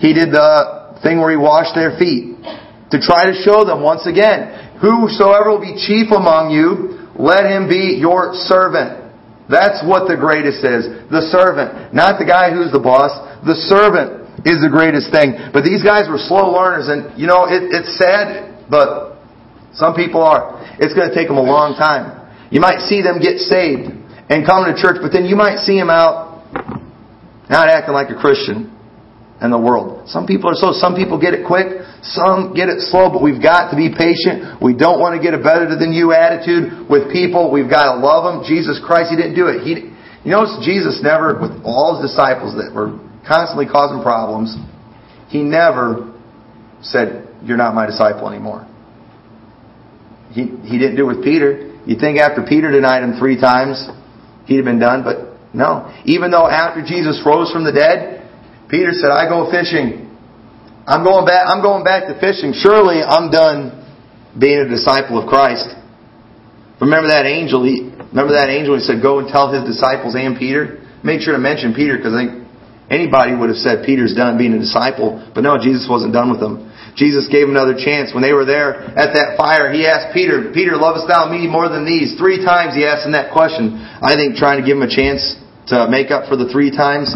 he 0.00 0.16
did 0.16 0.32
the 0.32 0.96
thing 1.04 1.20
where 1.20 1.32
he 1.32 1.36
washed 1.36 1.76
their 1.76 1.96
feet 2.00 2.40
to 2.90 2.98
try 2.98 3.28
to 3.28 3.34
show 3.44 3.64
them 3.64 3.82
once 3.82 4.06
again, 4.06 4.76
whosoever 4.82 5.54
will 5.54 5.62
be 5.62 5.78
chief 5.78 6.10
among 6.10 6.50
you, 6.50 7.06
let 7.14 7.46
him 7.46 7.68
be 7.68 8.00
your 8.00 8.34
servant. 8.34 9.12
That's 9.46 9.82
what 9.86 10.06
the 10.08 10.16
greatest 10.16 10.62
is. 10.62 10.86
The 11.10 11.26
servant. 11.30 11.94
Not 11.94 12.18
the 12.18 12.26
guy 12.26 12.50
who's 12.50 12.70
the 12.70 12.82
boss. 12.82 13.10
The 13.46 13.58
servant 13.66 14.19
is 14.44 14.64
the 14.64 14.72
greatest 14.72 15.12
thing. 15.12 15.36
But 15.52 15.62
these 15.64 15.84
guys 15.84 16.08
were 16.08 16.18
slow 16.18 16.52
learners, 16.52 16.88
and 16.88 17.12
you 17.18 17.26
know, 17.26 17.44
it, 17.44 17.68
it's 17.72 17.96
sad, 18.00 18.64
but 18.70 19.20
some 19.72 19.94
people 19.94 20.22
are. 20.22 20.60
It's 20.80 20.94
going 20.96 21.08
to 21.08 21.14
take 21.14 21.28
them 21.28 21.36
a 21.36 21.44
long 21.44 21.76
time. 21.76 22.16
You 22.50 22.60
might 22.60 22.80
see 22.88 23.02
them 23.02 23.20
get 23.20 23.38
saved 23.38 23.92
and 24.32 24.46
come 24.46 24.66
to 24.66 24.74
church, 24.74 24.98
but 25.02 25.12
then 25.12 25.26
you 25.26 25.36
might 25.36 25.62
see 25.62 25.78
them 25.78 25.90
out 25.90 26.30
not 27.50 27.68
acting 27.68 27.94
like 27.94 28.10
a 28.10 28.18
Christian 28.18 28.70
in 29.42 29.50
the 29.50 29.58
world. 29.58 30.06
Some 30.08 30.26
people 30.26 30.50
are 30.50 30.58
so, 30.58 30.70
some 30.70 30.94
people 30.94 31.18
get 31.18 31.34
it 31.34 31.42
quick, 31.42 31.82
some 32.02 32.54
get 32.54 32.70
it 32.70 32.78
slow, 32.86 33.10
but 33.10 33.22
we've 33.22 33.42
got 33.42 33.74
to 33.74 33.76
be 33.76 33.90
patient. 33.90 34.62
We 34.62 34.72
don't 34.72 35.02
want 35.02 35.18
to 35.18 35.20
get 35.22 35.34
a 35.34 35.42
better 35.42 35.66
than 35.66 35.90
you 35.92 36.14
attitude 36.14 36.86
with 36.86 37.10
people. 37.10 37.50
We've 37.50 37.70
got 37.70 37.94
to 37.94 37.96
love 37.98 38.22
them. 38.24 38.46
Jesus 38.46 38.78
Christ, 38.78 39.10
He 39.10 39.16
didn't 39.18 39.34
do 39.34 39.50
it. 39.50 39.66
He, 39.66 39.90
you 40.22 40.30
notice 40.30 40.62
Jesus 40.62 41.02
never, 41.02 41.34
with 41.34 41.64
all 41.66 41.98
His 41.98 42.12
disciples 42.12 42.54
that 42.54 42.70
were 42.70 42.94
constantly 43.26 43.66
causing 43.66 44.02
problems, 44.02 44.56
He 45.30 45.42
never 45.42 46.12
said, 46.82 47.28
you're 47.44 47.56
not 47.56 47.74
my 47.74 47.86
disciple 47.86 48.28
anymore. 48.28 48.66
He, 50.32 50.46
he 50.64 50.78
didn't 50.78 50.96
do 50.96 51.08
it 51.08 51.16
with 51.16 51.24
Peter. 51.24 51.70
You 51.86 51.96
think 51.98 52.18
after 52.18 52.42
Peter 52.46 52.70
denied 52.70 53.02
him 53.02 53.18
three 53.18 53.40
times, 53.40 53.88
he'd 54.46 54.56
have 54.56 54.64
been 54.64 54.78
done, 54.78 55.02
but 55.02 55.38
no. 55.54 55.90
Even 56.04 56.30
though 56.30 56.48
after 56.48 56.82
Jesus 56.82 57.20
rose 57.24 57.50
from 57.50 57.64
the 57.64 57.72
dead, 57.72 58.28
Peter 58.68 58.92
said, 58.92 59.10
I 59.10 59.28
go 59.28 59.50
fishing. 59.50 60.06
I'm 60.86 61.04
going 61.04 61.26
back, 61.26 61.46
I'm 61.46 61.62
going 61.62 61.84
back 61.84 62.06
to 62.06 62.18
fishing. 62.18 62.52
Surely 62.54 63.02
I'm 63.02 63.30
done 63.30 63.78
being 64.38 64.58
a 64.58 64.68
disciple 64.68 65.18
of 65.22 65.28
Christ. 65.28 65.66
Remember 66.80 67.08
that 67.08 67.26
angel, 67.26 67.64
he, 67.64 67.90
remember 68.14 68.32
that 68.34 68.48
angel 68.48 68.74
he 68.74 68.80
said, 68.80 69.02
go 69.02 69.18
and 69.18 69.28
tell 69.28 69.52
his 69.52 69.64
disciples 69.64 70.14
and 70.14 70.38
Peter? 70.38 70.86
Make 71.02 71.20
sure 71.20 71.32
to 71.34 71.42
mention 71.42 71.74
Peter 71.74 71.96
because 71.96 72.14
I 72.14 72.26
think 72.26 72.48
anybody 72.90 73.32
would 73.32 73.48
have 73.48 73.62
said 73.62 73.86
Peter's 73.86 74.14
done 74.14 74.36
being 74.36 74.52
a 74.52 74.58
disciple, 74.58 75.22
but 75.34 75.40
no, 75.40 75.56
Jesus 75.56 75.86
wasn't 75.88 76.12
done 76.12 76.30
with 76.30 76.40
them. 76.40 76.68
Jesus 76.98 77.30
gave 77.30 77.48
another 77.48 77.78
chance. 77.78 78.12
When 78.12 78.22
they 78.22 78.34
were 78.34 78.44
there 78.44 78.74
at 78.98 79.14
that 79.14 79.38
fire, 79.38 79.72
he 79.72 79.86
asked 79.86 80.12
Peter, 80.12 80.50
Peter, 80.52 80.76
lovest 80.76 81.06
thou 81.06 81.30
me 81.30 81.46
more 81.46 81.70
than 81.70 81.86
these? 81.86 82.18
Three 82.18 82.44
times 82.44 82.74
he 82.74 82.84
asked 82.84 83.06
him 83.06 83.14
that 83.14 83.32
question. 83.32 83.78
I 83.78 84.18
think 84.18 84.36
trying 84.36 84.60
to 84.60 84.66
give 84.66 84.76
him 84.76 84.82
a 84.82 84.90
chance 84.90 85.38
to 85.70 85.86
make 85.86 86.10
up 86.10 86.26
for 86.26 86.34
the 86.34 86.50
three 86.50 86.74
times 86.74 87.14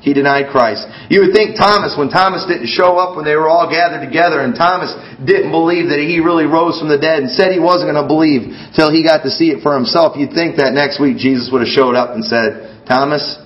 he 0.00 0.16
denied 0.16 0.48
Christ. 0.48 0.88
You 1.12 1.20
would 1.26 1.36
think 1.36 1.60
Thomas, 1.60 1.92
when 1.98 2.08
Thomas 2.08 2.48
didn't 2.48 2.72
show 2.72 2.96
up 2.96 3.16
when 3.16 3.28
they 3.28 3.36
were 3.36 3.48
all 3.48 3.68
gathered 3.68 4.00
together, 4.00 4.40
and 4.40 4.56
Thomas 4.56 4.94
didn't 5.20 5.52
believe 5.52 5.92
that 5.92 6.00
he 6.00 6.24
really 6.24 6.48
rose 6.48 6.80
from 6.80 6.88
the 6.88 6.96
dead 6.96 7.20
and 7.20 7.28
said 7.28 7.52
he 7.52 7.60
wasn't 7.60 7.92
going 7.92 8.00
to 8.00 8.08
believe 8.08 8.48
till 8.72 8.88
he 8.88 9.04
got 9.04 9.20
to 9.28 9.30
see 9.30 9.52
it 9.52 9.60
for 9.60 9.76
himself, 9.76 10.16
you'd 10.16 10.32
think 10.32 10.56
that 10.56 10.72
next 10.72 10.96
week 10.96 11.20
Jesus 11.20 11.52
would 11.52 11.60
have 11.60 11.68
showed 11.68 11.92
up 11.92 12.16
and 12.16 12.24
said, 12.24 12.88
Thomas, 12.88 13.36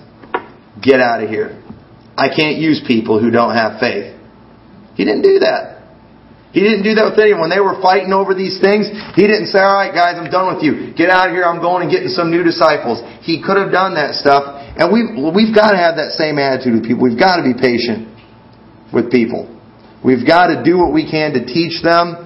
get 0.84 1.00
out 1.00 1.24
of 1.24 1.32
here. 1.32 1.64
I 2.16 2.28
can't 2.28 2.60
use 2.60 2.84
people 2.86 3.18
who 3.18 3.30
don't 3.32 3.56
have 3.56 3.80
faith. 3.80 4.14
He 4.94 5.02
didn't 5.02 5.22
do 5.22 5.40
that. 5.40 5.74
He 6.54 6.62
didn't 6.62 6.86
do 6.86 6.94
that 6.94 7.10
with 7.10 7.18
anyone. 7.18 7.50
When 7.50 7.54
they 7.54 7.58
were 7.58 7.82
fighting 7.82 8.14
over 8.14 8.30
these 8.30 8.62
things, 8.62 8.86
he 9.18 9.26
didn't 9.26 9.50
say, 9.50 9.58
all 9.58 9.74
right, 9.74 9.90
guys, 9.90 10.14
I'm 10.14 10.30
done 10.30 10.54
with 10.54 10.62
you. 10.62 10.94
Get 10.94 11.10
out 11.10 11.26
of 11.26 11.34
here. 11.34 11.42
I'm 11.42 11.58
going 11.58 11.82
and 11.82 11.90
getting 11.90 12.14
some 12.14 12.30
new 12.30 12.46
disciples. 12.46 13.02
He 13.26 13.42
could 13.42 13.58
have 13.58 13.74
done 13.74 13.98
that 13.98 14.14
stuff. 14.14 14.62
And 14.78 14.94
we've, 14.94 15.34
we've 15.34 15.50
got 15.50 15.74
to 15.74 15.80
have 15.82 15.98
that 15.98 16.14
same 16.14 16.38
attitude 16.38 16.78
with 16.78 16.86
people. 16.86 17.02
We've 17.02 17.18
got 17.18 17.42
to 17.42 17.44
be 17.44 17.58
patient 17.58 18.06
with 18.94 19.10
people. 19.10 19.50
We've 20.06 20.22
got 20.22 20.54
to 20.54 20.62
do 20.62 20.78
what 20.78 20.94
we 20.94 21.10
can 21.10 21.34
to 21.34 21.42
teach 21.42 21.82
them. 21.82 22.22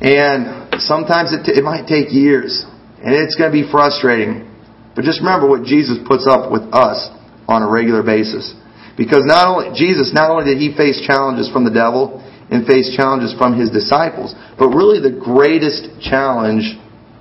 And 0.00 0.72
sometimes 0.80 1.36
it, 1.36 1.44
t- 1.44 1.52
it 1.52 1.64
might 1.64 1.84
take 1.84 2.16
years. 2.16 2.64
And 3.04 3.12
it's 3.12 3.36
going 3.36 3.52
to 3.52 3.56
be 3.56 3.68
frustrating. 3.68 4.48
But 4.96 5.04
just 5.04 5.20
remember 5.20 5.44
what 5.44 5.68
Jesus 5.68 6.00
puts 6.08 6.24
up 6.24 6.48
with 6.48 6.64
us 6.72 7.12
on 7.48 7.62
a 7.62 7.68
regular 7.70 8.02
basis. 8.02 8.54
Because 8.96 9.22
not 9.24 9.46
only, 9.46 9.78
Jesus, 9.78 10.12
not 10.14 10.30
only 10.30 10.44
did 10.44 10.58
he 10.58 10.74
face 10.76 11.00
challenges 11.06 11.50
from 11.52 11.64
the 11.64 11.70
devil 11.70 12.22
and 12.50 12.66
face 12.66 12.94
challenges 12.96 13.34
from 13.36 13.58
his 13.58 13.70
disciples, 13.70 14.34
but 14.58 14.68
really 14.68 15.00
the 15.00 15.12
greatest 15.20 16.00
challenge 16.00 16.78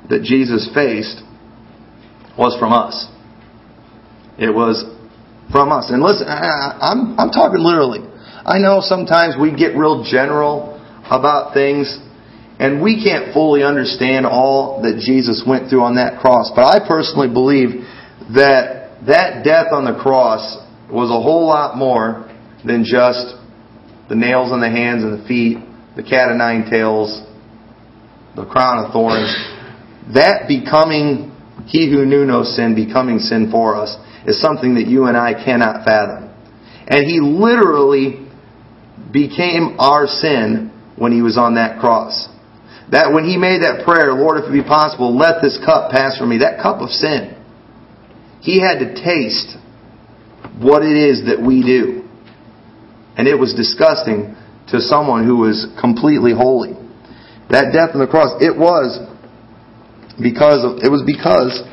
that 0.10 0.24
Jesus 0.24 0.70
faced 0.74 1.22
was 2.38 2.56
from 2.60 2.72
us. 2.72 3.08
It 4.38 4.54
was 4.54 4.84
from 5.52 5.72
us. 5.72 5.90
And 5.90 6.02
listen, 6.02 6.28
I, 6.28 6.78
I'm, 6.80 7.20
I'm 7.20 7.32
talking 7.32 7.60
literally. 7.60 8.04
I 8.46 8.60
know 8.60 8.80
sometimes 8.82 9.36
we 9.40 9.56
get 9.56 9.76
real 9.76 10.04
general 10.04 10.80
about 11.10 11.54
things 11.54 12.00
and 12.60 12.82
we 12.82 13.04
can't 13.04 13.34
fully 13.34 13.64
understand 13.64 14.26
all 14.26 14.82
that 14.84 15.02
Jesus 15.04 15.44
went 15.46 15.70
through 15.70 15.82
on 15.82 15.96
that 15.96 16.22
cross. 16.22 16.52
But 16.56 16.64
I 16.64 16.88
personally 16.88 17.28
believe 17.28 17.84
that 18.32 18.85
that 19.08 19.44
death 19.44 19.68
on 19.72 19.86
the 19.86 20.00
cross 20.02 20.58
was 20.90 21.10
a 21.10 21.22
whole 21.22 21.48
lot 21.48 21.78
more 21.78 22.32
than 22.64 22.84
just 22.84 23.36
the 24.10 24.16
nails 24.16 24.52
in 24.52 24.62
the 24.62 24.70
hands 24.70 25.04
and 25.04 25.22
the 25.22 25.28
feet, 25.28 25.58
the 25.96 26.04
cat 26.04 26.30
of 26.30 26.38
nine 26.38 26.70
tails, 26.70 27.24
the 28.36 28.46
crown 28.46 28.86
of 28.86 28.92
thorns. 28.92 29.34
That 30.14 30.48
becoming 30.48 31.32
he 31.66 31.90
who 31.90 32.06
knew 32.06 32.26
no 32.26 32.44
sin, 32.44 32.76
becoming 32.76 33.20
sin 33.20 33.50
for 33.52 33.76
us, 33.76 33.96
is 34.28 34.42
something 34.42 34.76
that 34.76 34.88
you 34.88 35.06
and 35.06 35.18
I 35.18 35.34
cannot 35.34 35.86
fathom. 35.86 36.30
And 36.88 37.06
he 37.06 37.20
literally 37.20 38.28
became 39.12 39.78
our 39.80 40.06
sin 40.08 40.72
when 40.98 41.12
he 41.12 41.22
was 41.22 41.38
on 41.38 41.56
that 41.56 41.80
cross. 41.80 42.30
That 42.92 43.14
when 43.14 43.26
he 43.26 43.38
made 43.38 43.62
that 43.66 43.84
prayer, 43.84 44.14
Lord, 44.14 44.38
if 44.38 44.50
it 44.50 44.54
be 44.54 44.62
possible, 44.62 45.18
let 45.18 45.42
this 45.42 45.58
cup 45.66 45.92
pass 45.92 46.18
from 46.18 46.30
me, 46.30 46.40
that 46.40 46.62
cup 46.62 46.82
of 46.82 46.90
sin, 46.90 47.35
he 48.46 48.62
had 48.62 48.78
to 48.78 48.94
taste 48.94 49.58
what 50.62 50.86
it 50.86 50.94
is 50.94 51.26
that 51.26 51.42
we 51.42 51.66
do. 51.66 52.06
And 53.18 53.26
it 53.26 53.34
was 53.34 53.58
disgusting 53.58 54.38
to 54.70 54.78
someone 54.78 55.26
who 55.26 55.42
was 55.42 55.66
completely 55.82 56.30
holy. 56.30 56.78
That 57.50 57.74
death 57.74 57.98
on 57.98 58.06
the 58.06 58.10
cross, 58.10 58.38
it 58.38 58.54
was 58.54 59.02
because 60.22 60.62
of, 60.62 60.86
it 60.86 60.94
was 60.94 61.02
because 61.02 61.66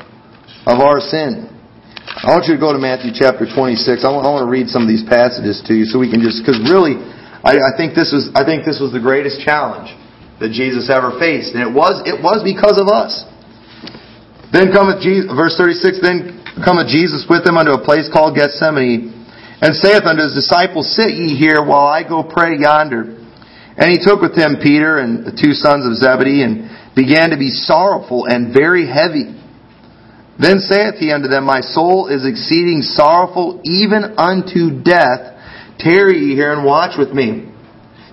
of 0.65 0.81
our 0.81 0.97
sin. 0.97 1.45
I 2.25 2.33
want 2.33 2.49
you 2.49 2.57
to 2.57 2.61
go 2.61 2.73
to 2.73 2.81
Matthew 2.81 3.13
chapter 3.13 3.45
26. 3.45 4.01
I 4.01 4.09
want, 4.09 4.25
I 4.25 4.33
want 4.33 4.49
to 4.49 4.51
read 4.51 4.65
some 4.65 4.81
of 4.81 4.89
these 4.89 5.05
passages 5.05 5.61
to 5.69 5.77
you 5.77 5.85
so 5.85 6.01
we 6.01 6.09
can 6.09 6.25
just, 6.25 6.41
because 6.41 6.57
really, 6.65 6.97
I, 7.45 7.69
I 7.69 7.71
think 7.77 7.93
this 7.93 8.09
was, 8.09 8.33
I 8.33 8.41
think 8.41 8.65
this 8.65 8.81
was 8.81 8.89
the 8.89 9.03
greatest 9.03 9.45
challenge 9.45 9.93
that 10.41 10.49
Jesus 10.49 10.89
ever 10.89 11.13
faced. 11.21 11.53
And 11.53 11.61
it 11.61 11.69
was, 11.69 12.01
it 12.09 12.17
was 12.17 12.41
because 12.41 12.81
of 12.81 12.89
us. 12.89 13.29
Then 14.49 14.73
cometh 14.73 15.01
Jesus, 15.05 15.29
verse 15.33 15.53
36, 15.57 16.01
then 16.01 16.32
cometh 16.61 16.93
Jesus 16.93 17.25
with 17.25 17.41
them 17.43 17.57
unto 17.57 17.73
a 17.73 17.81
place 17.81 18.09
called 18.11 18.37
Gethsemane, 18.37 19.09
and 19.63 19.73
saith 19.73 20.03
unto 20.03 20.21
his 20.21 20.35
disciples, 20.35 20.93
Sit 20.93 21.15
ye 21.15 21.33
here 21.33 21.63
while 21.63 21.87
I 21.87 22.03
go 22.03 22.21
pray 22.21 22.59
yonder. 22.59 23.17
And 23.73 23.89
he 23.89 23.97
took 23.97 24.21
with 24.21 24.37
him 24.37 24.61
Peter 24.61 24.99
and 24.99 25.25
the 25.25 25.33
two 25.33 25.57
sons 25.57 25.87
of 25.89 25.97
Zebedee, 25.97 26.43
and 26.43 26.69
began 26.93 27.31
to 27.31 27.37
be 27.37 27.49
sorrowful 27.49 28.25
and 28.29 28.53
very 28.53 28.85
heavy. 28.85 29.33
Then 30.37 30.59
saith 30.59 31.01
he 31.01 31.11
unto 31.11 31.27
them, 31.27 31.45
My 31.45 31.61
soul 31.61 32.07
is 32.09 32.25
exceeding 32.25 32.81
sorrowful, 32.81 33.61
even 33.63 34.17
unto 34.17 34.81
death. 34.83 35.33
Tarry 35.79 36.29
ye 36.29 36.35
here 36.35 36.53
and 36.53 36.65
watch 36.65 36.97
with 36.97 37.09
me. 37.09 37.49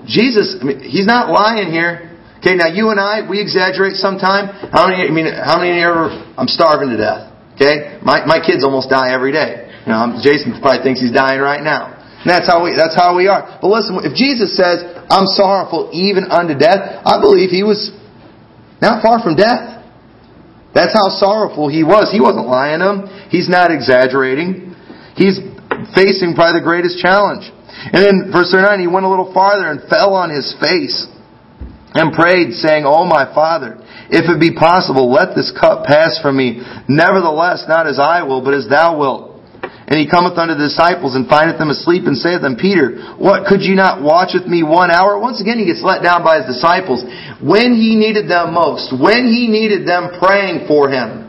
Jesus, 0.06 0.56
I 0.60 0.64
mean, 0.64 0.80
he's 0.80 1.06
not 1.06 1.28
lying 1.28 1.70
here. 1.70 2.16
Okay, 2.40 2.56
now 2.56 2.68
you 2.72 2.88
and 2.88 2.98
I, 2.98 3.28
we 3.28 3.40
exaggerate 3.40 4.00
sometime. 4.00 4.48
How 4.72 4.88
many, 4.88 5.04
I 5.04 5.10
mean, 5.12 5.28
how 5.28 5.60
many 5.60 5.76
ever, 5.82 6.08
I'm 6.38 6.48
starving 6.48 6.88
to 6.88 6.96
death. 6.96 7.29
Okay? 7.60 8.00
My, 8.00 8.24
my 8.24 8.40
kids 8.40 8.64
almost 8.64 8.88
die 8.88 9.12
every 9.12 9.36
day. 9.36 9.68
You 9.84 9.92
know, 9.92 10.16
Jason 10.24 10.56
probably 10.64 10.80
thinks 10.80 11.04
he's 11.04 11.12
dying 11.12 11.44
right 11.44 11.60
now. 11.60 11.92
And 11.92 12.28
that's 12.28 12.48
how 12.48 12.64
we, 12.64 12.72
that's 12.72 12.96
how 12.96 13.12
we 13.16 13.28
are. 13.28 13.60
But 13.60 13.68
listen, 13.68 14.00
if 14.00 14.16
Jesus 14.16 14.56
says, 14.56 14.80
I'm 15.12 15.28
sorrowful 15.36 15.92
even 15.92 16.32
unto 16.32 16.56
death, 16.56 17.04
I 17.04 17.20
believe 17.20 17.52
he 17.52 17.62
was 17.62 17.92
not 18.80 19.04
far 19.04 19.20
from 19.20 19.36
death. 19.36 19.84
That's 20.72 20.96
how 20.96 21.12
sorrowful 21.12 21.68
he 21.68 21.84
was. 21.84 22.08
He 22.12 22.20
wasn't 22.20 22.48
lying 22.48 22.80
to 22.80 22.88
him. 22.88 23.00
He's 23.28 23.48
not 23.48 23.68
exaggerating. 23.68 24.72
He's 25.16 25.36
facing 25.92 26.32
probably 26.32 26.60
the 26.60 26.64
greatest 26.64 26.96
challenge. 26.96 27.44
And 27.92 28.00
then 28.00 28.16
verse 28.32 28.52
39, 28.52 28.80
he 28.80 28.86
went 28.88 29.04
a 29.04 29.10
little 29.10 29.32
farther 29.32 29.68
and 29.68 29.84
fell 29.88 30.14
on 30.14 30.30
his 30.30 30.54
face 30.60 31.08
and 31.94 32.12
prayed, 32.12 32.54
saying, 32.54 32.84
O 32.86 33.04
my 33.04 33.26
Father, 33.34 33.78
if 34.10 34.30
it 34.30 34.38
be 34.38 34.54
possible, 34.54 35.10
let 35.10 35.34
this 35.34 35.50
cup 35.50 35.84
pass 35.84 36.18
from 36.22 36.36
me. 36.36 36.62
Nevertheless, 36.86 37.66
not 37.66 37.86
as 37.86 37.98
I 37.98 38.22
will, 38.22 38.42
but 38.42 38.54
as 38.54 38.68
thou 38.68 38.98
wilt. 38.98 39.30
And 39.90 39.98
he 39.98 40.06
cometh 40.06 40.38
unto 40.38 40.54
the 40.54 40.70
disciples 40.70 41.18
and 41.18 41.26
findeth 41.26 41.58
them 41.58 41.74
asleep 41.74 42.06
and 42.06 42.14
saith 42.14 42.42
them, 42.42 42.54
Peter, 42.54 43.18
what 43.18 43.50
could 43.50 43.66
you 43.66 43.74
not 43.74 43.98
watch 43.98 44.38
with 44.38 44.46
me 44.46 44.62
one 44.62 44.86
hour? 44.86 45.18
Once 45.18 45.42
again, 45.42 45.58
he 45.58 45.66
gets 45.66 45.82
let 45.82 45.98
down 45.98 46.22
by 46.22 46.38
his 46.38 46.46
disciples. 46.46 47.02
When 47.42 47.74
he 47.74 47.98
needed 47.98 48.30
them 48.30 48.54
most, 48.54 48.94
when 48.94 49.26
he 49.26 49.50
needed 49.50 49.82
them 49.90 50.14
praying 50.22 50.70
for 50.70 50.88
him. 50.88 51.26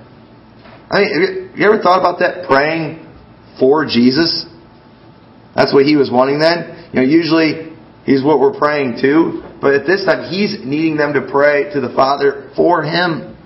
I 0.93 1.01
mean, 1.01 1.51
you 1.57 1.65
ever 1.65 1.81
thought 1.81 2.05
about 2.05 2.19
that? 2.21 2.45
Praying 2.45 3.01
for 3.57 3.89
Jesus? 3.89 4.45
That's 5.55 5.73
what 5.73 5.89
he 5.89 5.97
was 5.97 6.13
wanting 6.13 6.37
then. 6.37 6.91
You 6.93 7.01
know, 7.01 7.07
usually 7.07 7.70
he's 8.05 8.23
what 8.23 8.39
we're 8.39 8.57
praying 8.57 8.99
to. 9.01 9.57
But 9.61 9.73
at 9.73 9.85
this 9.85 10.05
time, 10.05 10.29
he's 10.29 10.57
needing 10.63 10.97
them 10.97 11.13
to 11.13 11.27
pray 11.29 11.71
to 11.73 11.81
the 11.81 11.93
Father 11.95 12.51
for 12.55 12.83
him. 12.83 13.37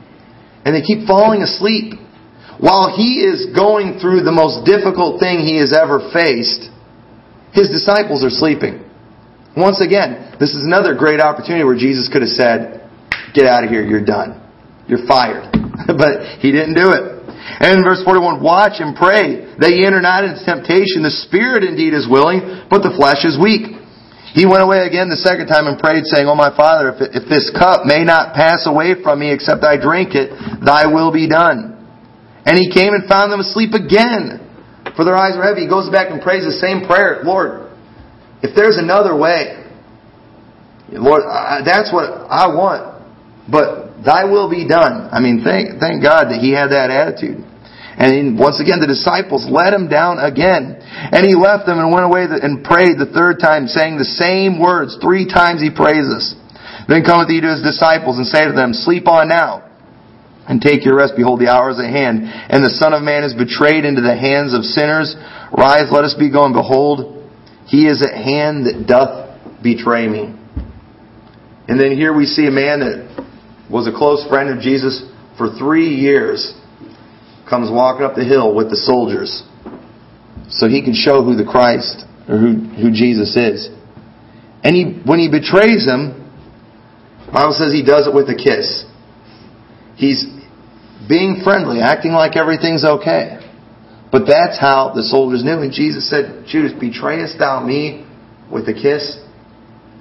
And 0.65 0.75
they 0.75 0.81
keep 0.81 1.07
falling 1.07 1.41
asleep. 1.41 1.93
While 2.59 2.95
he 2.95 3.19
is 3.19 3.51
going 3.51 3.99
through 3.99 4.23
the 4.23 4.31
most 4.31 4.63
difficult 4.63 5.19
thing 5.19 5.43
he 5.43 5.59
has 5.59 5.75
ever 5.75 6.09
faced, 6.13 6.71
his 7.51 7.69
disciples 7.69 8.23
are 8.23 8.31
sleeping. 8.31 8.83
Once 9.55 9.79
again, 9.79 10.35
this 10.39 10.51
is 10.51 10.63
another 10.63 10.95
great 10.95 11.19
opportunity 11.19 11.63
where 11.63 11.75
Jesus 11.75 12.07
could 12.11 12.23
have 12.23 12.31
said, 12.31 12.83
Get 13.35 13.47
out 13.47 13.63
of 13.63 13.69
here, 13.69 13.83
you're 13.83 14.03
done. 14.03 14.39
You're 14.87 15.05
fired. 15.07 15.51
but 15.87 16.39
he 16.39 16.51
didn't 16.51 16.75
do 16.75 16.91
it. 16.91 17.15
And 17.59 17.79
in 17.79 17.83
verse 17.83 18.01
41, 18.03 18.41
watch 18.41 18.79
and 18.79 18.95
pray 18.95 19.55
that 19.59 19.71
ye 19.71 19.85
enter 19.85 20.01
not 20.01 20.23
into 20.23 20.41
temptation. 20.43 21.03
The 21.03 21.13
spirit 21.27 21.63
indeed 21.63 21.93
is 21.93 22.07
willing, 22.09 22.67
but 22.71 22.81
the 22.81 22.91
flesh 22.95 23.23
is 23.23 23.37
weak. 23.37 23.84
He 24.35 24.43
went 24.43 24.67
away 24.67 24.83
again 24.83 25.07
the 25.07 25.15
second 25.15 25.47
time 25.47 25.63
and 25.63 25.79
prayed, 25.79 26.03
saying, 26.03 26.27
O 26.27 26.35
my 26.35 26.51
Father, 26.51 26.91
if, 26.91 27.23
if 27.23 27.25
this 27.31 27.47
cup 27.55 27.87
may 27.87 28.03
not 28.03 28.35
pass 28.35 28.67
away 28.67 28.99
from 28.99 29.23
me 29.23 29.31
except 29.31 29.63
I 29.63 29.79
drink 29.79 30.11
it, 30.11 30.35
thy 30.59 30.91
will 30.91 31.07
be 31.07 31.23
done. 31.23 31.71
And 32.43 32.59
he 32.59 32.67
came 32.67 32.91
and 32.91 33.07
found 33.07 33.31
them 33.31 33.39
asleep 33.39 33.71
again, 33.71 34.43
for 34.99 35.07
their 35.07 35.15
eyes 35.15 35.39
were 35.39 35.47
heavy. 35.47 35.63
He 35.63 35.71
goes 35.71 35.87
back 35.87 36.11
and 36.11 36.19
prays 36.19 36.43
the 36.43 36.51
same 36.51 36.83
prayer. 36.83 37.23
Lord, 37.23 37.71
if 38.43 38.51
there's 38.59 38.75
another 38.75 39.15
way, 39.15 39.55
Lord, 40.91 41.23
that's 41.63 41.95
what 41.95 42.27
I 42.27 42.51
want. 42.51 42.91
But 43.47 44.03
thy 44.03 44.27
will 44.27 44.51
be 44.51 44.67
done. 44.67 45.07
I 45.15 45.23
mean, 45.23 45.47
thank, 45.47 45.79
thank 45.79 46.03
God 46.03 46.27
that 46.27 46.43
he 46.43 46.51
had 46.51 46.75
that 46.75 46.91
attitude. 46.91 47.39
And 47.95 48.37
once 48.37 48.59
again, 48.59 48.83
the 48.83 48.91
disciples 48.91 49.47
let 49.47 49.71
him 49.71 49.87
down 49.87 50.19
again. 50.19 50.83
And 50.83 51.23
he 51.23 51.35
left 51.35 51.65
them 51.65 51.79
and 51.79 51.91
went 51.91 52.03
away 52.03 52.27
and 52.27 52.63
prayed 52.63 52.99
the 52.99 53.07
third 53.07 53.39
time, 53.39 53.67
saying 53.67 53.95
the 53.97 54.07
same 54.19 54.59
words. 54.59 54.99
Three 54.99 55.23
times 55.23 55.63
he 55.63 55.71
praises. 55.71 56.35
Then 56.91 57.07
cometh 57.07 57.31
he 57.31 57.39
to 57.39 57.55
his 57.55 57.63
disciples 57.63 58.19
and 58.19 58.27
say 58.27 58.45
to 58.45 58.51
them, 58.51 58.75
Sleep 58.75 59.07
on 59.07 59.31
now 59.31 59.63
and 60.47 60.61
take 60.61 60.85
your 60.85 60.97
rest. 60.97 61.13
Behold, 61.15 61.39
the 61.39 61.47
hour 61.47 61.71
is 61.71 61.79
at 61.79 61.89
hand, 61.89 62.27
and 62.27 62.63
the 62.63 62.69
Son 62.69 62.93
of 62.93 63.01
Man 63.01 63.23
is 63.23 63.33
betrayed 63.33 63.85
into 63.85 64.01
the 64.01 64.15
hands 64.15 64.53
of 64.53 64.63
sinners. 64.63 65.15
Rise, 65.55 65.87
let 65.89 66.03
us 66.03 66.13
be 66.13 66.29
going. 66.29 66.53
Behold, 66.53 67.23
he 67.65 67.87
is 67.87 68.03
at 68.03 68.13
hand 68.13 68.67
that 68.67 68.85
doth 68.85 69.63
betray 69.63 70.07
me. 70.07 70.35
And 71.67 71.79
then 71.79 71.97
here 71.97 72.13
we 72.13 72.25
see 72.25 72.45
a 72.45 72.51
man 72.51 72.79
that 72.83 73.07
was 73.71 73.87
a 73.87 73.95
close 73.95 74.21
friend 74.29 74.49
of 74.49 74.61
Jesus 74.61 75.01
for 75.37 75.49
three 75.57 75.95
years 75.95 76.53
comes 77.49 77.69
walking 77.71 78.05
up 78.05 78.15
the 78.15 78.25
hill 78.25 78.55
with 78.55 78.69
the 78.69 78.75
soldiers 78.75 79.43
so 80.49 80.67
he 80.67 80.81
can 80.83 80.93
show 80.93 81.23
who 81.23 81.35
the 81.35 81.45
Christ 81.45 82.05
or 82.27 82.37
who, 82.37 82.53
who 82.75 82.91
Jesus 82.91 83.35
is. 83.35 83.69
And 84.63 84.75
he, 84.75 85.01
when 85.05 85.19
he 85.19 85.29
betrays 85.29 85.85
him, 85.85 86.25
Bible 87.31 87.53
says 87.53 87.73
he 87.73 87.83
does 87.83 88.07
it 88.07 88.13
with 88.13 88.29
a 88.29 88.35
kiss. 88.35 88.85
He's 89.95 90.25
being 91.07 91.41
friendly, 91.43 91.81
acting 91.81 92.11
like 92.11 92.35
everything's 92.35 92.83
okay. 92.83 93.41
But 94.11 94.25
that's 94.27 94.59
how 94.59 94.93
the 94.95 95.03
soldiers 95.03 95.43
knew. 95.43 95.59
And 95.59 95.71
Jesus 95.71 96.09
said, 96.09 96.45
Judas, 96.47 96.73
betrayest 96.79 97.37
thou 97.37 97.63
me 97.63 98.07
with 98.51 98.67
a 98.69 98.73
kiss? 98.73 99.19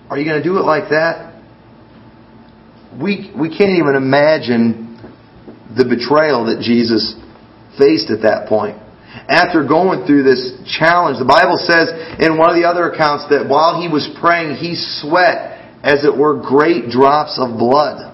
Are 0.09 0.19
you 0.19 0.25
going 0.25 0.41
to 0.41 0.45
do 0.45 0.57
it 0.59 0.65
like 0.65 0.91
that? 0.91 1.43
We, 3.01 3.33
we 3.39 3.49
can't 3.49 3.77
even 3.77 3.97
imagine 3.97 4.97
the 5.77 5.85
betrayal 5.85 6.47
that 6.47 6.61
Jesus 6.63 7.19
faced 7.79 8.11
at 8.11 8.23
that 8.23 8.49
point. 8.49 8.77
After 9.29 9.63
going 9.63 10.07
through 10.07 10.25
this 10.25 10.53
challenge, 10.67 11.19
the 11.19 11.29
Bible 11.29 11.57
says 11.57 12.19
in 12.19 12.37
one 12.37 12.51
of 12.51 12.57
the 12.57 12.67
other 12.67 12.91
accounts 12.91 13.31
that 13.31 13.47
while 13.49 13.81
he 13.81 13.87
was 13.87 14.11
praying, 14.19 14.57
he 14.57 14.75
sweat 14.75 15.55
as 15.85 16.05
it 16.05 16.17
were 16.17 16.41
great 16.41 16.91
drops 16.91 17.39
of 17.39 17.57
blood. 17.57 18.11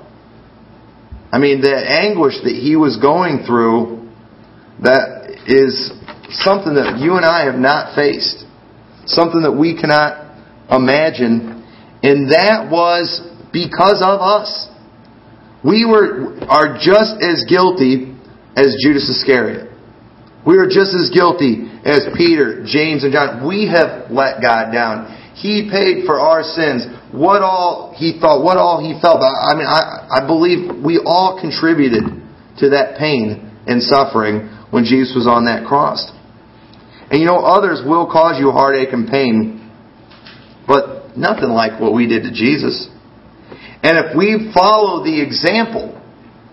I 1.32 1.38
mean, 1.38 1.62
the 1.62 1.72
anguish 1.72 2.34
that 2.44 2.52
he 2.52 2.76
was 2.76 2.98
going 2.98 3.46
through, 3.46 4.11
that 4.82 5.40
is 5.46 5.90
something 6.42 6.74
that 6.74 6.98
you 6.98 7.16
and 7.16 7.24
I 7.24 7.44
have 7.46 7.58
not 7.58 7.94
faced. 7.94 8.44
Something 9.06 9.42
that 9.42 9.52
we 9.52 9.80
cannot 9.80 10.36
imagine. 10.70 11.64
And 12.02 12.30
that 12.30 12.68
was 12.70 13.24
because 13.52 14.02
of 14.04 14.20
us. 14.20 14.68
We 15.64 15.86
were, 15.86 16.38
are 16.48 16.76
just 16.76 17.22
as 17.22 17.44
guilty 17.48 18.20
as 18.61 18.76
Judas 18.84 19.08
Iscariot. 19.08 19.72
We 20.46 20.56
are 20.56 20.68
just 20.68 20.92
as 20.92 21.08
guilty 21.08 21.68
as 21.84 22.04
Peter, 22.16 22.64
James, 22.64 23.04
and 23.04 23.12
John. 23.12 23.46
We 23.48 23.68
have 23.68 24.11
let 24.11 24.40
God 24.40 24.72
down. 24.72 25.16
He 25.34 25.68
paid 25.72 26.04
for 26.04 26.20
our 26.20 26.42
sins. 26.42 26.84
What 27.12 27.40
all 27.40 27.94
he 27.96 28.20
thought, 28.20 28.44
what 28.44 28.56
all 28.56 28.80
he 28.80 29.00
felt. 29.00 29.20
I 29.24 29.56
mean, 29.56 29.66
I, 29.66 30.20
I 30.20 30.26
believe 30.26 30.84
we 30.84 31.00
all 31.04 31.40
contributed 31.40 32.04
to 32.58 32.70
that 32.70 32.98
pain 32.98 33.48
and 33.66 33.82
suffering 33.82 34.48
when 34.70 34.84
Jesus 34.84 35.16
was 35.16 35.26
on 35.26 35.44
that 35.46 35.66
cross. 35.66 36.12
And 37.11 37.20
you 37.20 37.26
know, 37.26 37.40
others 37.40 37.82
will 37.84 38.06
cause 38.06 38.38
you 38.38 38.50
heartache 38.50 38.92
and 38.92 39.08
pain, 39.08 39.72
but 40.66 41.16
nothing 41.16 41.50
like 41.50 41.80
what 41.80 41.92
we 41.92 42.06
did 42.06 42.22
to 42.22 42.32
Jesus. 42.32 42.88
And 43.82 43.96
if 43.98 44.16
we 44.16 44.52
follow 44.54 45.02
the 45.02 45.20
example 45.20 45.96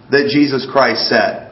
that 0.09 0.31
Jesus 0.31 0.67
Christ 0.71 1.09
set, 1.09 1.46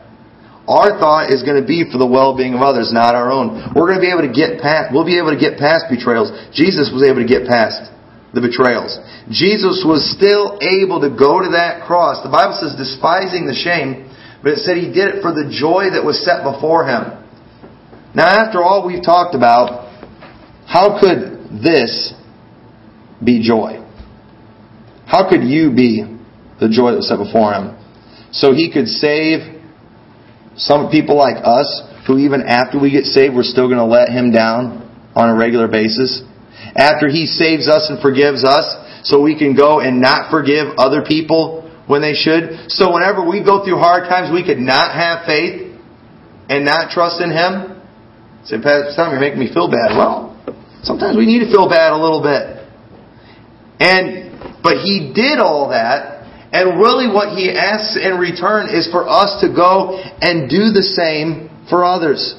our 0.67 0.97
thought 0.97 1.29
is 1.29 1.45
going 1.45 1.61
to 1.61 1.67
be 1.67 1.85
for 1.85 1.97
the 2.01 2.09
well-being 2.09 2.57
of 2.57 2.61
others, 2.61 2.89
not 2.89 3.13
our 3.13 3.29
own. 3.29 3.73
We're 3.77 3.85
going 3.85 4.01
to 4.01 4.05
be 4.05 4.09
able 4.09 4.25
to 4.25 4.33
get 4.33 4.61
past, 4.61 4.89
we'll 4.89 5.05
be 5.05 5.21
able 5.21 5.33
to 5.33 5.39
get 5.39 5.61
past 5.61 5.85
betrayals. 5.89 6.33
Jesus 6.53 6.89
was 6.89 7.05
able 7.05 7.21
to 7.21 7.29
get 7.29 7.45
past 7.45 7.93
the 8.33 8.41
betrayals. 8.41 8.97
Jesus 9.29 9.85
was 9.85 10.03
still 10.03 10.57
able 10.59 10.99
to 11.05 11.13
go 11.13 11.39
to 11.39 11.53
that 11.53 11.85
cross. 11.85 12.25
The 12.25 12.33
Bible 12.33 12.57
says 12.57 12.75
despising 12.75 13.45
the 13.45 13.55
shame, 13.55 14.09
but 14.41 14.57
it 14.57 14.65
said 14.65 14.77
he 14.77 14.91
did 14.91 15.15
it 15.15 15.17
for 15.21 15.31
the 15.31 15.47
joy 15.47 15.93
that 15.93 16.03
was 16.03 16.19
set 16.25 16.43
before 16.43 16.83
him. 16.83 17.15
Now 18.17 18.27
after 18.27 18.61
all 18.61 18.85
we've 18.85 19.05
talked 19.05 19.35
about, 19.35 19.87
how 20.65 20.99
could 20.99 21.61
this 21.63 22.13
be 23.23 23.45
joy? 23.45 23.85
How 25.05 25.29
could 25.29 25.43
you 25.43 25.71
be 25.71 26.03
the 26.59 26.67
joy 26.67 26.91
that 26.91 27.05
was 27.05 27.07
set 27.07 27.21
before 27.21 27.53
him? 27.53 27.77
So 28.31 28.51
he 28.51 28.71
could 28.73 28.87
save 28.87 29.54
some 30.57 30.89
people 30.89 31.17
like 31.17 31.37
us 31.43 31.83
who 32.07 32.17
even 32.19 32.41
after 32.41 32.79
we 32.79 32.91
get 32.91 33.05
saved, 33.05 33.35
we're 33.35 33.43
still 33.43 33.67
going 33.67 33.81
to 33.81 33.85
let 33.85 34.09
him 34.09 34.31
down 34.31 34.83
on 35.15 35.29
a 35.29 35.35
regular 35.35 35.67
basis. 35.67 36.23
After 36.75 37.07
he 37.07 37.25
saves 37.25 37.67
us 37.67 37.89
and 37.89 38.01
forgives 38.01 38.43
us, 38.43 38.65
so 39.03 39.21
we 39.21 39.37
can 39.37 39.55
go 39.55 39.79
and 39.79 40.01
not 40.01 40.31
forgive 40.31 40.77
other 40.77 41.03
people 41.05 41.61
when 41.85 42.01
they 42.01 42.13
should. 42.13 42.71
So 42.71 42.91
whenever 42.93 43.21
we 43.21 43.43
go 43.43 43.63
through 43.63 43.77
hard 43.77 44.09
times, 44.09 44.33
we 44.33 44.43
could 44.43 44.57
not 44.57 44.93
have 44.93 45.25
faith 45.25 45.77
and 46.49 46.65
not 46.65 46.89
trust 46.89 47.21
in 47.21 47.29
him. 47.29 47.81
Say, 48.45 48.57
Pastor 48.57 48.93
Tom, 48.95 49.11
you're 49.11 49.21
making 49.21 49.39
me 49.39 49.53
feel 49.53 49.69
bad. 49.69 49.93
Well, 49.93 50.33
sometimes 50.81 51.17
we 51.17 51.25
need 51.25 51.45
to 51.45 51.51
feel 51.51 51.69
bad 51.69 51.93
a 51.93 51.97
little 51.97 52.21
bit. 52.21 52.65
And, 53.79 54.61
but 54.63 54.81
he 54.81 55.11
did 55.13 55.39
all 55.39 55.69
that 55.69 56.14
and 56.75 56.83
really 56.83 57.07
what 57.07 57.37
he 57.37 57.49
asks 57.49 57.95
in 57.95 58.19
return 58.19 58.67
is 58.67 58.91
for 58.91 59.07
us 59.07 59.39
to 59.39 59.47
go 59.47 59.95
and 60.19 60.49
do 60.49 60.75
the 60.75 60.83
same 60.83 61.47
for 61.69 61.85
others. 61.85 62.35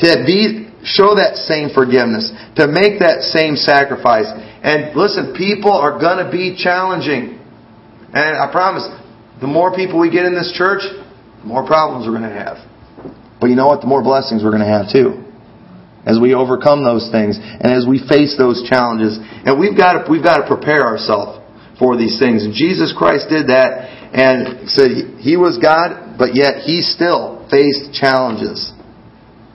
To 0.00 0.24
be, 0.24 0.72
show 0.84 1.20
that 1.20 1.36
same 1.36 1.68
forgiveness. 1.68 2.32
To 2.56 2.66
make 2.66 3.00
that 3.04 3.20
same 3.28 3.56
sacrifice. 3.56 4.24
And 4.64 4.96
listen, 4.96 5.34
people 5.36 5.72
are 5.72 6.00
gonna 6.00 6.32
be 6.32 6.56
challenging. 6.56 7.36
And 8.08 8.40
I 8.40 8.48
promise, 8.50 8.88
the 9.40 9.46
more 9.46 9.76
people 9.76 10.00
we 10.00 10.08
get 10.08 10.24
in 10.24 10.34
this 10.34 10.52
church, 10.56 10.80
the 10.80 11.46
more 11.46 11.66
problems 11.66 12.08
we're 12.08 12.16
gonna 12.16 12.32
have. 12.32 12.64
But 13.38 13.50
you 13.50 13.56
know 13.56 13.68
what? 13.68 13.82
The 13.82 13.86
more 13.86 14.02
blessings 14.02 14.42
we're 14.42 14.52
gonna 14.52 14.64
have 14.64 14.90
too 14.90 15.28
as 16.06 16.16
we 16.18 16.32
overcome 16.32 16.84
those 16.84 17.10
things 17.12 17.36
and 17.36 17.68
as 17.68 17.84
we 17.84 18.00
face 18.08 18.38
those 18.38 18.64
challenges. 18.64 19.18
And 19.20 19.60
we've 19.60 19.76
got 19.76 19.92
to, 19.92 20.10
we've 20.10 20.24
got 20.24 20.40
to 20.40 20.46
prepare 20.48 20.86
ourselves 20.86 21.37
for 21.78 21.96
these 21.96 22.18
things. 22.18 22.44
And 22.44 22.52
Jesus 22.52 22.94
Christ 22.96 23.30
did 23.30 23.48
that 23.48 23.86
and 24.12 24.68
said 24.68 25.20
he 25.20 25.36
was 25.36 25.58
God, 25.58 26.18
but 26.18 26.34
yet 26.34 26.62
he 26.66 26.82
still 26.82 27.46
faced 27.50 27.94
challenges 27.94 28.72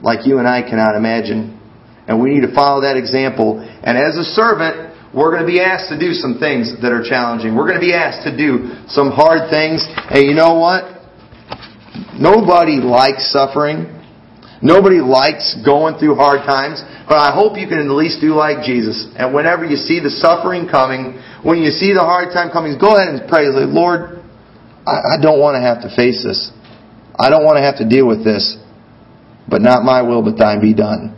like 0.00 0.26
you 0.26 0.38
and 0.38 0.48
I 0.48 0.62
cannot 0.62 0.96
imagine. 0.96 1.60
And 2.06 2.20
we 2.20 2.34
need 2.34 2.46
to 2.46 2.54
follow 2.54 2.82
that 2.82 2.96
example. 2.96 3.60
And 3.60 3.96
as 3.96 4.16
a 4.16 4.24
servant, 4.24 4.92
we're 5.14 5.30
going 5.30 5.46
to 5.46 5.50
be 5.50 5.60
asked 5.60 5.88
to 5.88 5.98
do 5.98 6.12
some 6.12 6.36
things 6.38 6.74
that 6.82 6.92
are 6.92 7.02
challenging. 7.02 7.56
We're 7.56 7.68
going 7.68 7.80
to 7.80 7.86
be 7.86 7.94
asked 7.94 8.26
to 8.28 8.36
do 8.36 8.76
some 8.88 9.10
hard 9.10 9.48
things. 9.48 9.86
And 10.10 10.26
you 10.26 10.34
know 10.34 10.58
what? 10.58 10.90
Nobody 12.18 12.82
likes 12.82 13.30
suffering. 13.32 13.93
Nobody 14.64 15.04
likes 15.04 15.52
going 15.60 16.00
through 16.00 16.16
hard 16.16 16.48
times, 16.48 16.80
but 17.04 17.20
I 17.20 17.36
hope 17.36 17.60
you 17.60 17.68
can 17.68 17.84
at 17.84 17.92
least 17.92 18.24
do 18.24 18.32
like 18.32 18.64
Jesus. 18.64 19.04
And 19.12 19.36
whenever 19.36 19.68
you 19.68 19.76
see 19.76 20.00
the 20.00 20.08
suffering 20.08 20.64
coming, 20.64 21.20
when 21.44 21.60
you 21.60 21.68
see 21.68 21.92
the 21.92 22.00
hard 22.00 22.32
time 22.32 22.48
coming, 22.48 22.80
go 22.80 22.96
ahead 22.96 23.12
and 23.12 23.28
pray. 23.28 23.52
Like, 23.52 23.68
Lord, 23.68 24.24
I, 24.88 25.20
don't 25.20 25.36
want 25.36 25.60
to 25.60 25.62
have 25.62 25.84
to 25.84 25.92
face 25.92 26.24
this. 26.24 26.48
I 27.12 27.28
don't 27.28 27.44
want 27.44 27.60
to 27.60 27.62
have 27.62 27.76
to 27.84 27.86
deal 27.86 28.08
with 28.08 28.24
this. 28.24 28.56
But 29.44 29.60
not 29.60 29.84
my 29.84 30.00
will, 30.00 30.24
but 30.24 30.40
thine 30.40 30.64
be 30.64 30.72
done. 30.72 31.12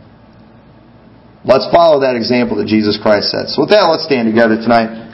Let's 1.47 1.71
follow 1.71 2.03
that 2.03 2.19
example 2.19 2.59
that 2.59 2.67
Jesus 2.67 2.99
Christ 2.99 3.31
set. 3.31 3.47
So 3.55 3.63
with 3.63 3.71
that, 3.71 3.87
let's 3.87 4.03
stand 4.03 4.27
together 4.27 4.59
tonight. 4.59 5.06